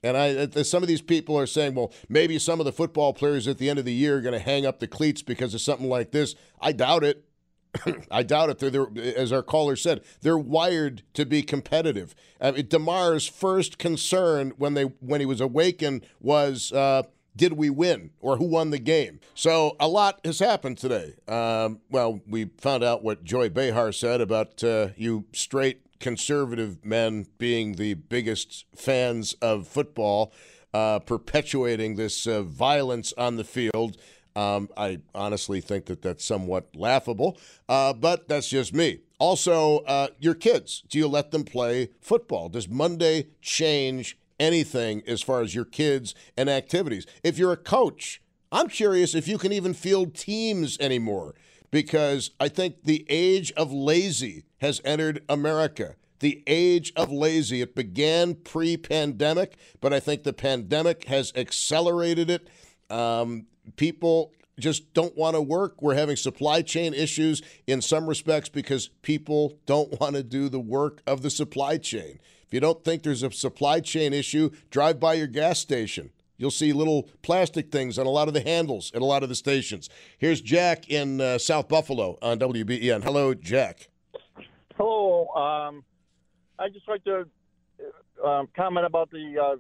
And 0.02 0.16
I, 0.16 0.62
some 0.62 0.82
of 0.82 0.88
these 0.88 1.02
people 1.02 1.38
are 1.38 1.46
saying, 1.46 1.74
well, 1.74 1.92
maybe 2.08 2.38
some 2.38 2.60
of 2.60 2.66
the 2.66 2.72
football 2.72 3.12
players 3.12 3.48
at 3.48 3.58
the 3.58 3.68
end 3.68 3.78
of 3.78 3.84
the 3.84 3.92
year 3.92 4.18
are 4.18 4.20
going 4.20 4.34
to 4.34 4.38
hang 4.38 4.66
up 4.66 4.78
the 4.78 4.86
cleats 4.86 5.22
because 5.22 5.54
of 5.54 5.60
something 5.60 5.88
like 5.88 6.12
this. 6.12 6.34
I 6.60 6.72
doubt 6.72 7.02
it. 7.02 7.24
I 8.10 8.22
doubt 8.22 8.50
it. 8.50 8.58
They're, 8.58 8.70
they're, 8.70 9.16
as 9.16 9.32
our 9.32 9.42
caller 9.42 9.76
said, 9.76 10.02
they're 10.20 10.38
wired 10.38 11.02
to 11.14 11.26
be 11.26 11.42
competitive. 11.42 12.14
I 12.40 12.52
mean, 12.52 12.68
Damar's 12.68 13.26
first 13.26 13.78
concern 13.78 14.52
when 14.58 14.74
they 14.74 14.84
when 14.84 15.20
he 15.20 15.26
was 15.26 15.40
awakened 15.40 16.06
was. 16.20 16.72
Uh, 16.72 17.04
did 17.36 17.52
we 17.52 17.70
win 17.70 18.10
or 18.20 18.38
who 18.38 18.46
won 18.46 18.70
the 18.70 18.78
game? 18.78 19.20
So 19.34 19.76
a 19.78 19.86
lot 19.86 20.20
has 20.24 20.38
happened 20.38 20.78
today. 20.78 21.14
Um, 21.28 21.80
well, 21.90 22.20
we 22.26 22.46
found 22.58 22.82
out 22.82 23.04
what 23.04 23.22
Joy 23.24 23.50
Behar 23.50 23.92
said 23.92 24.20
about 24.20 24.64
uh, 24.64 24.88
you 24.96 25.26
straight 25.32 25.82
conservative 26.00 26.84
men 26.84 27.26
being 27.38 27.74
the 27.74 27.94
biggest 27.94 28.64
fans 28.74 29.34
of 29.34 29.66
football, 29.66 30.32
uh, 30.74 30.98
perpetuating 31.00 31.96
this 31.96 32.26
uh, 32.26 32.42
violence 32.42 33.12
on 33.16 33.36
the 33.36 33.44
field. 33.44 33.96
Um, 34.34 34.68
I 34.76 34.98
honestly 35.14 35.62
think 35.62 35.86
that 35.86 36.02
that's 36.02 36.24
somewhat 36.24 36.76
laughable, 36.76 37.38
uh, 37.68 37.94
but 37.94 38.28
that's 38.28 38.48
just 38.48 38.74
me. 38.74 39.00
Also, 39.18 39.78
uh, 39.80 40.08
your 40.18 40.34
kids, 40.34 40.82
do 40.88 40.98
you 40.98 41.08
let 41.08 41.30
them 41.30 41.44
play 41.44 41.88
football? 42.02 42.50
Does 42.50 42.68
Monday 42.68 43.28
change 43.40 44.18
anything 44.38 45.02
as 45.06 45.22
far 45.22 45.40
as 45.40 45.54
your 45.54 45.64
kids 45.64 46.14
and 46.36 46.48
activities? 46.48 47.06
If 47.22 47.38
you're 47.38 47.52
a 47.52 47.56
coach, 47.56 48.22
I'm 48.52 48.68
curious 48.68 49.14
if 49.14 49.28
you 49.28 49.38
can 49.38 49.52
even 49.52 49.74
field 49.74 50.14
teams 50.14 50.78
anymore 50.78 51.34
because 51.70 52.30
I 52.40 52.48
think 52.48 52.84
the 52.84 53.04
age 53.08 53.52
of 53.52 53.72
lazy 53.72 54.44
has 54.58 54.80
entered 54.84 55.24
America. 55.28 55.96
The 56.20 56.42
age 56.46 56.92
of 56.96 57.12
lazy. 57.12 57.60
It 57.60 57.74
began 57.74 58.34
pre 58.34 58.76
pandemic, 58.76 59.56
but 59.80 59.92
I 59.92 60.00
think 60.00 60.22
the 60.22 60.32
pandemic 60.32 61.04
has 61.04 61.32
accelerated 61.36 62.30
it. 62.30 62.48
Um, 62.88 63.46
people 63.76 64.32
just 64.58 64.94
don't 64.94 65.16
want 65.16 65.34
to 65.34 65.42
work. 65.42 65.82
We're 65.82 65.94
having 65.94 66.16
supply 66.16 66.62
chain 66.62 66.94
issues 66.94 67.42
in 67.66 67.82
some 67.82 68.06
respects 68.06 68.48
because 68.48 68.88
people 69.02 69.58
don't 69.66 70.00
want 70.00 70.16
to 70.16 70.22
do 70.22 70.48
the 70.48 70.60
work 70.60 71.02
of 71.06 71.22
the 71.22 71.30
supply 71.30 71.76
chain. 71.76 72.18
If 72.46 72.54
you 72.54 72.60
don't 72.60 72.84
think 72.84 73.02
there's 73.02 73.24
a 73.24 73.30
supply 73.32 73.80
chain 73.80 74.12
issue, 74.12 74.50
drive 74.70 75.00
by 75.00 75.14
your 75.14 75.26
gas 75.26 75.58
station. 75.58 76.10
You'll 76.36 76.52
see 76.52 76.72
little 76.72 77.08
plastic 77.22 77.72
things 77.72 77.98
on 77.98 78.06
a 78.06 78.10
lot 78.10 78.28
of 78.28 78.34
the 78.34 78.40
handles 78.40 78.92
at 78.94 79.02
a 79.02 79.04
lot 79.04 79.22
of 79.22 79.28
the 79.28 79.34
stations. 79.34 79.88
Here's 80.18 80.40
Jack 80.40 80.88
in 80.88 81.20
uh, 81.20 81.38
South 81.38 81.68
Buffalo 81.68 82.18
on 82.22 82.38
WBEN. 82.38 83.02
Hello, 83.02 83.34
Jack. 83.34 83.88
Hello. 84.76 85.28
Um, 85.28 85.82
I 86.58 86.68
just 86.68 86.86
like 86.86 87.02
to 87.04 87.26
uh, 88.22 88.28
um, 88.28 88.48
comment 88.54 88.86
about 88.86 89.10
the 89.10 89.34
uh, 89.42 89.56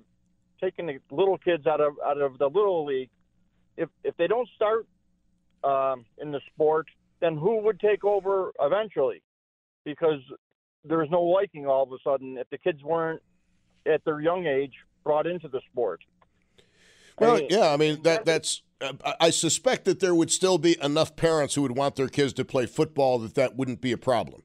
taking 0.60 0.86
the 0.86 0.98
little 1.10 1.38
kids 1.38 1.66
out 1.66 1.80
of 1.80 1.94
out 2.04 2.20
of 2.20 2.38
the 2.38 2.46
little 2.46 2.84
league. 2.84 3.10
If 3.76 3.88
if 4.04 4.16
they 4.16 4.26
don't 4.26 4.48
start 4.54 4.86
um, 5.64 6.04
in 6.18 6.30
the 6.30 6.40
sport, 6.52 6.86
then 7.20 7.36
who 7.36 7.62
would 7.62 7.80
take 7.80 8.04
over 8.04 8.52
eventually? 8.60 9.22
Because 9.84 10.20
there's 10.88 11.10
no 11.10 11.22
liking 11.22 11.66
all 11.66 11.82
of 11.82 11.92
a 11.92 11.98
sudden 12.04 12.38
if 12.38 12.48
the 12.50 12.58
kids 12.58 12.82
weren't 12.82 13.22
at 13.86 14.04
their 14.04 14.20
young 14.20 14.46
age 14.46 14.72
brought 15.04 15.26
into 15.26 15.48
the 15.48 15.60
sport. 15.70 16.00
Well, 17.18 17.36
I 17.36 17.40
mean, 17.40 17.46
yeah, 17.50 17.72
I 17.72 17.76
mean 17.76 18.02
that 18.02 18.24
that's. 18.24 18.62
I 19.20 19.30
suspect 19.30 19.86
that 19.86 20.00
there 20.00 20.14
would 20.14 20.30
still 20.30 20.58
be 20.58 20.76
enough 20.82 21.16
parents 21.16 21.54
who 21.54 21.62
would 21.62 21.74
want 21.74 21.96
their 21.96 22.08
kids 22.08 22.34
to 22.34 22.44
play 22.44 22.66
football 22.66 23.18
that 23.20 23.34
that 23.34 23.56
wouldn't 23.56 23.80
be 23.80 23.90
a 23.90 23.96
problem. 23.96 24.42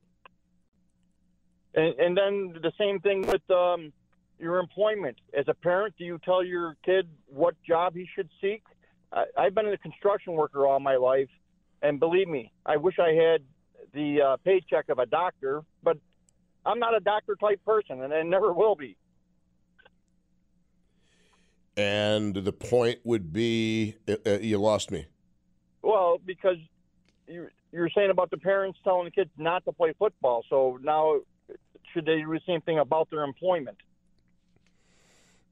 And, 1.74 2.00
and 2.00 2.18
then 2.18 2.56
the 2.62 2.72
same 2.78 3.02
thing 3.02 3.24
with 3.28 3.42
um, 3.52 3.92
your 4.40 4.60
employment. 4.60 5.18
As 5.38 5.46
a 5.50 5.54
parent, 5.54 5.96
do 5.98 6.06
you 6.06 6.18
tell 6.24 6.46
your 6.46 6.78
kid 6.86 7.10
what 7.28 7.56
job 7.68 7.94
he 7.94 8.08
should 8.16 8.30
seek? 8.40 8.64
I, 9.12 9.26
I've 9.38 9.54
been 9.54 9.68
a 9.68 9.78
construction 9.78 10.32
worker 10.34 10.66
all 10.66 10.80
my 10.80 10.96
life, 10.96 11.30
and 11.82 12.00
believe 12.00 12.30
me, 12.30 12.54
I 12.66 12.78
wish 12.78 13.00
I 13.00 13.10
had 13.10 13.42
the 13.94 14.22
uh, 14.22 14.38
paycheck 14.46 14.88
of 14.88 15.00
a 15.00 15.06
doctor, 15.06 15.62
but 15.84 15.98
I'm 16.66 16.80
not 16.80 16.96
a 16.96 17.00
doctor 17.00 17.36
type 17.36 17.60
person, 17.66 18.02
and 18.04 18.14
I 18.14 18.22
never 18.24 18.54
will 18.54 18.76
be. 18.76 18.98
And 21.78 22.36
the 22.36 22.52
point 22.52 23.00
would 23.04 23.32
be, 23.34 23.96
uh, 24.08 24.16
uh 24.26 24.40
you 24.40 24.58
lost 24.58 24.92
me. 24.92 25.08
Well, 25.82 26.20
because 26.24 26.58
you, 27.28 27.48
you're 27.72 27.90
saying 27.90 28.12
about 28.12 28.30
the 28.30 28.38
parents 28.38 28.78
telling 28.84 29.06
the 29.06 29.12
kids 29.12 29.30
not 29.38 29.66
to 29.66 29.72
play 29.72 29.94
football. 29.98 30.44
So 30.50 30.78
now, 30.82 31.20
should 31.94 32.06
they 32.06 32.18
do 32.18 32.28
the 32.28 32.42
same 32.46 32.62
thing 32.62 32.80
about 32.80 33.10
their 33.10 33.24
employment? 33.24 33.78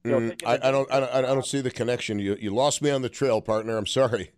You 0.04 0.10
know, 0.10 0.20
mm, 0.20 0.42
I, 0.46 0.68
I, 0.68 0.70
don't, 0.70 0.90
I, 0.92 1.00
don't, 1.00 1.12
I 1.12 1.20
don't 1.20 1.46
see 1.46 1.60
the 1.60 1.70
connection. 1.70 2.18
You, 2.18 2.36
you 2.40 2.54
lost 2.54 2.80
me 2.80 2.90
on 2.90 3.02
the 3.02 3.10
trail, 3.10 3.40
partner. 3.42 3.76
I'm 3.76 3.86
sorry. 3.86 4.30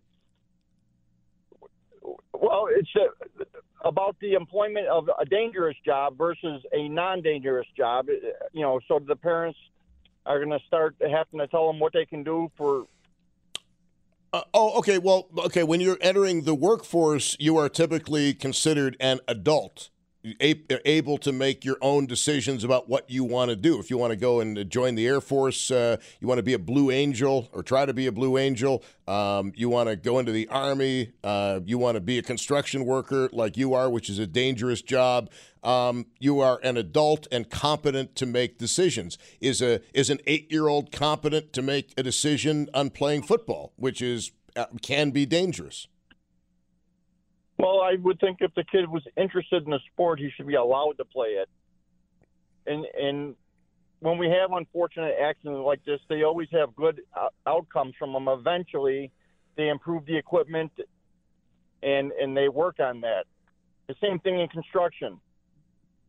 Well, 2.33 2.67
it's 2.71 2.91
uh, 2.97 3.45
about 3.85 4.12
the 4.23 4.33
employment 4.35 4.87
of 4.87 5.11
a 5.21 5.27
dangerous 5.27 5.77
job 5.85 6.17
versus 6.17 6.63
a 6.73 6.89
non-dangerous 6.89 7.67
job. 7.77 8.07
You 8.53 8.63
know, 8.63 8.81
so 8.89 8.99
the 8.99 9.17
parents 9.17 9.59
are 10.25 10.39
going 10.39 10.59
to 10.59 10.65
start 10.67 10.95
having 11.01 11.41
to 11.41 11.47
tell 11.49 11.67
them 11.67 11.81
what 11.81 11.93
they 11.93 12.07
can 12.07 12.23
do 12.23 12.51
for. 12.57 12.87
Uh, 14.33 14.43
oh, 14.55 14.79
okay. 14.79 14.97
Well, 14.97 15.29
okay. 15.37 15.63
When 15.63 15.81
you're 15.81 15.99
entering 16.01 16.45
the 16.45 16.55
workforce, 16.55 17.37
you 17.39 17.59
are 17.59 17.69
typically 17.69 18.33
considered 18.33 18.97
an 18.99 19.21
adult 19.29 19.91
able 20.41 21.19
to 21.19 21.33
make 21.33 21.65
your 21.65 21.77
own 21.81 22.07
decisions 22.07 22.63
about 22.63 22.89
what 22.89 23.11
you 23.11 23.25
want 23.25 23.51
to 23.51 23.57
do. 23.57 23.81
If 23.81 23.91
you 23.91 23.99
want 23.99 24.13
to 24.13 24.17
go 24.17 24.41
and 24.41 24.71
join 24.71 24.95
the 24.95 25.07
Air 25.07 25.21
Force, 25.21 25.71
uh, 25.71 25.97
you 26.21 26.29
want 26.29 26.39
to 26.39 26.45
be 26.45 26.53
a 26.53 26.59
Blue 26.59 26.91
Angel 26.91 27.49
or 27.53 27.63
try 27.63 27.87
to 27.87 27.93
be 27.93 28.07
a 28.07 28.13
Blue 28.13 28.39
Angel, 28.39 28.85
um, 29.09 29.53
you 29.57 29.69
want 29.69 29.89
to 29.89 29.97
go 29.97 30.19
into 30.21 30.31
the 30.31 30.47
Army, 30.49 31.13
uh, 31.25 31.61
you 31.65 31.77
want 31.77 31.97
to 31.97 32.01
be 32.01 32.19
a 32.19 32.23
construction 32.23 32.85
worker 32.85 33.29
like 33.33 33.57
you 33.57 33.75
are, 33.75 33.91
which 33.91 34.09
is 34.09 34.19
a 34.19 34.27
dangerous 34.27 34.81
job. 34.81 35.29
Um, 35.65 36.07
you 36.19 36.41
are 36.41 36.61
an 36.63 36.77
adult 36.77 37.27
and 37.33 37.49
competent 37.49 38.15
to 38.17 38.27
make 38.27 38.59
decisions. 38.59 39.19
Is 39.41 39.61
a 39.61 39.81
is 39.93 40.11
an 40.11 40.19
eight 40.27 40.51
year 40.51 40.69
old 40.69 40.91
competent 40.93 41.53
to 41.53 41.63
make 41.63 41.93
a 41.97 42.03
decision 42.03 42.69
on 42.75 42.91
playing 42.91 43.23
football, 43.23 43.73
which 43.77 44.03
is 44.03 44.33
uh, 44.57 44.67
can 44.83 45.11
be 45.11 45.25
dangerous. 45.25 45.87
Well, 47.63 47.81
I 47.81 47.95
would 47.95 48.19
think 48.19 48.39
if 48.41 48.53
the 48.57 48.65
kid 48.65 48.89
was 48.89 49.05
interested 49.17 49.63
in 49.63 49.71
the 49.71 49.79
sport, 49.93 50.19
he 50.19 50.31
should 50.37 50.49
be 50.49 50.57
allowed 50.57 50.95
to 50.99 51.05
play 51.05 51.29
it. 51.29 51.49
And 52.67 52.85
and 53.01 53.37
when 54.01 54.19
we 54.19 54.29
have 54.31 54.51
unfortunate 54.51 55.15
accidents 55.23 55.63
like 55.65 55.85
this, 55.85 56.01
they 56.09 56.25
always 56.25 56.49
have 56.51 56.75
good 56.75 57.03
uh, 57.17 57.29
outcomes 57.47 57.95
from 57.97 58.15
them. 58.15 58.27
Eventually, 58.27 59.13
they 59.57 59.69
improve 59.69 60.07
the 60.07 60.17
equipment, 60.17 60.73
and 61.85 62.11
and 62.11 62.37
they 62.37 62.49
work 62.49 62.81
on 62.81 63.01
that. 63.03 63.27
The 63.87 63.95
same 64.03 64.19
thing 64.19 64.41
in 64.41 64.49
construction. 64.49 65.21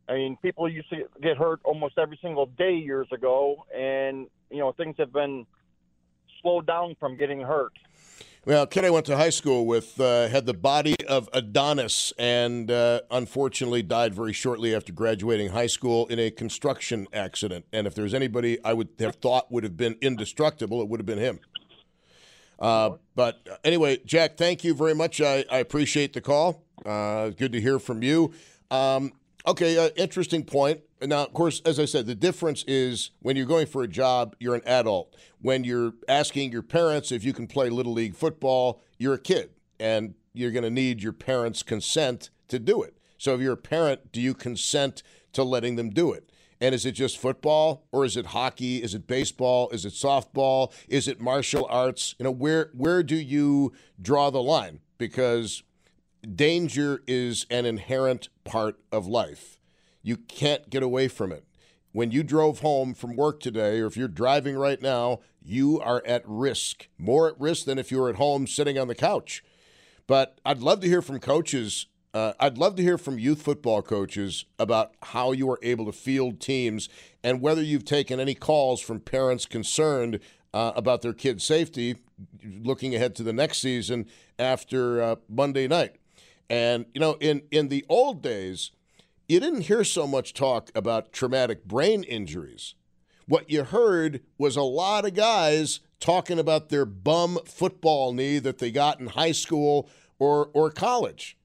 I 0.08 0.14
mean, 0.14 0.36
people 0.42 0.68
used 0.68 0.90
to 0.90 1.04
get 1.22 1.36
hurt 1.36 1.60
almost 1.62 1.98
every 1.98 2.18
single 2.20 2.46
day 2.46 2.74
years 2.74 3.06
ago, 3.12 3.64
and 3.72 4.26
you 4.50 4.58
know 4.58 4.72
things 4.72 4.96
have 4.98 5.12
been 5.12 5.46
slowed 6.42 6.66
down 6.66 6.96
from 6.98 7.16
getting 7.16 7.40
hurt. 7.40 7.74
Well, 8.46 8.66
kid 8.66 8.84
I 8.84 8.90
went 8.90 9.06
to 9.06 9.16
high 9.16 9.30
school 9.30 9.64
with 9.64 9.98
uh, 9.98 10.28
had 10.28 10.44
the 10.44 10.52
body 10.52 10.96
of 11.08 11.30
Adonis 11.32 12.12
and 12.18 12.70
uh, 12.70 13.00
unfortunately 13.10 13.82
died 13.82 14.12
very 14.12 14.34
shortly 14.34 14.74
after 14.74 14.92
graduating 14.92 15.48
high 15.48 15.66
school 15.66 16.06
in 16.08 16.18
a 16.18 16.30
construction 16.30 17.06
accident. 17.14 17.64
And 17.72 17.86
if 17.86 17.94
there's 17.94 18.12
anybody 18.12 18.62
I 18.62 18.74
would 18.74 18.90
have 18.98 19.14
thought 19.14 19.50
would 19.50 19.64
have 19.64 19.78
been 19.78 19.96
indestructible, 20.02 20.82
it 20.82 20.88
would 20.88 21.00
have 21.00 21.06
been 21.06 21.18
him. 21.18 21.40
Uh, 22.58 22.96
but 23.14 23.48
anyway, 23.64 23.96
Jack, 24.04 24.36
thank 24.36 24.62
you 24.62 24.74
very 24.74 24.94
much. 24.94 25.22
I, 25.22 25.46
I 25.50 25.60
appreciate 25.60 26.12
the 26.12 26.20
call. 26.20 26.62
Uh, 26.84 27.30
good 27.30 27.52
to 27.52 27.62
hear 27.62 27.78
from 27.78 28.02
you. 28.02 28.34
Um, 28.70 29.12
okay, 29.46 29.78
uh, 29.78 29.90
interesting 29.96 30.44
point. 30.44 30.80
Now, 31.02 31.24
of 31.24 31.32
course, 31.32 31.60
as 31.66 31.78
I 31.78 31.84
said, 31.84 32.06
the 32.06 32.14
difference 32.14 32.64
is 32.66 33.10
when 33.20 33.36
you're 33.36 33.46
going 33.46 33.66
for 33.66 33.82
a 33.82 33.88
job, 33.88 34.36
you're 34.40 34.54
an 34.54 34.66
adult. 34.66 35.14
When 35.40 35.64
you're 35.64 35.92
asking 36.08 36.52
your 36.52 36.62
parents 36.62 37.12
if 37.12 37.24
you 37.24 37.32
can 37.32 37.46
play 37.46 37.68
Little 37.68 37.92
League 37.92 38.14
football, 38.14 38.80
you're 38.98 39.14
a 39.14 39.18
kid, 39.18 39.50
and 39.78 40.14
you're 40.32 40.50
going 40.50 40.64
to 40.64 40.70
need 40.70 41.02
your 41.02 41.12
parents' 41.12 41.62
consent 41.62 42.30
to 42.48 42.58
do 42.58 42.82
it. 42.82 42.96
So, 43.18 43.34
if 43.34 43.40
you're 43.40 43.52
a 43.52 43.58
parent, 43.58 44.12
do 44.12 44.20
you 44.20 44.34
consent 44.34 45.02
to 45.32 45.44
letting 45.44 45.76
them 45.76 45.90
do 45.90 46.12
it? 46.12 46.30
And 46.60 46.74
is 46.74 46.86
it 46.86 46.92
just 46.92 47.18
football, 47.18 47.84
or 47.92 48.04
is 48.04 48.16
it 48.16 48.26
hockey? 48.26 48.82
Is 48.82 48.94
it 48.94 49.06
baseball? 49.06 49.68
Is 49.70 49.84
it 49.84 49.92
softball? 49.92 50.72
Is 50.88 51.08
it 51.08 51.20
martial 51.20 51.66
arts? 51.68 52.14
You 52.18 52.24
know, 52.24 52.30
where 52.30 52.70
where 52.72 53.02
do 53.02 53.16
you 53.16 53.72
draw 54.00 54.30
the 54.30 54.42
line? 54.42 54.80
Because 54.96 55.62
danger 56.24 57.02
is 57.06 57.46
an 57.50 57.66
inherent 57.66 58.28
part 58.44 58.78
of 58.90 59.06
life 59.06 59.54
you 60.04 60.18
can't 60.18 60.70
get 60.70 60.84
away 60.84 61.08
from 61.08 61.32
it. 61.32 61.44
When 61.90 62.10
you 62.10 62.22
drove 62.22 62.60
home 62.60 62.92
from 62.92 63.16
work 63.16 63.40
today, 63.40 63.80
or 63.80 63.86
if 63.86 63.96
you're 63.96 64.06
driving 64.06 64.56
right 64.56 64.80
now, 64.80 65.20
you 65.42 65.80
are 65.80 66.02
at 66.06 66.22
risk, 66.26 66.88
more 66.98 67.28
at 67.28 67.40
risk 67.40 67.64
than 67.64 67.78
if 67.78 67.90
you 67.90 67.98
were 67.98 68.10
at 68.10 68.16
home 68.16 68.46
sitting 68.46 68.78
on 68.78 68.88
the 68.88 68.94
couch. 68.94 69.42
But 70.06 70.38
I'd 70.44 70.58
love 70.58 70.80
to 70.80 70.88
hear 70.88 71.00
from 71.00 71.20
coaches. 71.20 71.86
Uh, 72.12 72.34
I'd 72.38 72.58
love 72.58 72.76
to 72.76 72.82
hear 72.82 72.98
from 72.98 73.18
youth 73.18 73.42
football 73.42 73.80
coaches 73.80 74.44
about 74.58 74.92
how 75.02 75.32
you 75.32 75.50
are 75.50 75.58
able 75.62 75.86
to 75.86 75.92
field 75.92 76.40
teams 76.40 76.88
and 77.22 77.40
whether 77.40 77.62
you've 77.62 77.84
taken 77.84 78.20
any 78.20 78.34
calls 78.34 78.80
from 78.80 79.00
parents 79.00 79.46
concerned 79.46 80.20
uh, 80.52 80.72
about 80.76 81.02
their 81.02 81.14
kids' 81.14 81.44
safety 81.44 81.96
looking 82.44 82.94
ahead 82.94 83.14
to 83.16 83.22
the 83.22 83.32
next 83.32 83.58
season 83.58 84.06
after 84.38 85.02
uh, 85.02 85.16
Monday 85.28 85.66
night. 85.66 85.96
And 86.48 86.86
you 86.94 87.00
know, 87.00 87.16
in 87.20 87.42
in 87.50 87.68
the 87.68 87.84
old 87.88 88.22
days, 88.22 88.70
you 89.28 89.40
didn't 89.40 89.62
hear 89.62 89.84
so 89.84 90.06
much 90.06 90.34
talk 90.34 90.70
about 90.74 91.12
traumatic 91.12 91.64
brain 91.64 92.02
injuries. 92.02 92.74
What 93.26 93.50
you 93.50 93.64
heard 93.64 94.20
was 94.36 94.56
a 94.56 94.62
lot 94.62 95.06
of 95.06 95.14
guys 95.14 95.80
talking 95.98 96.38
about 96.38 96.68
their 96.68 96.84
bum 96.84 97.38
football 97.46 98.12
knee 98.12 98.38
that 98.38 98.58
they 98.58 98.70
got 98.70 99.00
in 99.00 99.06
high 99.08 99.32
school 99.32 99.88
or 100.18 100.50
or 100.52 100.70
college. 100.70 101.36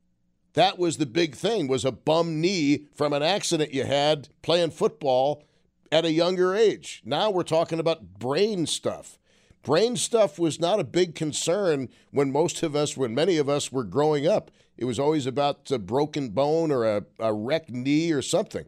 That 0.54 0.78
was 0.78 0.98
the 0.98 1.06
big 1.06 1.36
thing 1.36 1.68
was 1.68 1.86
a 1.86 1.92
bum 1.92 2.42
knee 2.42 2.86
from 2.94 3.14
an 3.14 3.24
accident 3.24 3.74
you 3.74 3.86
had 3.86 4.30
playing 4.42 4.72
football 4.72 5.44
at 5.92 6.06
a 6.06 6.12
younger 6.12 6.56
age. 6.56 7.02
Now 7.06 7.30
we're 7.30 7.44
talking 7.44 7.80
about 7.80 8.20
brain 8.20 8.66
stuff. 8.66 9.18
Brain 9.64 9.96
stuff 9.96 10.40
was 10.40 10.60
not 10.60 10.80
a 10.80 10.86
big 10.86 11.16
concern 11.16 11.90
when 12.12 12.32
most 12.32 12.64
of 12.64 12.76
us, 12.76 12.96
when 12.96 13.14
many 13.14 13.38
of 13.38 13.50
us 13.50 13.72
were 13.72 13.84
growing 13.84 14.26
up. 14.28 14.52
It 14.80 14.86
was 14.86 14.98
always 14.98 15.26
about 15.26 15.70
a 15.72 15.78
broken 15.78 16.30
bone 16.30 16.72
or 16.72 16.86
a, 16.86 17.04
a 17.20 17.34
wrecked 17.34 17.70
knee 17.70 18.14
or 18.14 18.22
something. 18.22 18.66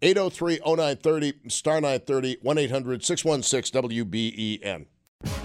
803 0.00 0.60
0930, 0.64 1.32
star 1.48 1.80
930, 1.80 2.36
1 2.40 2.58
800 2.58 3.04
616 3.04 3.82
WBEN. 3.82 4.86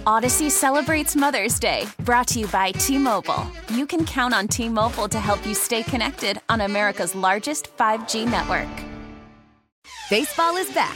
Audacy 0.05 0.51
celebrates 0.51 1.16
Mother's 1.16 1.59
Day, 1.59 1.88
brought 2.01 2.28
to 2.28 2.41
you 2.41 2.47
by 2.47 2.72
T 2.74 2.99
Mobile. 2.99 3.47
You 3.74 3.88
can 3.88 4.05
count 4.05 4.36
on 4.36 4.47
T 4.47 4.70
Mobile 4.70 5.09
to 5.09 5.20
help 5.20 5.43
you 5.47 5.55
stay 5.55 5.82
connected 5.82 6.39
on 6.47 6.61
America's 6.61 7.16
largest 7.16 7.76
5G 7.76 8.30
network. 8.30 8.70
Baseball 10.11 10.57
is 10.57 10.72
back, 10.74 10.95